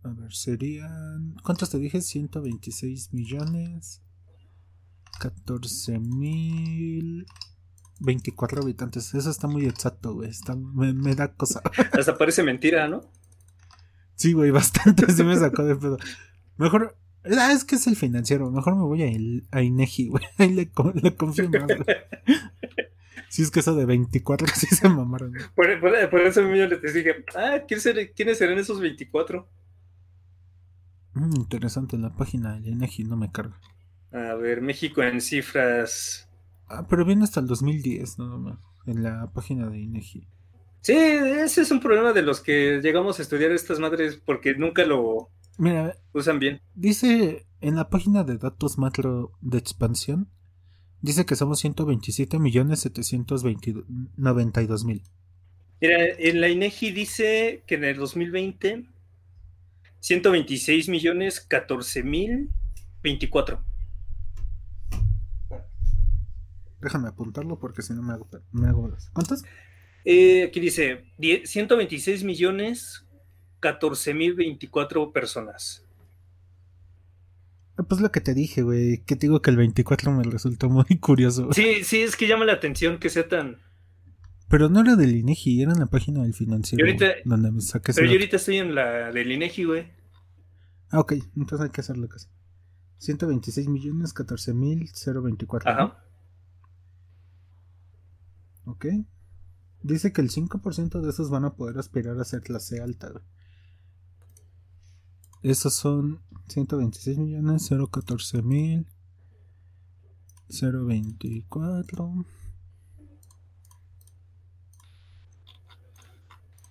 A 0.04 0.10
ver, 0.10 0.34
serían. 0.34 1.36
¿Cuántos 1.44 1.70
te 1.70 1.78
dije? 1.78 2.02
126 2.02 3.14
millones. 3.14 4.02
14 5.20 6.00
mil. 6.00 7.26
24 8.00 8.62
habitantes. 8.62 9.14
Eso 9.14 9.30
está 9.30 9.48
muy 9.48 9.66
exacto, 9.66 10.14
güey. 10.14 10.32
me, 10.74 11.16
da 11.16 11.34
cosa. 11.34 11.62
Hasta 11.92 12.18
parece 12.18 12.44
mentira, 12.44 12.88
¿no? 12.88 13.02
Sí, 14.16 14.34
güey, 14.34 14.52
bastante. 14.52 15.12
Sí 15.12 15.24
me 15.24 15.36
sacó 15.36 15.64
de 15.64 15.76
pedo. 15.76 15.98
Mejor. 16.58 16.98
Ah, 17.26 17.52
es 17.52 17.66
que 17.66 17.76
es 17.76 17.86
el 17.88 17.98
financiero. 17.98 18.50
Mejor 18.50 18.76
me 18.76 18.84
voy 18.84 19.04
a, 19.04 19.58
a 19.58 19.62
Inegi, 19.62 20.08
güey. 20.08 20.24
Ahí 20.38 20.54
le, 20.54 20.72
le 21.02 21.16
confío 21.16 21.50
más. 21.50 21.62
Si 23.28 23.42
es 23.44 23.52
que 23.52 23.60
eso 23.60 23.76
de 23.76 23.86
24 23.86 24.48
sí 24.56 24.68
se 24.68 24.88
mamaron. 24.88 25.34
Por, 25.56 25.70
eso 25.70 26.42
yo 26.42 26.68
le 26.68 26.78
dije, 26.94 27.26
ah, 27.36 27.64
¿quiénes 27.68 28.38
serán 28.38 28.58
esos 28.58 28.80
24? 28.80 29.59
Mm, 31.20 31.36
interesante, 31.36 31.98
la 31.98 32.16
página 32.16 32.60
de 32.60 32.70
INEGI 32.70 33.04
no 33.04 33.18
me 33.18 33.32
carga. 33.32 33.60
A 34.12 34.36
ver, 34.36 34.62
México 34.62 35.04
en 35.04 35.22
cifras. 35.22 36.28
Ah, 36.68 36.86
pero 36.90 37.06
viene 37.06 37.24
hasta 37.24 37.40
el 37.40 37.48
2010, 37.48 38.20
nada 38.20 38.38
más, 38.38 38.60
en 38.86 39.04
la 39.04 39.32
página 39.34 39.70
de 39.70 39.80
INEGI. 39.80 40.28
Sí, 40.82 40.94
ese 40.94 41.62
es 41.62 41.72
un 41.72 41.80
problema 41.80 42.14
de 42.14 42.22
los 42.22 42.42
que 42.42 42.80
llegamos 42.82 43.20
a 43.20 43.22
estudiar 43.22 43.52
estas 43.52 43.80
madres 43.80 44.20
porque 44.24 44.56
nunca 44.56 44.86
lo 44.86 45.30
usan 46.14 46.40
bien. 46.40 46.62
Dice 46.74 47.46
en 47.60 47.76
la 47.76 47.90
página 47.90 48.24
de 48.24 48.38
datos 48.38 48.78
macro 48.78 49.34
de 49.42 49.58
expansión 49.58 50.30
Dice 51.02 51.26
que 51.26 51.36
somos 51.36 51.60
127 51.60 52.40
millones 52.40 52.82
792 52.82 54.84
mil. 54.84 55.02
Mira, 55.80 55.98
en 56.18 56.42
la 56.42 56.50
INEGI 56.50 56.92
dice 56.92 57.64
que 57.66 57.76
en 57.76 57.86
el 57.86 57.96
2020 57.96 58.84
126 60.00 60.90
millones 60.90 61.42
14 61.42 62.04
mil 62.04 62.50
24. 63.04 63.64
Déjame 66.82 67.10
apuntarlo 67.10 67.60
porque 67.60 67.82
si 67.82 67.94
no 67.94 68.02
me 68.02 68.14
hago, 68.14 68.28
me 68.52 68.68
hago 68.68 68.90
¿Cuántos? 69.14 69.44
Eh, 70.06 70.44
aquí 70.44 70.60
dice 70.60 71.06
126 71.20 72.24
millones 72.24 73.06
14 73.60 74.14
mil 74.14 74.34
24 74.36 75.12
personas. 75.12 75.86
Ah, 77.78 77.84
pues 77.84 78.02
lo 78.02 78.12
que 78.12 78.22
te 78.22 78.34
dije, 78.34 78.62
güey. 78.62 79.04
Que 79.06 79.16
te 79.16 79.28
digo 79.28 79.42
que 79.42 79.52
el 79.52 79.58
24 79.58 80.12
me 80.12 80.24
resultó 80.24 80.70
muy 80.70 80.86
curioso. 81.00 81.52
Sí, 81.54 81.84
sí, 81.84 82.02
es 82.02 82.16
que 82.16 82.28
llama 82.28 82.46
la 82.46 82.54
atención 82.54 83.00
que 83.00 83.10
sea 83.10 83.28
tan. 83.28 83.62
Pero 84.50 84.68
no 84.68 84.82
era 84.82 84.96
del 84.96 85.16
INEGI, 85.16 85.62
era 85.62 85.74
en 85.74 85.80
la 85.80 85.86
página 85.86 86.24
del 86.24 86.34
financiero. 86.34 86.86
donde 87.24 87.52
me 87.52 87.62
saqué 87.62 87.94
pero 87.94 88.08
yo 88.08 88.14
ahorita 88.14 88.38
estoy 88.38 88.58
en 88.58 88.74
la 88.74 89.12
del 89.12 89.32
INEGI, 89.32 89.64
güey. 89.64 89.92
Ah, 90.90 91.00
ok, 91.00 91.14
entonces 91.36 91.66
hay 91.66 91.70
que 91.70 91.82
hacerlo 91.82 92.10
casi. 92.10 92.28
126 92.98 93.68
millones 93.70 94.12
14 94.12 94.54
mil 94.54 94.90
024. 94.92 95.72
Ajá. 95.72 96.04
Ok. 98.66 98.88
Dice 99.84 100.12
que 100.12 100.22
el 100.22 100.30
5% 100.30 101.00
de 101.00 101.10
esos 101.10 101.30
van 101.30 101.46
a 101.46 101.56
poder 101.56 101.78
aspirar 101.78 102.20
a 102.20 102.26
ser 102.26 102.42
clase 102.42 102.82
alta, 102.82 103.10
güey. 103.10 103.24
Esos 105.42 105.74
son 105.74 106.22
126 106.48 107.18
millones 107.18 107.70
014 107.70 108.42
mil 108.42 108.88
024 110.50 112.26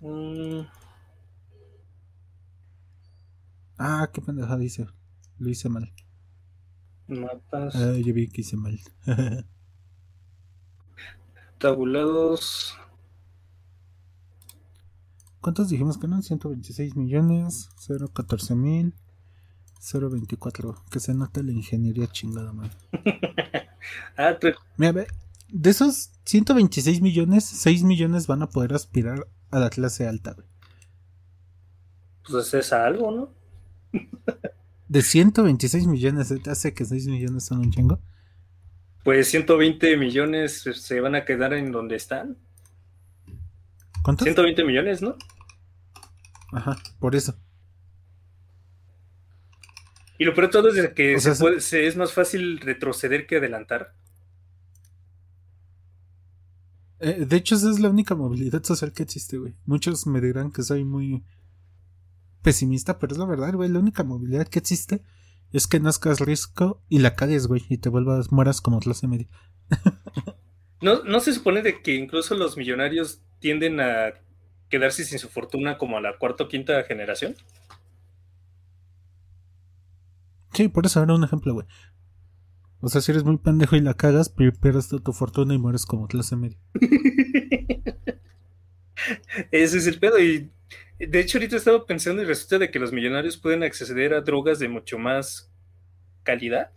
mm. 0.01 0.67
Ah, 3.79 4.11
qué 4.13 4.21
pendeja 4.21 4.57
dice. 4.57 4.87
Lo 5.39 5.49
hice 5.49 5.69
mal. 5.69 5.93
Mapas. 7.07 7.75
Ah, 7.77 7.97
yo 7.97 8.13
vi 8.13 8.29
que 8.29 8.41
hice 8.41 8.57
mal. 8.57 8.79
Tabulados. 11.59 12.77
¿Cuántos 15.41 15.69
dijimos 15.69 15.97
que 15.99 16.09
no? 16.09 16.21
126 16.21 16.97
millones, 16.97 17.71
014 18.13 18.55
mil, 18.55 18.95
024. 19.93 20.75
Que 20.91 21.01
se 21.01 21.15
nota 21.15 21.43
la 21.43 21.53
ingeniería 21.53 22.09
chingada, 22.09 22.53
man. 22.53 22.71
ah, 24.17 24.37
Mira, 24.77 24.93
ve, 24.93 25.07
de 25.49 25.71
esos 25.71 26.11
126 26.25 27.01
millones, 27.01 27.45
6 27.45 27.85
millones 27.85 28.27
van 28.27 28.43
a 28.43 28.49
poder 28.49 28.75
aspirar 28.75 29.27
a 29.51 29.59
la 29.59 29.71
clase 29.71 30.07
alta, 30.07 30.33
güey. 30.33 30.47
Pues 32.29 32.53
es 32.55 32.73
algo, 32.73 33.11
¿no? 33.11 33.35
de 34.89 35.03
126 35.03 35.87
millones, 35.87 36.35
¿te 36.43 36.51
hace 36.51 36.75
que 36.75 36.85
6 36.85 37.09
millones 37.09 37.45
son 37.45 37.59
un 37.59 37.71
chingo? 37.71 38.01
Pues 39.05 39.29
120 39.29 39.97
millones 39.97 40.63
se 40.73 41.01
van 41.01 41.15
a 41.15 41.25
quedar 41.25 41.55
en 41.55 41.73
donde 41.73 41.97
están. 41.97 42.37
¿Cuántos? 44.03 44.25
120 44.25 44.65
millones, 44.65 45.03
¿no? 45.03 45.17
Ajá, 46.53 46.77
por 46.99 47.15
eso. 47.15 47.35
Y 50.19 50.25
lo 50.25 50.35
peor 50.35 50.49
de 50.49 50.53
todo 50.53 50.69
es 50.69 50.91
que 50.91 51.19
se 51.61 51.87
es 51.87 51.97
más 51.97 52.13
fácil 52.13 52.59
retroceder 52.59 53.27
que 53.27 53.37
adelantar. 53.37 53.95
Eh, 57.01 57.25
de 57.27 57.37
hecho, 57.37 57.55
esa 57.55 57.71
es 57.71 57.79
la 57.79 57.91
única 57.91 58.15
movilidad 58.15 58.63
social 58.65 58.93
que 58.93 59.03
existe, 59.03 59.39
güey. 59.39 59.55
Muchos 59.65 60.07
me 60.07 60.21
dirán 60.21 60.51
que 60.51 60.63
soy 60.63 60.85
muy 60.85 61.25
pesimista, 62.43 62.99
pero 62.99 63.13
es 63.13 63.19
la 63.19 63.27
verdad, 63.27 63.55
güey. 63.55 63.69
La 63.69 63.79
única 63.79 64.05
movilidad 64.05 64.49
que 64.49 64.59
existe 64.59 65.03
es 65.53 65.67
que 65.67 65.81
nazcas 65.81 66.21
riesgo 66.21 66.83
y 66.89 66.99
la 66.99 67.15
cagues, 67.15 67.47
güey, 67.47 67.65
y 67.69 67.79
te 67.79 67.89
vuelvas, 67.89 68.33
mueras 68.33 68.61
como 68.61 68.81
clase 68.81 69.07
media. 69.07 69.29
¿No, 70.81 71.03
¿No 71.05 71.21
se 71.21 71.33
supone 71.33 71.63
de 71.63 71.83
que 71.83 71.95
incluso 71.95 72.35
los 72.35 72.57
millonarios 72.57 73.21
tienden 73.41 73.81
a 73.81 74.13
quedarse 74.69 75.05
sin 75.05 75.19
su 75.19 75.29
fortuna 75.29 75.79
como 75.79 75.97
a 75.97 76.01
la 76.01 76.17
cuarta 76.19 76.45
o 76.45 76.49
quinta 76.49 76.83
generación. 76.85 77.35
Sí, 80.53 80.69
por 80.69 80.87
eso 80.87 81.03
era 81.03 81.15
un 81.15 81.25
ejemplo, 81.25 81.55
güey. 81.55 81.67
O 82.81 82.89
sea, 82.89 83.01
si 83.01 83.11
eres 83.13 83.25
muy 83.25 83.39
pendejo 83.39 83.77
y 83.77 83.81
la 83.81 83.95
cagas, 83.95 84.29
pierdes 84.29 84.89
tu 84.89 85.13
fortuna 85.13 85.55
y 85.55 85.59
mueres 85.59 85.85
como 85.87 86.07
clase 86.07 86.37
media. 86.37 86.59
Ese 89.51 89.79
es 89.79 89.87
el 89.87 89.99
pedo. 89.99 90.19
Y 90.19 90.51
de 90.99 91.21
hecho, 91.21 91.39
ahorita 91.39 91.57
estaba 91.57 91.87
pensando 91.87 92.23
y 92.23 92.25
resulta 92.25 92.59
de 92.59 92.71
que 92.71 92.79
los 92.79 92.93
millonarios 92.93 93.37
pueden 93.37 93.63
acceder 93.63 94.15
a 94.15 94.21
drogas 94.21 94.59
de 94.59 94.69
mucho 94.69 94.99
más 94.99 95.51
calidad 96.23 96.71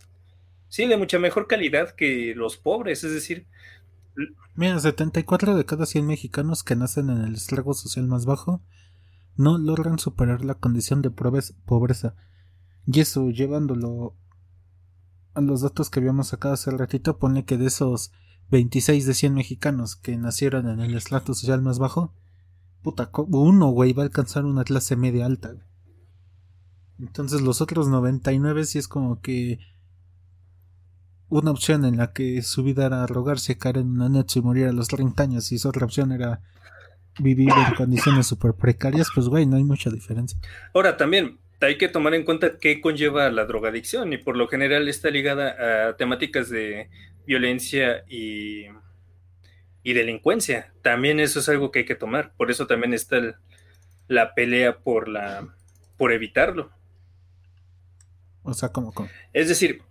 Sí, 0.72 0.86
de 0.86 0.96
mucha 0.96 1.18
mejor 1.18 1.48
calidad 1.48 1.90
que 1.90 2.32
los 2.34 2.56
pobres, 2.56 3.04
es 3.04 3.12
decir. 3.12 3.46
Mira, 4.54 4.80
74 4.80 5.54
de 5.54 5.66
cada 5.66 5.84
100 5.84 6.06
mexicanos 6.06 6.64
que 6.64 6.76
nacen 6.76 7.10
en 7.10 7.18
el 7.18 7.34
estrago 7.34 7.74
social 7.74 8.06
más 8.06 8.24
bajo 8.24 8.62
no 9.36 9.58
logran 9.58 9.98
superar 9.98 10.42
la 10.42 10.54
condición 10.54 11.02
de 11.02 11.10
pobreza. 11.10 12.14
Y 12.86 13.00
eso, 13.00 13.28
llevándolo 13.28 14.16
a 15.34 15.40
los 15.40 15.62
datos 15.62 15.90
que 15.90 16.00
habíamos 16.00 16.28
sacado 16.28 16.54
hace 16.54 16.70
ratito, 16.70 17.18
pone 17.18 17.44
que 17.44 17.56
de 17.56 17.66
esos 17.66 18.12
26 18.50 19.06
de 19.06 19.14
100 19.14 19.34
mexicanos 19.34 19.96
que 19.96 20.16
nacieron 20.16 20.68
en 20.68 20.80
el 20.80 20.94
estrato 20.94 21.34
social 21.34 21.62
más 21.62 21.78
bajo, 21.78 22.14
puta, 22.82 23.10
uno, 23.28 23.68
güey, 23.68 23.92
va 23.92 24.02
a 24.02 24.06
alcanzar 24.06 24.44
una 24.44 24.64
clase 24.64 24.96
media 24.96 25.26
alta. 25.26 25.54
Entonces 26.98 27.40
los 27.40 27.60
otros 27.60 27.88
99 27.88 28.64
sí 28.64 28.78
es 28.78 28.88
como 28.88 29.20
que 29.20 29.58
una 31.28 31.50
opción 31.50 31.84
en 31.84 31.96
la 31.96 32.12
que 32.12 32.42
su 32.42 32.62
vida 32.62 32.84
era 32.84 33.02
arrogarse, 33.02 33.56
caer 33.56 33.78
en 33.78 33.90
una 33.90 34.08
noche 34.08 34.40
y 34.40 34.42
morir 34.42 34.66
a 34.66 34.72
los 34.72 34.88
30 34.88 35.22
años 35.22 35.50
y 35.50 35.58
su 35.58 35.68
otra 35.68 35.86
opción 35.86 36.12
era 36.12 36.42
vivir 37.18 37.50
en 37.50 37.74
condiciones 37.74 38.26
súper 38.26 38.54
precarias, 38.54 39.08
pues 39.14 39.28
güey, 39.28 39.46
no 39.46 39.56
hay 39.56 39.64
mucha 39.64 39.90
diferencia. 39.90 40.38
Ahora 40.74 40.96
también, 40.96 41.38
hay 41.66 41.78
que 41.78 41.88
tomar 41.88 42.14
en 42.14 42.24
cuenta 42.24 42.58
qué 42.58 42.80
conlleva 42.80 43.30
la 43.30 43.44
drogadicción 43.44 44.12
y 44.12 44.18
por 44.18 44.36
lo 44.36 44.48
general 44.48 44.88
está 44.88 45.10
ligada 45.10 45.88
a 45.88 45.96
temáticas 45.96 46.50
de 46.50 46.88
violencia 47.26 48.04
y, 48.08 48.66
y 49.82 49.92
delincuencia. 49.92 50.72
También 50.82 51.20
eso 51.20 51.40
es 51.40 51.48
algo 51.48 51.70
que 51.70 51.80
hay 51.80 51.84
que 51.84 51.94
tomar. 51.94 52.32
Por 52.36 52.50
eso 52.50 52.66
también 52.66 52.94
está 52.94 53.38
la 54.08 54.34
pelea 54.34 54.78
por 54.78 55.08
la 55.08 55.54
por 55.96 56.12
evitarlo. 56.12 56.70
O 58.42 58.54
sea, 58.54 58.70
¿cómo? 58.70 58.92
Es 59.32 59.48
decir, 59.48 59.82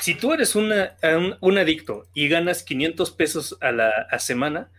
si 0.00 0.14
tú 0.14 0.32
eres 0.32 0.56
una, 0.56 0.96
un, 1.40 1.58
adicto 1.58 2.08
y 2.14 2.28
ganas 2.28 2.64
500 2.64 3.10
pesos 3.12 3.56
a 3.60 3.70
la 3.70 3.90
a 4.10 4.18
semana 4.18 4.72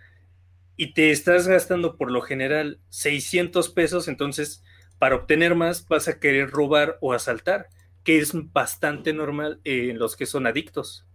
y 0.76 0.94
te 0.94 1.12
estás 1.12 1.48
gastando 1.48 1.96
por 1.96 2.12
lo 2.12 2.22
general 2.22 2.80
600 2.90 3.70
pesos, 3.70 4.08
entonces 4.10 4.64
para 5.04 5.18
obtener 5.18 5.54
más 5.54 5.86
vas 5.90 6.08
a 6.08 6.18
querer 6.18 6.50
robar 6.50 6.98
o 7.02 7.12
asaltar, 7.12 7.68
que 8.06 8.20
es 8.20 8.32
bastante 8.54 9.12
normal 9.12 9.60
en 9.66 10.00
los 10.00 10.16
que 10.16 10.26
son 10.26 10.48
adictos. 10.48 11.06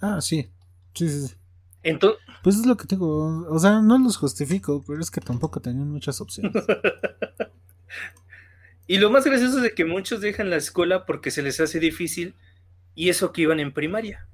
Ah, 0.00 0.22
sí. 0.22 0.48
Sí, 0.94 1.06
sí, 1.06 1.34
Entonces, 1.82 2.18
pues 2.42 2.56
es 2.56 2.64
lo 2.64 2.78
que 2.78 2.86
digo. 2.88 3.46
O 3.50 3.58
sea, 3.58 3.82
no 3.82 3.98
los 3.98 4.16
justifico, 4.16 4.82
pero 4.86 5.02
es 5.02 5.10
que 5.10 5.20
tampoco 5.20 5.60
tenían 5.60 5.90
muchas 5.90 6.18
opciones. 6.22 6.54
y 8.86 8.96
lo 8.96 9.10
más 9.10 9.26
gracioso 9.26 9.58
es 9.58 9.64
de 9.64 9.74
que 9.74 9.84
muchos 9.84 10.22
dejan 10.22 10.48
la 10.48 10.56
escuela 10.56 11.04
porque 11.04 11.30
se 11.30 11.42
les 11.42 11.60
hace 11.60 11.78
difícil 11.78 12.34
y 12.94 13.10
eso 13.10 13.32
que 13.32 13.42
iban 13.42 13.60
en 13.60 13.74
primaria. 13.74 14.26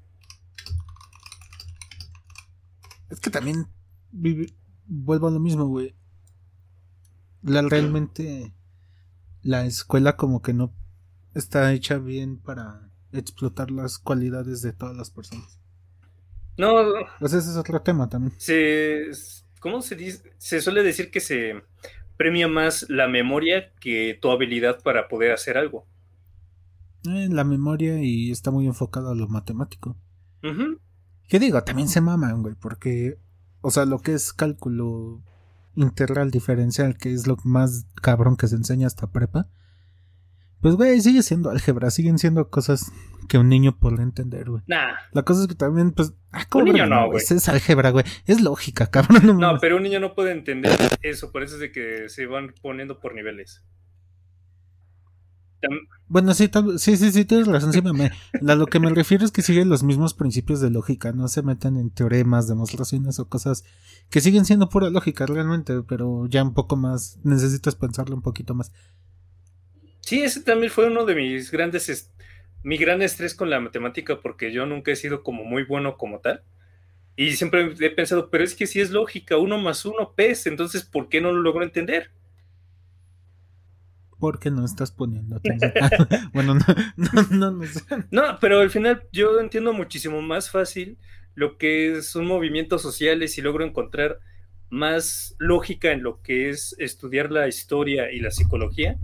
Es 3.09 3.19
que 3.19 3.29
también 3.29 3.67
vuelvo 4.85 5.27
a 5.27 5.31
lo 5.31 5.41
mismo, 5.41 5.65
güey 5.65 5.93
la, 7.45 7.61
realmente 7.61 8.53
la 9.41 9.65
escuela 9.65 10.17
como 10.17 10.41
que 10.41 10.53
no 10.53 10.73
está 11.33 11.71
hecha 11.73 11.97
bien 11.97 12.37
para 12.37 12.89
explotar 13.11 13.71
las 13.71 13.99
cualidades 13.99 14.61
de 14.61 14.73
todas 14.73 14.95
las 14.95 15.11
personas. 15.11 15.59
No, 16.57 16.73
pues 17.19 17.33
ese 17.33 17.51
es 17.51 17.57
otro 17.57 17.81
tema 17.81 18.09
también. 18.09 18.33
Se, 18.37 19.09
¿Cómo 19.59 19.81
se 19.81 19.95
dice? 19.95 20.33
Se 20.37 20.61
suele 20.61 20.83
decir 20.83 21.11
que 21.11 21.19
se 21.19 21.63
premia 22.17 22.47
más 22.47 22.85
la 22.89 23.07
memoria 23.07 23.73
que 23.79 24.17
tu 24.21 24.31
habilidad 24.31 24.81
para 24.81 25.07
poder 25.07 25.31
hacer 25.31 25.57
algo. 25.57 25.85
Eh, 27.07 27.27
la 27.29 27.43
memoria 27.43 28.01
y 28.01 28.31
está 28.31 28.51
muy 28.51 28.65
enfocado 28.65 29.11
a 29.11 29.15
lo 29.15 29.27
matemático. 29.27 29.97
¿Qué 31.27 31.39
digo? 31.39 31.63
También 31.63 31.87
se 31.87 32.01
maman, 32.01 32.43
güey, 32.43 32.55
porque, 32.55 33.17
o 33.61 33.71
sea, 33.71 33.85
lo 33.85 33.99
que 33.99 34.13
es 34.13 34.31
cálculo 34.31 35.23
integral 35.75 36.31
diferencial, 36.31 36.97
que 36.97 37.13
es 37.13 37.27
lo 37.27 37.37
más 37.43 37.87
cabrón 38.01 38.37
que 38.37 38.47
se 38.47 38.55
enseña 38.55 38.87
hasta 38.87 39.11
prepa, 39.11 39.47
pues, 40.65 40.77
güey, 40.77 40.99
sigue 40.99 41.21
siendo 41.21 41.51
álgebra, 41.51 41.91
siguen 41.91 42.17
siendo 42.17 42.49
cosas 42.49 42.91
que 43.29 43.37
un 43.37 43.49
niño 43.49 43.77
puede 43.77 44.01
entender, 44.01 44.49
güey. 44.49 44.63
Nah. 44.65 44.95
La 45.11 45.21
cosa 45.21 45.43
es 45.43 45.47
que 45.47 45.53
también, 45.53 45.91
pues, 45.91 46.13
ah, 46.31 46.43
un 46.55 46.65
niño 46.65 46.87
no, 46.87 47.05
güey. 47.05 47.23
Es 47.23 47.49
álgebra, 47.49 47.91
güey. 47.91 48.03
Es 48.25 48.41
lógica, 48.41 48.87
cabrón. 48.91 49.39
No, 49.39 49.59
pero 49.59 49.77
un 49.77 49.83
niño 49.83 49.99
no 49.99 50.15
puede 50.15 50.31
entender 50.31 50.71
eso, 51.03 51.31
por 51.31 51.43
eso 51.43 51.53
es 51.53 51.61
de 51.61 51.71
que 51.71 52.09
se 52.09 52.25
van 52.25 52.55
poniendo 52.63 52.99
por 52.99 53.13
niveles. 53.13 53.63
Bueno, 56.07 56.33
sí, 56.33 56.49
sí, 56.77 56.97
sí, 56.97 57.11
sí, 57.11 57.25
tienes 57.25 57.47
razón. 57.47 57.73
Sí, 57.73 57.81
me, 57.81 58.11
a 58.51 58.55
lo 58.55 58.67
que 58.67 58.79
me 58.79 58.89
refiero 58.93 59.25
es 59.25 59.31
que 59.31 59.41
siguen 59.41 59.69
los 59.69 59.83
mismos 59.83 60.13
principios 60.13 60.61
de 60.61 60.69
lógica, 60.69 61.11
no 61.11 61.27
se 61.27 61.41
meten 61.41 61.77
en 61.77 61.89
teoremas, 61.89 62.47
demostraciones 62.47 63.19
o 63.19 63.27
cosas 63.27 63.63
que 64.09 64.21
siguen 64.21 64.45
siendo 64.45 64.69
pura 64.69 64.89
lógica 64.89 65.25
realmente, 65.25 65.81
pero 65.87 66.27
ya 66.27 66.43
un 66.43 66.53
poco 66.53 66.75
más, 66.75 67.19
necesitas 67.23 67.75
pensarlo 67.75 68.15
un 68.15 68.21
poquito 68.21 68.53
más. 68.53 68.71
Sí, 70.01 70.21
ese 70.21 70.41
también 70.41 70.71
fue 70.71 70.87
uno 70.87 71.05
de 71.05 71.15
mis 71.15 71.49
grandes, 71.49 72.13
mi 72.63 72.77
gran 72.77 73.01
estrés 73.01 73.33
con 73.33 73.49
la 73.49 73.59
matemática 73.59 74.21
porque 74.21 74.51
yo 74.51 74.65
nunca 74.65 74.91
he 74.91 74.95
sido 74.95 75.23
como 75.23 75.43
muy 75.43 75.63
bueno 75.63 75.97
como 75.97 76.19
tal. 76.19 76.43
Y 77.15 77.31
siempre 77.31 77.73
he 77.79 77.89
pensado, 77.91 78.29
pero 78.29 78.43
es 78.43 78.55
que 78.55 78.67
si 78.67 78.81
es 78.81 78.91
lógica, 78.91 79.37
uno 79.37 79.57
más 79.57 79.85
uno 79.85 80.13
pes, 80.15 80.47
entonces 80.47 80.83
¿por 80.83 81.09
qué 81.09 81.21
no 81.21 81.31
lo 81.31 81.39
logro 81.39 81.63
entender? 81.63 82.11
Porque 84.25 84.49
no 84.49 84.65
estás 84.65 84.89
poniendo 84.91 85.35
atención. 85.37 85.71
bueno, 86.33 86.55
no, 86.55 86.65
no, 87.29 87.51
no, 87.51 87.61
no, 88.09 88.37
pero 88.41 88.61
al 88.61 88.71
final 88.71 89.03
yo 89.11 89.39
entiendo 89.39 89.71
muchísimo 89.71 90.19
más 90.23 90.49
fácil 90.49 90.97
lo 91.35 91.59
que 91.59 92.01
son 92.01 92.25
movimientos 92.25 92.81
sociales 92.81 93.37
y 93.37 93.43
logro 93.43 93.63
encontrar 93.63 94.17
más 94.71 95.35
lógica 95.37 95.91
en 95.91 96.01
lo 96.01 96.23
que 96.23 96.49
es 96.49 96.75
estudiar 96.79 97.31
la 97.31 97.47
historia 97.47 98.11
y 98.11 98.19
la 98.19 98.31
psicología 98.31 98.97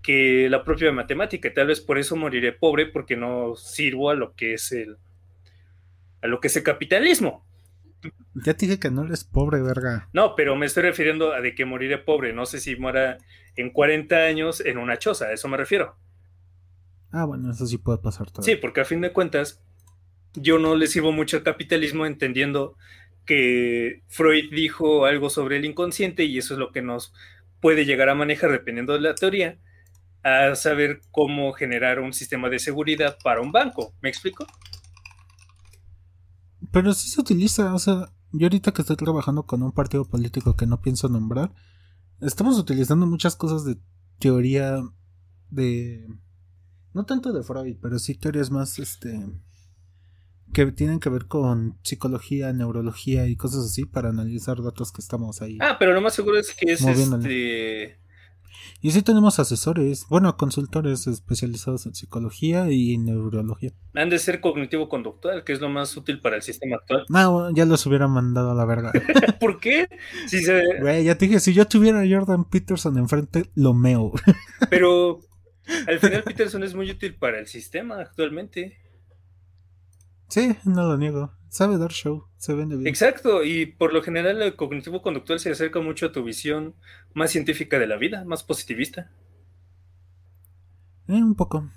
que 0.00 0.48
la 0.48 0.64
propia 0.64 0.90
matemática. 0.90 1.52
Tal 1.52 1.66
vez 1.66 1.82
por 1.82 1.98
eso 1.98 2.16
moriré 2.16 2.54
pobre 2.54 2.86
porque 2.86 3.16
no 3.16 3.56
sirvo 3.56 4.08
a 4.08 4.14
lo 4.14 4.34
que 4.34 4.54
es 4.54 4.72
el 4.72 4.96
a 6.22 6.28
lo 6.28 6.40
que 6.40 6.48
es 6.48 6.56
el 6.56 6.62
capitalismo. 6.62 7.44
Ya 8.34 8.54
te 8.54 8.66
dije 8.66 8.78
que 8.78 8.90
no 8.90 9.04
eres 9.04 9.24
pobre, 9.24 9.60
verga. 9.62 10.08
No, 10.12 10.34
pero 10.36 10.56
me 10.56 10.66
estoy 10.66 10.84
refiriendo 10.84 11.32
a 11.32 11.40
de 11.40 11.54
que 11.54 11.64
moriré 11.64 11.98
pobre. 11.98 12.32
No 12.32 12.46
sé 12.46 12.60
si 12.60 12.76
muera 12.76 13.18
en 13.56 13.70
40 13.70 14.16
años 14.16 14.60
en 14.60 14.78
una 14.78 14.98
choza, 14.98 15.26
a 15.26 15.32
eso 15.32 15.48
me 15.48 15.56
refiero. 15.56 15.96
Ah, 17.12 17.24
bueno, 17.24 17.50
eso 17.50 17.66
sí 17.66 17.78
puede 17.78 17.98
pasar 17.98 18.30
todo. 18.30 18.42
Sí, 18.42 18.56
porque 18.56 18.80
a 18.80 18.84
fin 18.84 19.00
de 19.00 19.12
cuentas, 19.12 19.62
yo 20.34 20.58
no 20.58 20.76
le 20.76 20.86
sirvo 20.86 21.12
mucho 21.12 21.36
al 21.36 21.42
capitalismo 21.42 22.06
entendiendo 22.06 22.76
que 23.26 24.02
Freud 24.08 24.50
dijo 24.52 25.04
algo 25.04 25.28
sobre 25.30 25.56
el 25.56 25.64
inconsciente 25.64 26.24
y 26.24 26.38
eso 26.38 26.54
es 26.54 26.60
lo 26.60 26.72
que 26.72 26.82
nos 26.82 27.12
puede 27.60 27.84
llegar 27.84 28.08
a 28.08 28.14
manejar 28.14 28.50
dependiendo 28.50 28.94
de 28.94 29.00
la 29.00 29.14
teoría, 29.14 29.58
a 30.22 30.54
saber 30.54 31.00
cómo 31.10 31.52
generar 31.52 32.00
un 32.00 32.12
sistema 32.12 32.48
de 32.48 32.58
seguridad 32.58 33.18
para 33.22 33.40
un 33.40 33.52
banco. 33.52 33.94
¿Me 34.00 34.08
explico? 34.08 34.46
Pero 36.72 36.94
sí 36.94 37.08
se 37.08 37.20
utiliza, 37.20 37.74
o 37.74 37.78
sea, 37.78 38.12
yo 38.32 38.46
ahorita 38.46 38.72
que 38.72 38.82
estoy 38.82 38.96
trabajando 38.96 39.44
con 39.44 39.62
un 39.62 39.72
partido 39.72 40.04
político 40.04 40.56
que 40.56 40.66
no 40.66 40.80
pienso 40.80 41.08
nombrar, 41.08 41.52
estamos 42.20 42.58
utilizando 42.58 43.06
muchas 43.06 43.36
cosas 43.36 43.64
de 43.64 43.78
teoría 44.18 44.80
de... 45.50 46.06
No 46.92 47.04
tanto 47.04 47.32
de 47.32 47.42
Freud, 47.42 47.76
pero 47.80 47.98
sí 47.98 48.14
teorías 48.14 48.50
más, 48.50 48.78
este... 48.78 49.28
que 50.52 50.70
tienen 50.72 51.00
que 51.00 51.08
ver 51.08 51.26
con 51.26 51.78
psicología, 51.82 52.52
neurología 52.52 53.26
y 53.26 53.36
cosas 53.36 53.64
así 53.64 53.84
para 53.84 54.10
analizar 54.10 54.62
datos 54.62 54.92
que 54.92 55.00
estamos 55.00 55.42
ahí. 55.42 55.58
Ah, 55.60 55.76
pero 55.78 55.92
lo 55.92 56.00
más 56.00 56.14
seguro 56.14 56.38
es 56.38 56.54
que 56.54 56.72
es 56.72 56.82
este 56.82 58.00
y 58.80 58.90
sí 58.90 59.02
tenemos 59.02 59.38
asesores, 59.38 60.06
bueno, 60.08 60.36
consultores 60.36 61.06
especializados 61.06 61.86
en 61.86 61.94
psicología 61.94 62.70
y 62.70 62.96
neurología. 62.98 63.72
Han 63.94 64.10
de 64.10 64.18
ser 64.18 64.40
cognitivo-conductual, 64.40 65.44
que 65.44 65.52
es 65.52 65.60
lo 65.60 65.68
más 65.68 65.96
útil 65.96 66.20
para 66.20 66.36
el 66.36 66.42
sistema 66.42 66.76
actual. 66.76 67.04
No, 67.08 67.50
ya 67.50 67.64
los 67.64 67.84
hubiera 67.86 68.08
mandado 68.08 68.50
a 68.50 68.54
la 68.54 68.64
verga. 68.64 68.92
¿Por 69.40 69.60
qué? 69.60 69.88
Si 70.26 70.44
Güey, 70.80 71.04
ya 71.04 71.16
te 71.16 71.26
dije, 71.26 71.40
si 71.40 71.52
yo 71.52 71.66
tuviera 71.66 72.00
a 72.00 72.08
Jordan 72.08 72.44
Peterson 72.44 72.96
enfrente, 72.98 73.50
lo 73.54 73.74
meo. 73.74 74.12
Pero 74.70 75.20
al 75.86 75.98
final 75.98 76.22
Peterson 76.22 76.62
es 76.62 76.74
muy 76.74 76.90
útil 76.90 77.14
para 77.14 77.38
el 77.38 77.46
sistema 77.46 78.00
actualmente. 78.00 78.78
Sí, 80.28 80.56
no 80.64 80.86
lo 80.86 80.96
niego. 80.96 81.32
Sabe 81.50 81.78
dar 81.78 81.90
show, 81.90 82.26
se 82.36 82.54
vende 82.54 82.76
bien. 82.76 82.86
Exacto, 82.86 83.42
y 83.42 83.66
por 83.66 83.92
lo 83.92 84.02
general 84.02 84.40
el 84.40 84.54
cognitivo 84.54 85.02
conductual 85.02 85.40
se 85.40 85.50
acerca 85.50 85.80
mucho 85.80 86.06
a 86.06 86.12
tu 86.12 86.22
visión 86.22 86.76
más 87.12 87.32
científica 87.32 87.80
de 87.80 87.88
la 87.88 87.96
vida, 87.96 88.24
más 88.24 88.44
positivista. 88.44 89.10
Eh, 91.08 91.14
un 91.14 91.34
poco. 91.34 91.68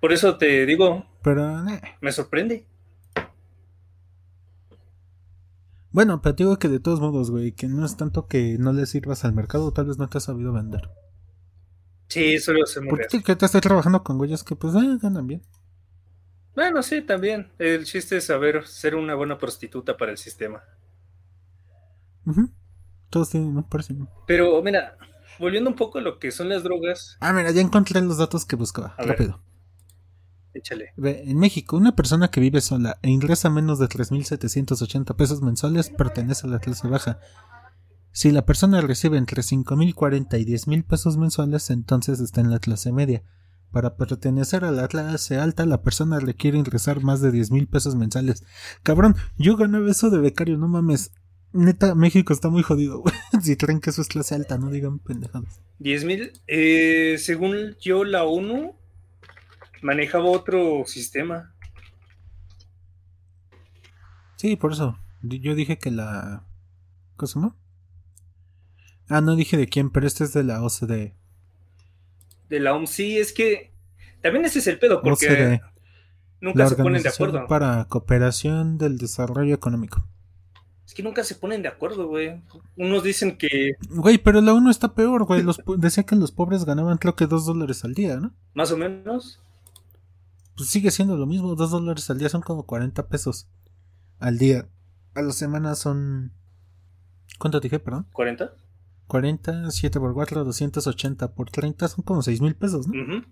Por 0.00 0.12
eso 0.12 0.36
te 0.36 0.66
digo. 0.66 1.06
Pero. 1.22 1.66
Eh. 1.66 1.80
Me 2.02 2.12
sorprende. 2.12 2.66
Bueno, 5.92 6.20
pero 6.20 6.34
te 6.34 6.44
digo 6.44 6.58
que 6.58 6.68
de 6.68 6.78
todos 6.78 7.00
modos, 7.00 7.30
güey, 7.30 7.52
que 7.52 7.68
no 7.68 7.86
es 7.86 7.96
tanto 7.96 8.26
que 8.26 8.58
no 8.58 8.74
le 8.74 8.84
sirvas 8.84 9.24
al 9.24 9.32
mercado, 9.32 9.72
tal 9.72 9.86
vez 9.86 9.96
no 9.96 10.10
te 10.10 10.18
has 10.18 10.24
sabido 10.24 10.52
vender. 10.52 10.90
Sí, 12.08 12.34
eso 12.34 12.52
lo 12.52 12.66
sé 12.66 12.82
muy 12.82 12.90
Porque 12.90 13.22
que 13.22 13.34
te 13.34 13.46
estoy 13.46 13.62
trabajando 13.62 14.04
con 14.04 14.18
güeyes 14.18 14.44
que 14.44 14.56
pues 14.56 14.74
eh, 14.74 14.98
ganan 15.00 15.26
bien. 15.26 15.42
Bueno, 16.56 16.82
sí, 16.82 17.02
también. 17.02 17.52
El 17.58 17.84
chiste 17.84 18.16
es 18.16 18.24
saber 18.24 18.66
ser 18.66 18.96
una 18.96 19.14
buena 19.14 19.36
prostituta 19.36 19.96
para 19.98 20.10
el 20.10 20.18
sistema. 20.18 20.64
Todos 23.10 23.30
tienen, 23.30 23.54
un 23.54 23.62
parece. 23.62 23.94
Pero 24.26 24.60
mira, 24.62 24.96
volviendo 25.38 25.68
un 25.68 25.76
poco 25.76 25.98
a 25.98 26.00
lo 26.00 26.18
que 26.18 26.32
son 26.32 26.48
las 26.48 26.62
drogas. 26.62 27.18
Ah, 27.20 27.34
mira, 27.34 27.50
ya 27.50 27.60
encontré 27.60 28.00
los 28.00 28.16
datos 28.16 28.46
que 28.46 28.56
buscaba. 28.56 28.94
Rápido. 28.98 29.42
Échale. 30.54 30.94
En 30.96 31.38
México, 31.38 31.76
una 31.76 31.94
persona 31.94 32.30
que 32.30 32.40
vive 32.40 32.62
sola 32.62 32.98
e 33.02 33.10
ingresa 33.10 33.50
menos 33.50 33.78
de 33.78 33.86
3.780 33.86 35.14
pesos 35.14 35.42
mensuales 35.42 35.90
pertenece 35.90 36.46
a 36.46 36.50
la 36.50 36.58
clase 36.58 36.88
baja. 36.88 37.20
Si 38.12 38.32
la 38.32 38.46
persona 38.46 38.80
recibe 38.80 39.18
entre 39.18 39.42
5.040 39.42 40.40
y 40.40 40.46
10.000 40.46 40.86
pesos 40.86 41.18
mensuales, 41.18 41.68
entonces 41.68 42.18
está 42.20 42.40
en 42.40 42.50
la 42.50 42.60
clase 42.60 42.90
media. 42.92 43.22
Para 43.70 43.96
pertenecer 43.96 44.64
a 44.64 44.70
la 44.70 44.88
clase 44.88 45.36
alta, 45.36 45.66
la 45.66 45.82
persona 45.82 46.18
requiere 46.18 46.58
ingresar 46.58 47.02
más 47.02 47.20
de 47.20 47.30
10.000 47.30 47.68
pesos 47.68 47.94
mensuales. 47.94 48.44
Cabrón, 48.82 49.16
yo 49.36 49.56
ganaba 49.56 49.90
eso 49.90 50.10
de 50.10 50.18
becario, 50.18 50.56
no 50.56 50.68
mames. 50.68 51.12
Neta, 51.52 51.94
México 51.94 52.32
está 52.32 52.48
muy 52.48 52.62
jodido, 52.62 53.02
si 53.42 53.56
creen 53.56 53.80
que 53.80 53.90
eso 53.90 54.02
es 54.02 54.08
clase 54.08 54.34
alta, 54.34 54.58
no 54.58 54.70
digan 54.70 54.98
pendejadas. 54.98 55.60
10.000, 55.80 56.32
eh, 56.46 57.16
según 57.18 57.76
yo, 57.80 58.04
la 58.04 58.24
ONU 58.24 58.76
manejaba 59.82 60.26
otro 60.26 60.84
sistema. 60.86 61.54
Sí, 64.36 64.56
por 64.56 64.72
eso. 64.72 64.98
Yo 65.22 65.54
dije 65.54 65.78
que 65.78 65.90
la. 65.90 66.46
¿Cosa 67.16 67.40
no? 67.40 67.56
Ah, 69.08 69.20
no 69.20 69.36
dije 69.36 69.56
de 69.56 69.68
quién, 69.68 69.90
pero 69.90 70.06
este 70.06 70.24
es 70.24 70.32
de 70.32 70.44
la 70.44 70.62
OCDE. 70.62 71.16
De 72.48 72.60
la 72.60 72.74
OMS, 72.74 72.90
sí, 72.90 73.18
es 73.18 73.32
que. 73.32 73.72
También 74.22 74.44
ese 74.44 74.60
es 74.60 74.66
el 74.66 74.78
pedo, 74.78 75.02
porque. 75.02 75.60
Nunca 76.40 76.68
se 76.68 76.76
ponen 76.76 77.02
de 77.02 77.08
acuerdo. 77.08 77.46
Para 77.46 77.86
cooperación 77.86 78.78
del 78.78 78.98
desarrollo 78.98 79.54
económico. 79.54 80.06
Es 80.84 80.94
que 80.94 81.02
nunca 81.02 81.24
se 81.24 81.34
ponen 81.34 81.62
de 81.62 81.68
acuerdo, 81.68 82.06
güey. 82.06 82.42
Unos 82.76 83.02
dicen 83.02 83.36
que. 83.38 83.72
Güey, 83.90 84.18
pero 84.18 84.40
la 84.40 84.54
ONU 84.54 84.70
está 84.70 84.94
peor, 84.94 85.24
güey. 85.24 85.44
decía 85.78 86.04
que 86.04 86.14
los 86.14 86.32
pobres 86.32 86.64
ganaban 86.64 86.98
creo 86.98 87.16
que 87.16 87.26
dos 87.26 87.46
dólares 87.46 87.84
al 87.84 87.94
día, 87.94 88.16
¿no? 88.16 88.34
Más 88.54 88.70
o 88.70 88.76
menos 88.76 89.40
pues 90.56 90.70
sigue 90.70 90.90
siendo 90.90 91.16
lo 91.16 91.26
mismo, 91.26 91.54
dos 91.54 91.70
dólares 91.70 92.08
al 92.10 92.18
día 92.18 92.28
son 92.28 92.40
como 92.40 92.64
40 92.64 93.08
pesos 93.08 93.46
al 94.18 94.38
día. 94.38 94.66
A 95.14 95.22
la 95.22 95.32
semana 95.32 95.74
son... 95.74 96.32
¿Cuánto 97.38 97.60
dije, 97.60 97.78
perdón? 97.78 98.06
40. 98.12 98.54
40, 99.06 99.70
7 99.70 100.00
por 100.00 100.14
4, 100.14 100.44
280 100.44 101.34
por 101.34 101.50
30 101.50 101.88
son 101.88 102.04
como 102.04 102.22
6 102.22 102.40
mil 102.40 102.56
pesos, 102.56 102.88
¿no? 102.88 103.24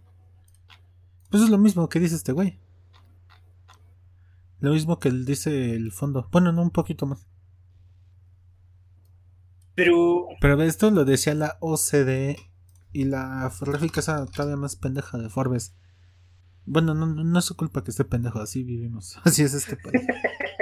Pues 1.31 1.43
es 1.43 1.51
lo 1.51 1.59
mismo 1.59 1.89
que 1.89 2.01
dice 2.01 2.15
este 2.15 2.33
güey. 2.33 2.61
Lo 4.61 4.73
mismo 4.73 4.99
que 4.99 5.11
dice 5.11 5.75
el 5.75 5.93
fondo. 5.93 6.29
Bueno, 6.31 6.53
no, 6.53 6.63
un 6.63 6.71
poquito 6.71 7.07
más. 7.07 7.27
Pero... 9.75 10.27
Pero 10.41 10.63
esto 10.63 10.91
lo 10.91 11.05
decía 11.05 11.35
la 11.35 11.59
OCDE 11.61 12.37
y 12.93 13.05
la 13.05 13.53
gráfica 13.61 14.01
esa 14.01 14.25
todavía 14.27 14.57
más 14.57 14.77
pendeja 14.77 15.19
de 15.19 15.29
Forbes 15.29 15.75
bueno, 16.67 16.95
no, 16.95 17.07
no 17.07 17.39
es 17.39 17.45
su 17.45 17.57
culpa 17.57 17.85
que 17.85 17.91
esté 17.91 18.05
pendejo, 18.05 18.41
así 18.41 18.63
vivimos. 18.63 19.19
Así 19.25 19.43
es 19.43 19.55
este 19.55 19.77
país. 19.77 20.03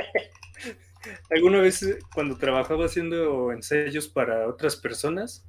Alguna 1.30 1.60
vez 1.60 1.82
eh, 1.82 1.98
cuando 2.14 2.36
trabajaba 2.36 2.86
haciendo 2.86 3.52
ensayos 3.52 4.08
para 4.08 4.48
otras 4.48 4.76
personas, 4.76 5.46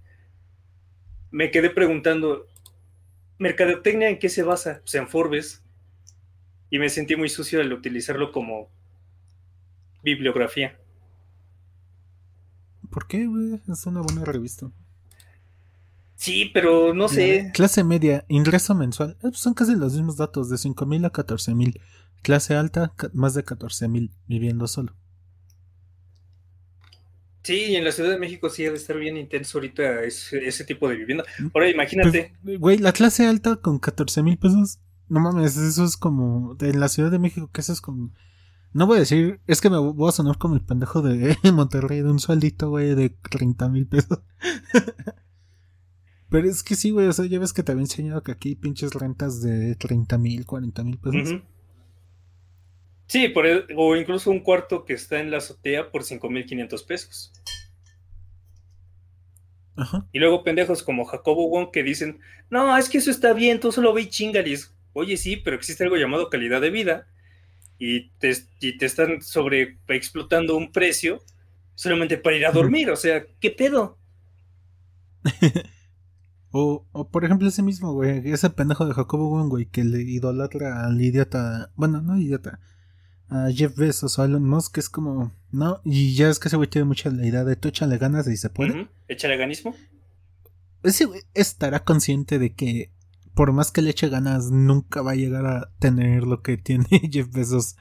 me 1.32 1.51
quedé 1.51 1.70
preguntando, 1.70 2.47
¿mercadotecnia 3.39 4.10
en 4.10 4.20
qué 4.20 4.30
se 4.30 4.43
basa? 4.43 4.80
Pues 4.82 4.95
en 4.95 5.08
Forbes. 5.08 5.64
Y 6.70 6.80
me 6.80 6.89
sentí 6.89 7.16
muy 7.16 7.30
sucio 7.30 7.62
al 7.62 7.72
utilizarlo 7.72 8.32
como 8.32 8.72
bibliografía. 10.04 10.80
¿Por 12.89 13.08
qué, 13.08 13.26
güey? 13.26 13.62
Es 13.68 13.86
una 13.86 14.01
buena 14.01 14.24
revista. 14.26 14.72
Sí, 16.16 16.51
pero 16.54 16.93
no 16.93 17.10
sé. 17.10 17.51
Clase 17.54 17.84
media, 17.84 18.24
ingreso 18.28 18.76
mensual. 18.76 19.18
Eh, 19.18 19.30
pues 19.30 19.39
son 19.39 19.54
casi 19.54 19.76
los 19.76 19.93
mismos 19.93 20.18
datos, 20.18 20.49
de 20.49 20.56
5.000 20.56 21.06
a 21.08 21.12
14.000. 21.12 21.82
Clase 22.22 22.56
alta, 22.56 22.93
más 23.14 23.34
de 23.34 23.43
14.000, 23.43 24.12
viviendo 24.28 24.68
solo. 24.68 24.95
Sí, 27.44 27.66
y 27.72 27.76
en 27.76 27.84
la 27.84 27.91
Ciudad 27.91 28.10
de 28.10 28.20
México 28.20 28.50
sí 28.50 28.64
debe 28.64 28.78
estar 28.78 28.98
bien 28.98 29.18
intenso 29.18 29.58
ahorita 29.58 30.04
ese, 30.04 30.64
tipo 30.64 30.88
de 30.88 30.96
vivienda. 30.96 31.26
Mm. 31.39 31.48
Ahora 31.54 31.70
imagínate. 31.70 32.34
Pues, 32.44 32.60
güey, 32.60 32.78
la 32.78 32.94
clase 32.94 33.28
alta 33.28 33.58
con 33.58 33.80
14 33.80 34.24
mil 34.24 34.38
pesos. 34.38 34.80
No 35.10 35.20
mames, 35.20 35.58
eso 35.58 35.84
es 35.84 35.98
como. 35.98 36.56
En 36.62 36.80
la 36.80 36.88
Ciudad 36.88 37.12
de 37.12 37.20
México, 37.20 37.50
que 37.52 37.62
eso 37.62 37.74
es 37.74 37.82
como. 37.82 38.14
No 38.72 38.88
voy 38.88 38.98
a 38.98 39.02
decir. 39.02 39.41
Es 39.46 39.60
que 39.60 39.70
me 39.70 39.78
voy 39.78 40.10
a 40.10 40.14
sonar 40.14 40.38
como 40.38 40.56
el 40.56 40.62
pendejo 40.62 41.02
de 41.02 41.38
Monterrey, 41.54 42.02
de 42.02 42.10
un 42.10 42.20
sueldito, 42.20 42.70
güey, 42.70 42.96
de 42.96 43.10
30 43.10 43.68
mil 43.70 43.88
pesos. 43.88 44.20
Pero 46.30 46.50
es 46.50 46.64
que 46.64 46.76
sí, 46.76 46.89
güey, 46.89 47.08
o 47.08 47.14
sea, 47.14 47.26
ya 47.26 47.38
ves 47.38 47.54
que 47.54 47.62
te 47.62 47.74
había 47.74 47.84
enseñado 47.84 48.24
que 48.24 48.32
aquí 48.32 48.56
pinches 48.56 48.94
rentas 48.94 49.41
de 49.41 49.76
30 49.76 50.18
mil, 50.18 50.46
40 50.48 50.84
mil 50.84 50.98
pesos. 50.98 51.41
Sí, 53.14 53.30
por 53.30 53.45
o 53.78 53.95
incluso 53.95 54.32
un 54.32 54.39
cuarto 54.39 54.86
que 54.86 54.93
está 54.93 55.20
en 55.20 55.30
la 55.30 55.38
azotea 55.38 55.91
por 55.91 56.03
5 56.03 56.32
mil 56.32 56.47
500 56.47 56.82
pesos. 56.82 57.32
Ajá. 59.76 60.07
Y 60.11 60.18
luego 60.18 60.43
pendejos 60.43 60.82
como 60.82 61.05
Jacobo 61.05 61.47
Wong 61.47 61.70
que 61.72 61.84
dicen, 61.84 62.22
no, 62.49 62.76
es 62.76 62.89
que 62.89 62.97
eso 62.97 63.11
está 63.11 63.34
bien, 63.34 63.59
tú 63.59 63.72
solo 63.72 63.93
ve 63.93 64.01
y 64.01 64.09
chingalis. 64.09 64.74
Oye, 64.93 65.16
sí, 65.18 65.38
pero 65.38 65.55
existe 65.55 65.84
algo 65.84 65.95
llamado 65.95 66.32
calidad 66.32 66.59
de 66.59 66.72
vida 66.72 67.05
y 67.78 68.09
te, 68.18 68.36
y 68.59 68.80
te 68.80 68.88
están 68.88 69.22
sobre 69.22 69.78
explotando 69.89 70.57
un 70.57 70.72
precio 70.72 71.22
solamente 71.76 72.18
para 72.18 72.36
ir 72.36 72.47
a 72.47 72.51
dormir. 72.51 72.89
O 72.89 72.95
sea, 72.95 73.24
¿qué 73.39 73.51
pedo? 73.51 73.99
O, 76.55 76.86
o 76.91 77.09
por 77.09 77.26
ejemplo 77.26 77.47
ese 77.47 77.64
mismo, 77.64 77.93
güey, 77.93 78.32
ese 78.32 78.51
pendejo 78.51 78.86
de 78.86 78.93
Jacobo 78.93 79.28
Wong, 79.28 79.49
güey, 79.49 79.66
que 79.66 79.84
le 79.84 80.03
idolatra 80.03 80.86
al 80.86 81.01
idiota, 81.01 81.72
bueno, 81.76 81.99
no 82.03 82.16
idiota, 82.16 82.59
a 83.34 83.51
Jeff 83.51 83.75
Bezos 83.75 84.19
o 84.19 84.23
Elon 84.23 84.47
Musk, 84.47 84.77
es 84.77 84.89
como, 84.89 85.31
no, 85.51 85.81
y 85.84 86.15
ya 86.15 86.29
es 86.29 86.39
que 86.39 86.47
ese 86.47 86.57
güey 86.57 86.69
tiene 86.69 86.86
mucha 86.86 87.09
la 87.09 87.25
idea 87.25 87.43
de 87.43 87.55
tú 87.55 87.69
échale 87.69 87.97
ganas 87.97 88.27
y 88.27 88.38
se 88.38 88.49
puede. 88.49 88.88
¿Échale 89.07 89.38
ganismo? 89.38 89.75
Ese 90.84 91.05
güey 91.05 91.21
estará 91.34 91.84
consciente 91.84 92.39
de 92.39 92.53
que 92.53 92.91
por 93.34 93.51
más 93.51 93.71
que 93.71 93.81
le 93.81 93.89
eche 93.89 94.09
ganas, 94.09 94.51
nunca 94.51 95.01
va 95.01 95.11
a 95.11 95.15
llegar 95.15 95.45
a 95.45 95.71
tener 95.79 96.23
lo 96.23 96.41
que 96.41 96.57
tiene 96.57 96.86
Jeff 97.11 97.31
Bezos 97.31 97.75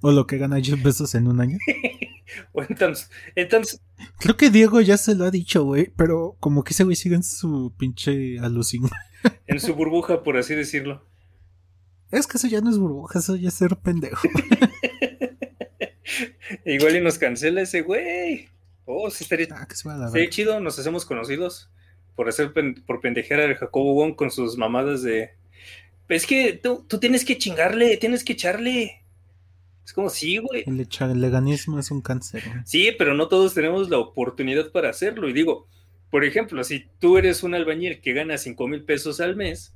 o 0.00 0.12
lo 0.12 0.26
que 0.26 0.38
gana 0.38 0.60
Jeff 0.60 0.82
Bezos 0.82 1.14
en 1.14 1.28
un 1.28 1.40
año. 1.40 1.58
entonces, 2.68 3.10
entonces. 3.34 3.80
Creo 4.18 4.36
que 4.36 4.50
Diego 4.50 4.80
ya 4.80 4.96
se 4.96 5.14
lo 5.14 5.24
ha 5.24 5.30
dicho, 5.30 5.64
güey, 5.64 5.92
pero 5.96 6.36
como 6.40 6.64
que 6.64 6.72
ese 6.72 6.84
güey 6.84 6.96
sigue 6.96 7.14
en 7.14 7.22
su 7.22 7.72
pinche 7.78 8.38
alucin. 8.40 8.88
en 9.46 9.60
su 9.60 9.74
burbuja, 9.74 10.22
por 10.22 10.36
así 10.36 10.54
decirlo. 10.54 11.04
Es 12.10 12.26
que 12.26 12.38
eso 12.38 12.46
ya 12.46 12.60
no 12.60 12.70
es 12.70 12.78
burbuja, 12.78 13.18
eso 13.18 13.36
ya 13.36 13.48
es 13.48 13.54
ser 13.54 13.76
pendejo. 13.76 14.28
Igual 16.64 16.96
y 16.96 17.00
nos 17.00 17.18
cancela 17.18 17.62
ese 17.62 17.82
güey. 17.82 18.48
Oh, 18.84 19.10
sí 19.10 19.24
estaría, 19.24 19.48
ah, 19.50 19.66
chido, 20.28 20.60
nos 20.60 20.78
hacemos 20.78 21.04
conocidos 21.04 21.68
por 22.14 22.28
hacer 22.28 22.52
por 22.86 23.00
pendejear 23.00 23.40
al 23.40 23.56
Jacobo 23.56 23.94
Wong 23.94 24.14
con 24.14 24.30
sus 24.30 24.56
mamadas 24.56 25.02
de. 25.02 25.30
Es 26.08 26.26
que 26.26 26.52
tú, 26.52 26.84
tú 26.88 26.98
tienes 26.98 27.24
que 27.24 27.36
chingarle, 27.36 27.96
tienes 27.96 28.22
que 28.22 28.34
echarle. 28.34 29.02
Es 29.84 29.92
como, 29.92 30.08
sí, 30.08 30.38
güey. 30.38 30.64
El 30.66 31.20
leganismo 31.20 31.78
es 31.78 31.90
un 31.90 32.00
cáncer. 32.00 32.42
Sí, 32.64 32.92
pero 32.96 33.14
no 33.14 33.28
todos 33.28 33.54
tenemos 33.54 33.90
la 33.90 33.98
oportunidad 33.98 34.70
para 34.70 34.90
hacerlo. 34.90 35.28
Y 35.28 35.32
digo, 35.32 35.66
por 36.10 36.24
ejemplo, 36.24 36.62
si 36.64 36.86
tú 37.00 37.18
eres 37.18 37.42
un 37.42 37.54
albañil 37.54 38.00
que 38.00 38.12
gana 38.12 38.38
5 38.38 38.68
mil 38.68 38.84
pesos 38.84 39.20
al 39.20 39.36
mes 39.36 39.75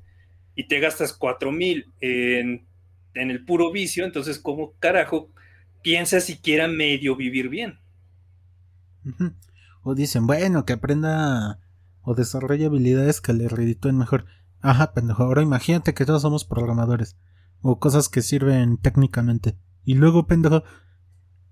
y 0.60 0.68
te 0.68 0.78
gastas 0.78 1.14
4 1.14 1.52
mil 1.52 1.86
en, 2.02 2.66
el 3.14 3.44
puro 3.46 3.72
vicio, 3.72 4.04
entonces, 4.04 4.38
¿cómo 4.38 4.74
carajo 4.78 5.30
piensas 5.82 6.24
siquiera 6.24 6.68
medio 6.68 7.16
vivir 7.16 7.48
bien? 7.48 7.78
O 9.82 9.94
dicen, 9.94 10.26
bueno, 10.26 10.66
que 10.66 10.74
aprenda 10.74 11.60
o 12.02 12.14
desarrolle 12.14 12.66
habilidades 12.66 13.22
que 13.22 13.32
le 13.32 13.48
reditúen 13.48 13.96
mejor. 13.96 14.26
Ajá, 14.60 14.92
pendejo. 14.92 15.22
Ahora 15.22 15.40
imagínate 15.40 15.94
que 15.94 16.04
todos 16.04 16.20
somos 16.20 16.44
programadores 16.44 17.16
o 17.62 17.78
cosas 17.78 18.10
que 18.10 18.20
sirven 18.20 18.76
técnicamente. 18.76 19.56
Y 19.82 19.94
luego, 19.94 20.26
pendejo, 20.26 20.62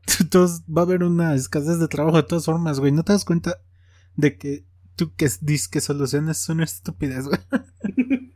todos, 0.30 0.64
va 0.64 0.82
a 0.82 0.84
haber 0.84 1.02
una 1.02 1.34
escasez 1.34 1.78
de 1.78 1.88
trabajo 1.88 2.18
de 2.18 2.24
todas 2.24 2.44
formas, 2.44 2.78
güey. 2.78 2.92
¿No 2.92 3.04
te 3.04 3.14
das 3.14 3.24
cuenta 3.24 3.56
de 4.16 4.36
que 4.36 4.66
tú 4.96 5.14
que 5.14 5.30
dices 5.40 5.68
que 5.68 5.80
soluciones 5.80 6.36
son 6.36 6.60
estúpidas, 6.60 7.26
güey? 7.26 7.40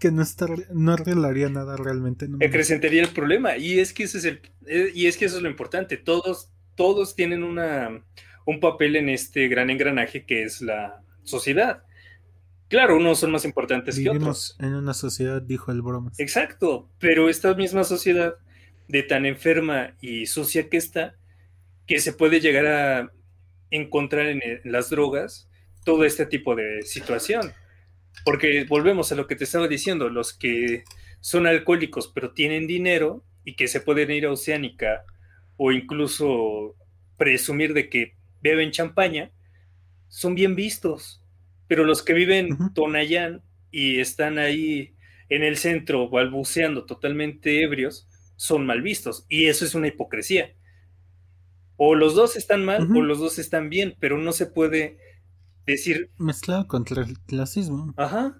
que 0.00 0.10
no, 0.10 0.22
está, 0.22 0.46
no 0.72 0.92
arreglaría 0.92 1.48
nada 1.48 1.76
realmente. 1.76 2.28
No 2.28 2.38
Acrecentaría 2.44 3.02
el 3.02 3.10
problema. 3.10 3.56
Y 3.56 3.78
es 3.78 3.92
que 3.92 4.04
ese 4.04 4.18
es 4.18 4.24
el, 4.24 4.40
eh, 4.66 4.90
y 4.94 5.06
es 5.06 5.16
que 5.16 5.26
eso 5.26 5.36
es 5.36 5.42
lo 5.42 5.50
importante. 5.50 5.96
Todos, 5.96 6.50
todos 6.74 7.14
tienen 7.14 7.42
una, 7.42 8.04
un 8.44 8.60
papel 8.60 8.96
en 8.96 9.08
este 9.08 9.48
gran 9.48 9.70
engranaje 9.70 10.24
que 10.24 10.42
es 10.42 10.60
la 10.60 11.02
sociedad. 11.22 11.84
Claro, 12.68 12.96
unos 12.96 13.20
son 13.20 13.30
más 13.30 13.44
importantes 13.44 13.98
que 13.98 14.08
otros. 14.10 14.56
En 14.58 14.74
una 14.74 14.94
sociedad, 14.94 15.40
dijo 15.40 15.70
el 15.70 15.82
bromas. 15.82 16.18
Exacto, 16.18 16.90
pero 16.98 17.28
esta 17.28 17.54
misma 17.54 17.84
sociedad 17.84 18.34
de 18.88 19.02
tan 19.02 19.26
enferma 19.26 19.94
y 20.00 20.26
sucia 20.26 20.68
que 20.68 20.76
está, 20.76 21.16
que 21.86 22.00
se 22.00 22.12
puede 22.12 22.40
llegar 22.40 22.66
a 22.66 23.12
encontrar 23.70 24.26
en, 24.26 24.40
las 24.64 24.90
drogas 24.90 25.48
todo 25.84 26.04
este 26.04 26.26
tipo 26.26 26.54
de 26.54 26.82
situación. 26.82 27.52
Porque 28.24 28.64
volvemos 28.64 29.10
a 29.12 29.14
lo 29.14 29.26
que 29.26 29.36
te 29.36 29.44
estaba 29.44 29.68
diciendo, 29.68 30.08
los 30.08 30.32
que 30.32 30.84
son 31.20 31.46
alcohólicos 31.46 32.12
pero 32.14 32.32
tienen 32.32 32.66
dinero 32.66 33.24
y 33.44 33.56
que 33.56 33.68
se 33.68 33.80
pueden 33.80 34.10
ir 34.10 34.26
a 34.26 34.32
Oceánica 34.32 35.04
o 35.56 35.72
incluso 35.72 36.76
presumir 37.16 37.74
de 37.74 37.88
que 37.88 38.16
beben 38.40 38.70
champaña, 38.70 39.30
son 40.08 40.34
bien 40.34 40.54
vistos. 40.54 41.22
Pero 41.66 41.84
los 41.84 42.02
que 42.02 42.12
viven 42.12 42.56
Tonayán 42.74 43.42
y 43.70 44.00
están 44.00 44.38
ahí 44.38 44.94
en 45.28 45.42
el 45.42 45.56
centro 45.56 46.08
balbuceando 46.08 46.84
totalmente 46.84 47.62
ebrios, 47.62 48.08
son 48.36 48.66
mal 48.66 48.82
vistos. 48.82 49.26
Y 49.28 49.46
eso 49.46 49.64
es 49.64 49.74
una 49.74 49.88
hipocresía. 49.88 50.54
O 51.76 51.94
los 51.94 52.14
dos 52.14 52.36
están 52.36 52.64
mal 52.64 52.88
o 52.94 53.02
los 53.02 53.18
dos 53.18 53.38
están 53.38 53.68
bien, 53.68 53.96
pero 53.98 54.18
no 54.18 54.32
se 54.32 54.46
puede 54.46 54.98
decir... 55.66 56.10
Mezclado 56.18 56.66
contra 56.66 57.02
el 57.02 57.18
clasismo. 57.20 57.94
Ajá. 57.96 58.36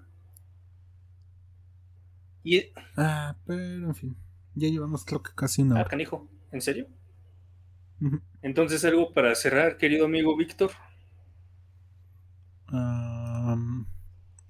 Y... 2.43 2.63
Ah, 2.95 3.35
pero 3.45 3.87
en 3.87 3.95
fin. 3.95 4.17
Ya 4.53 4.69
llevamos 4.69 5.03
creo 5.05 5.21
que 5.21 5.31
casi 5.35 5.63
una 5.63 5.81
Ah, 5.81 5.85
canijo. 5.85 6.29
¿En 6.51 6.61
serio? 6.61 6.87
Entonces, 8.41 8.85
algo 8.85 9.13
para 9.13 9.33
cerrar, 9.35 9.77
querido 9.77 10.05
amigo 10.05 10.35
Víctor. 10.37 10.71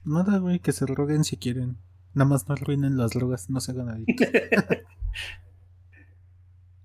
nada, 0.04 0.38
güey, 0.40 0.60
que 0.60 0.72
se 0.72 0.86
roguen 0.86 1.24
si 1.24 1.38
quieren. 1.38 1.78
Nada 2.14 2.30
más 2.30 2.48
no 2.48 2.56
arruinen 2.56 2.98
las 2.98 3.12
drogas, 3.12 3.50
no 3.50 3.60
se 3.60 3.72
hagan 3.72 3.90
ahí. 3.90 4.06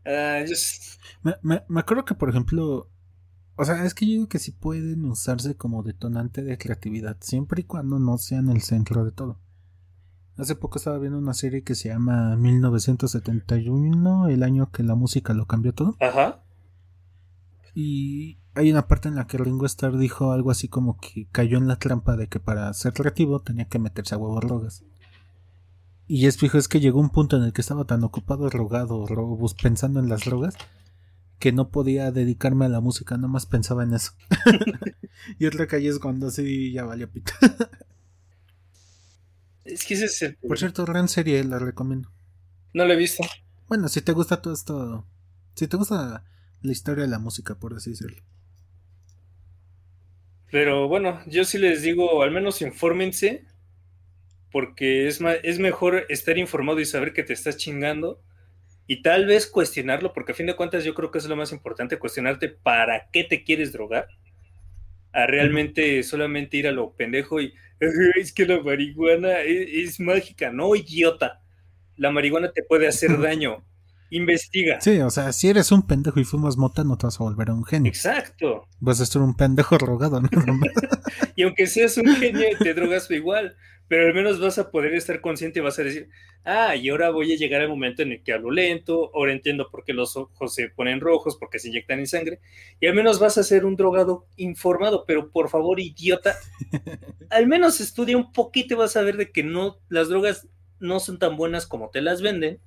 Ah, 0.07 0.43
me, 1.22 1.62
me, 1.68 1.80
acuerdo 1.80 2.05
que, 2.07 2.14
por 2.14 2.30
ejemplo, 2.30 2.91
o 3.61 3.65
sea, 3.67 3.85
es 3.85 3.93
que 3.93 4.07
yo 4.07 4.13
digo 4.13 4.29
que 4.29 4.39
sí 4.39 4.53
pueden 4.53 5.05
usarse 5.05 5.55
como 5.55 5.83
detonante 5.83 6.43
de 6.43 6.57
creatividad, 6.57 7.19
siempre 7.21 7.61
y 7.61 7.65
cuando 7.65 7.99
no 7.99 8.17
sean 8.17 8.49
el 8.49 8.63
centro 8.63 9.05
de 9.05 9.13
todo. 9.13 9.39
Hace 10.39 10.55
poco 10.55 10.79
estaba 10.79 10.97
viendo 10.97 11.19
una 11.19 11.35
serie 11.35 11.63
que 11.63 11.75
se 11.75 11.91
llama 11.91 12.37
1971, 12.37 14.29
el 14.29 14.43
año 14.45 14.71
que 14.71 14.83
la 14.83 14.95
música 14.95 15.35
lo 15.35 15.45
cambió 15.45 15.75
todo. 15.75 15.95
Ajá. 16.01 16.43
Y 17.75 18.39
hay 18.55 18.73
una 18.73 18.89
parte 18.89 19.09
en 19.09 19.17
la 19.17 19.27
que 19.27 19.37
Ringo 19.37 19.67
Starr 19.67 19.99
dijo 19.99 20.33
algo 20.33 20.51
así 20.51 20.69
como 20.69 20.97
que 20.97 21.29
cayó 21.31 21.59
en 21.59 21.69
la 21.69 21.77
trampa 21.77 22.17
de 22.17 22.29
que 22.29 22.41
para 22.41 22.73
ser 22.73 22.95
creativo 22.95 23.41
tenía 23.41 23.69
que 23.69 23.79
meterse 23.79 24.15
a 24.15 24.19
huevos 24.19 24.41
drogas. 24.41 24.85
Y 26.07 26.25
es 26.25 26.39
fijo, 26.39 26.57
es 26.57 26.67
que 26.67 26.81
llegó 26.81 26.99
un 26.99 27.11
punto 27.11 27.37
en 27.37 27.43
el 27.43 27.53
que 27.53 27.61
estaba 27.61 27.85
tan 27.85 28.03
ocupado 28.05 28.49
rogado, 28.49 29.05
pensando 29.63 30.01
en 30.01 30.09
las 30.09 30.25
drogas, 30.25 30.57
que 31.41 31.53
no 31.53 31.70
podía 31.70 32.12
dedicarme 32.12 32.66
a 32.66 32.68
la 32.68 32.80
música, 32.80 33.16
nomás 33.16 33.47
pensaba 33.47 33.82
en 33.82 33.95
eso. 33.95 34.12
y 35.38 35.47
otra 35.47 35.66
calle 35.66 35.88
es 35.88 35.99
cuando 35.99 36.28
así 36.28 36.70
ya 36.70 36.84
valió 36.84 37.11
pita. 37.11 37.32
es 39.64 39.84
que 39.84 39.95
ese 39.95 40.05
es 40.05 40.22
el... 40.22 40.36
Por 40.36 40.59
cierto, 40.59 40.84
gran 40.84 41.09
serie, 41.09 41.43
la 41.43 41.59
recomiendo. 41.59 42.12
No 42.74 42.84
la 42.84 42.93
he 42.93 42.97
visto. 42.97 43.24
Bueno, 43.68 43.88
si 43.88 44.03
te 44.03 44.12
gusta 44.12 44.43
todo 44.43 44.53
esto, 44.53 45.07
si 45.55 45.66
te 45.66 45.78
gusta 45.78 46.24
la 46.61 46.72
historia 46.72 47.05
de 47.05 47.11
la 47.11 47.18
música, 47.18 47.55
por 47.55 47.72
así 47.72 47.91
decirlo. 47.91 48.22
Pero 50.51 50.88
bueno, 50.88 51.22
yo 51.26 51.45
sí 51.45 51.57
les 51.57 51.80
digo, 51.80 52.22
al 52.22 52.32
menos 52.32 52.61
infórmense, 52.61 53.47
porque 54.53 55.07
es, 55.07 55.20
es 55.43 55.59
mejor 55.59 56.05
estar 56.11 56.36
informado 56.36 56.80
y 56.80 56.84
saber 56.84 57.14
que 57.14 57.22
te 57.22 57.32
estás 57.32 57.57
chingando 57.57 58.20
y 58.91 59.03
tal 59.03 59.24
vez 59.24 59.47
cuestionarlo, 59.47 60.12
porque 60.12 60.32
a 60.32 60.34
fin 60.34 60.47
de 60.47 60.57
cuentas 60.57 60.82
yo 60.82 60.95
creo 60.95 61.12
que 61.12 61.18
es 61.18 61.26
lo 61.26 61.36
más 61.36 61.53
importante, 61.53 62.01
cuestionarte 62.01 62.49
para 62.49 63.09
qué 63.12 63.22
te 63.22 63.45
quieres 63.45 63.72
drogar, 63.72 64.09
a 65.12 65.28
realmente 65.28 66.03
solamente 66.03 66.57
ir 66.57 66.66
a 66.66 66.72
lo 66.72 66.91
pendejo 66.97 67.41
y 67.41 67.55
es 67.78 68.32
que 68.32 68.47
la 68.47 68.61
marihuana 68.61 69.43
es, 69.43 69.91
es 69.91 70.01
mágica, 70.01 70.51
no 70.51 70.74
idiota, 70.74 71.41
la 71.99 72.11
marihuana 72.11 72.51
te 72.51 72.64
puede 72.64 72.88
hacer 72.88 73.16
daño, 73.20 73.64
investiga. 74.11 74.80
Sí, 74.80 74.99
o 74.99 75.11
sea, 75.11 75.32
si 75.32 75.49
eres 75.49 75.70
un 75.70 75.86
pendejo 75.86 76.18
y 76.18 76.24
fumas 76.24 76.57
mota, 76.57 76.82
no 76.82 76.99
te 76.99 77.07
vas 77.07 77.20
a 77.20 77.22
volver 77.22 77.51
a 77.51 77.55
un 77.55 77.64
genio. 77.64 77.93
Exacto. 77.93 78.66
Vas 78.80 79.01
a 79.01 79.07
ser 79.07 79.22
un 79.22 79.36
pendejo 79.36 79.78
rogado, 79.78 80.20
¿no? 80.20 80.28
y 81.36 81.45
aunque 81.45 81.68
seas 81.68 81.97
un 81.97 82.09
genio, 82.16 82.49
te 82.59 82.74
drogas 82.74 83.09
igual 83.12 83.57
pero 83.91 84.07
al 84.07 84.14
menos 84.14 84.38
vas 84.38 84.57
a 84.57 84.70
poder 84.70 84.95
estar 84.95 85.20
consciente 85.20 85.59
y 85.59 85.62
vas 85.62 85.76
a 85.80 85.82
decir, 85.82 86.09
ah, 86.45 86.76
y 86.76 86.91
ahora 86.91 87.11
voy 87.11 87.32
a 87.32 87.36
llegar 87.36 87.61
al 87.61 87.68
momento 87.68 88.03
en 88.03 88.12
el 88.12 88.22
que 88.22 88.32
hablo 88.32 88.53
lento, 88.53 89.11
ahora 89.16 89.32
entiendo 89.32 89.68
por 89.68 89.82
qué 89.82 89.93
los 89.93 90.16
ojos 90.16 90.55
se 90.55 90.68
ponen 90.68 91.01
rojos, 91.01 91.36
porque 91.36 91.59
se 91.59 91.70
inyectan 91.70 91.99
en 91.99 92.07
sangre, 92.07 92.38
y 92.78 92.86
al 92.86 92.95
menos 92.95 93.18
vas 93.18 93.36
a 93.36 93.43
ser 93.43 93.64
un 93.64 93.74
drogado 93.74 94.28
informado, 94.36 95.03
pero 95.09 95.32
por 95.32 95.49
favor, 95.49 95.80
idiota, 95.80 96.36
al 97.30 97.49
menos 97.49 97.80
estudia 97.80 98.16
un 98.16 98.30
poquito 98.30 98.74
y 98.74 98.76
vas 98.76 98.97
a 98.97 99.03
ver 99.03 99.16
de 99.16 99.32
que 99.32 99.43
no, 99.43 99.80
las 99.88 100.09
drogas 100.09 100.47
no 100.78 101.01
son 101.01 101.18
tan 101.18 101.36
buenas 101.36 101.66
como 101.66 101.91
te 101.91 102.01
las 102.01 102.22
venden, 102.22 102.61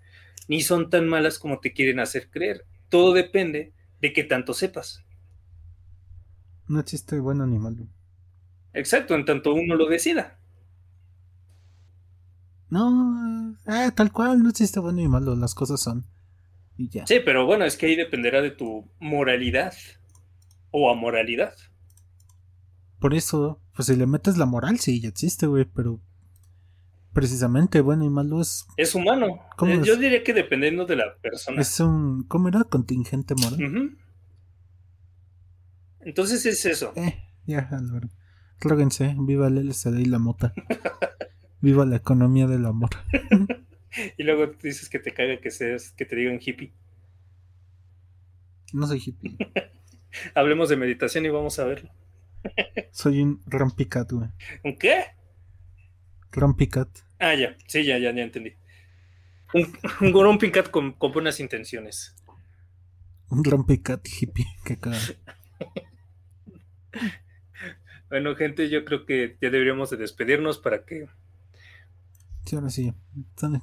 ni 0.49 0.59
son 0.59 0.89
tan 0.89 1.07
malas 1.07 1.39
como 1.39 1.61
te 1.61 1.71
quieren 1.71 2.01
hacer 2.01 2.29
creer. 2.29 2.65
Todo 2.89 3.13
depende 3.13 3.71
de 4.01 4.11
qué 4.11 4.25
tanto 4.25 4.53
sepas. 4.53 5.05
No 6.67 6.81
existe 6.81 7.17
bueno 7.21 7.47
ni 7.47 7.59
malo. 7.59 7.87
Exacto, 8.73 9.15
en 9.15 9.23
tanto 9.23 9.53
uno 9.53 9.75
lo 9.75 9.87
decida. 9.87 10.37
No, 12.73 13.55
ah, 13.67 13.91
tal 13.95 14.11
cual, 14.11 14.41
no 14.41 14.49
existe 14.49 14.79
bueno 14.79 14.99
y 14.99 15.07
malo, 15.07 15.35
las 15.35 15.53
cosas 15.53 15.79
son. 15.79 16.07
Y 16.75 16.89
ya. 16.89 17.05
Sí, 17.05 17.19
pero 17.23 17.45
bueno, 17.45 17.65
es 17.65 17.77
que 17.77 17.85
ahí 17.85 17.95
dependerá 17.95 18.41
de 18.41 18.49
tu 18.49 18.89
moralidad 18.99 19.75
o 20.71 20.89
amoralidad. 20.89 21.53
Por 22.97 23.13
eso, 23.13 23.61
pues 23.75 23.85
si 23.85 23.95
le 23.95 24.07
metes 24.07 24.37
la 24.37 24.47
moral, 24.47 24.79
sí, 24.79 24.99
ya 24.99 25.09
existe, 25.09 25.45
güey, 25.45 25.65
pero 25.65 26.01
precisamente 27.13 27.79
bueno 27.81 28.05
y 28.05 28.09
malo 28.09 28.41
es... 28.41 28.65
Es 28.75 28.95
humano. 28.95 29.39
Eh, 29.67 29.81
yo 29.83 29.95
diría 29.95 30.23
que 30.23 30.33
dependiendo 30.33 30.87
de 30.87 30.95
la 30.95 31.15
persona. 31.21 31.61
Es 31.61 31.79
un... 31.79 32.23
¿Cómo 32.23 32.47
era? 32.47 32.63
Contingente 32.63 33.35
moral. 33.35 33.99
Entonces 35.99 36.43
es 36.47 36.65
eso. 36.65 36.91
Eh, 36.95 37.23
ya, 37.45 37.69
Álvaro. 37.71 38.09
Róguense, 38.61 39.15
viva 39.19 39.45
el 39.45 39.59
LCD 39.59 39.99
y 39.99 40.05
la 40.05 40.17
mota. 40.17 40.55
Viva 41.63 41.85
la 41.85 41.95
economía 41.95 42.45
del 42.45 42.65
amor. 42.65 42.89
y 44.17 44.23
luego 44.23 44.47
dices 44.61 44.89
que 44.89 44.99
te 44.99 45.13
caga 45.13 45.37
que 45.37 45.49
seas, 45.49 45.93
que 45.93 46.03
te 46.03 46.17
digan 46.17 46.41
hippie. 46.41 46.73
No 48.73 48.85
soy 48.85 49.01
hippie. 49.03 49.37
Hablemos 50.35 50.67
de 50.67 50.75
meditación 50.75 51.25
y 51.25 51.29
vamos 51.29 51.57
a 51.59 51.63
verlo. 51.63 51.89
soy 52.91 53.21
un 53.21 53.41
rampicat, 53.45 54.11
güey. 54.11 54.27
¿Un 54.65 54.77
qué? 54.77 55.05
Rampicat. 56.33 56.89
Ah, 57.17 57.33
ya, 57.33 57.55
sí, 57.65 57.85
ya, 57.85 57.97
ya, 57.97 58.11
ya 58.11 58.23
entendí. 58.23 58.55
Un, 59.53 59.71
un 60.01 60.21
rampicat 60.21 60.69
con, 60.69 60.91
con 60.91 61.13
buenas 61.13 61.39
intenciones. 61.39 62.13
Un 63.29 63.41
rampicat 63.41 64.05
hippie, 64.05 64.47
qué 64.65 64.77
cara. 64.77 64.99
bueno, 68.09 68.35
gente, 68.35 68.69
yo 68.69 68.83
creo 68.83 69.05
que 69.05 69.37
ya 69.41 69.49
deberíamos 69.49 69.91
de 69.91 69.95
despedirnos 69.95 70.57
para 70.57 70.83
que 70.83 71.07
Sí, 72.45 72.55
ahora 72.55 72.69
sí. 72.69 72.93
Sale. 73.35 73.61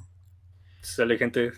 Sale, 0.81 1.17
gente. 1.17 1.51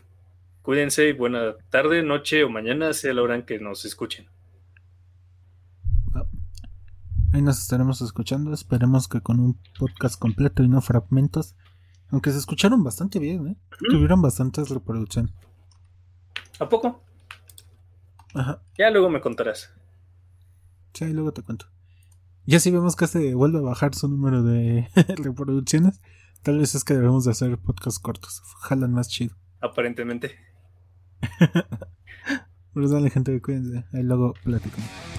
Cuídense 0.62 1.10
y 1.10 1.14
buena 1.14 1.56
tarde, 1.70 2.04
noche 2.04 2.44
o 2.44 2.50
mañana, 2.50 2.94
sea 2.94 3.14
la 3.14 3.22
hora 3.22 3.36
en 3.36 3.44
que 3.44 3.60
nos 3.60 3.86
escuchen. 3.86 4.28
Ahí 7.34 7.42
nos 7.42 7.60
estaremos 7.60 8.00
escuchando. 8.02 8.54
Esperemos 8.54 9.08
que 9.08 9.20
con 9.22 9.40
un 9.40 9.60
podcast 9.80 10.20
completo 10.20 10.64
y 10.64 10.68
no 10.68 10.82
fragmentos. 10.82 11.56
Aunque 12.12 12.32
se 12.32 12.38
escucharon 12.38 12.84
bastante 12.84 13.18
bien, 13.18 13.48
¿eh? 13.48 13.58
Tuvieron 13.90 14.22
bastantes 14.22 14.70
reproducciones. 14.70 15.34
¿A 16.60 16.70
poco? 16.70 17.02
Ajá. 18.36 18.62
Ya 18.78 18.92
luego 18.92 19.10
me 19.10 19.20
contarás. 19.20 19.74
Sí, 20.94 21.12
luego 21.12 21.34
te 21.34 21.42
cuento. 21.42 21.66
Ya 22.46 22.60
si 22.60 22.70
vemos 22.70 22.96
que 22.96 23.08
se 23.08 23.34
vuelve 23.34 23.58
a 23.58 23.62
bajar 23.62 23.96
su 23.96 24.08
número 24.08 24.44
de 24.44 24.88
reproducciones, 25.18 26.02
Tal 26.44 26.60
vez 26.60 26.76
es 26.76 26.84
que 26.84 26.94
debemos 26.94 27.24
de 27.24 27.32
hacer 27.32 27.58
podcasts 27.58 28.00
cortos. 28.00 28.41
Jalan 28.60 28.91
más 28.91 29.08
chido. 29.08 29.36
Aparentemente. 29.62 30.36
Pero 32.74 32.89
dale 32.89 33.10
gente, 33.10 33.41
cuídense. 33.41 33.86
Ahí 33.94 34.04
luego 34.04 34.34
platicamos. 34.44 35.12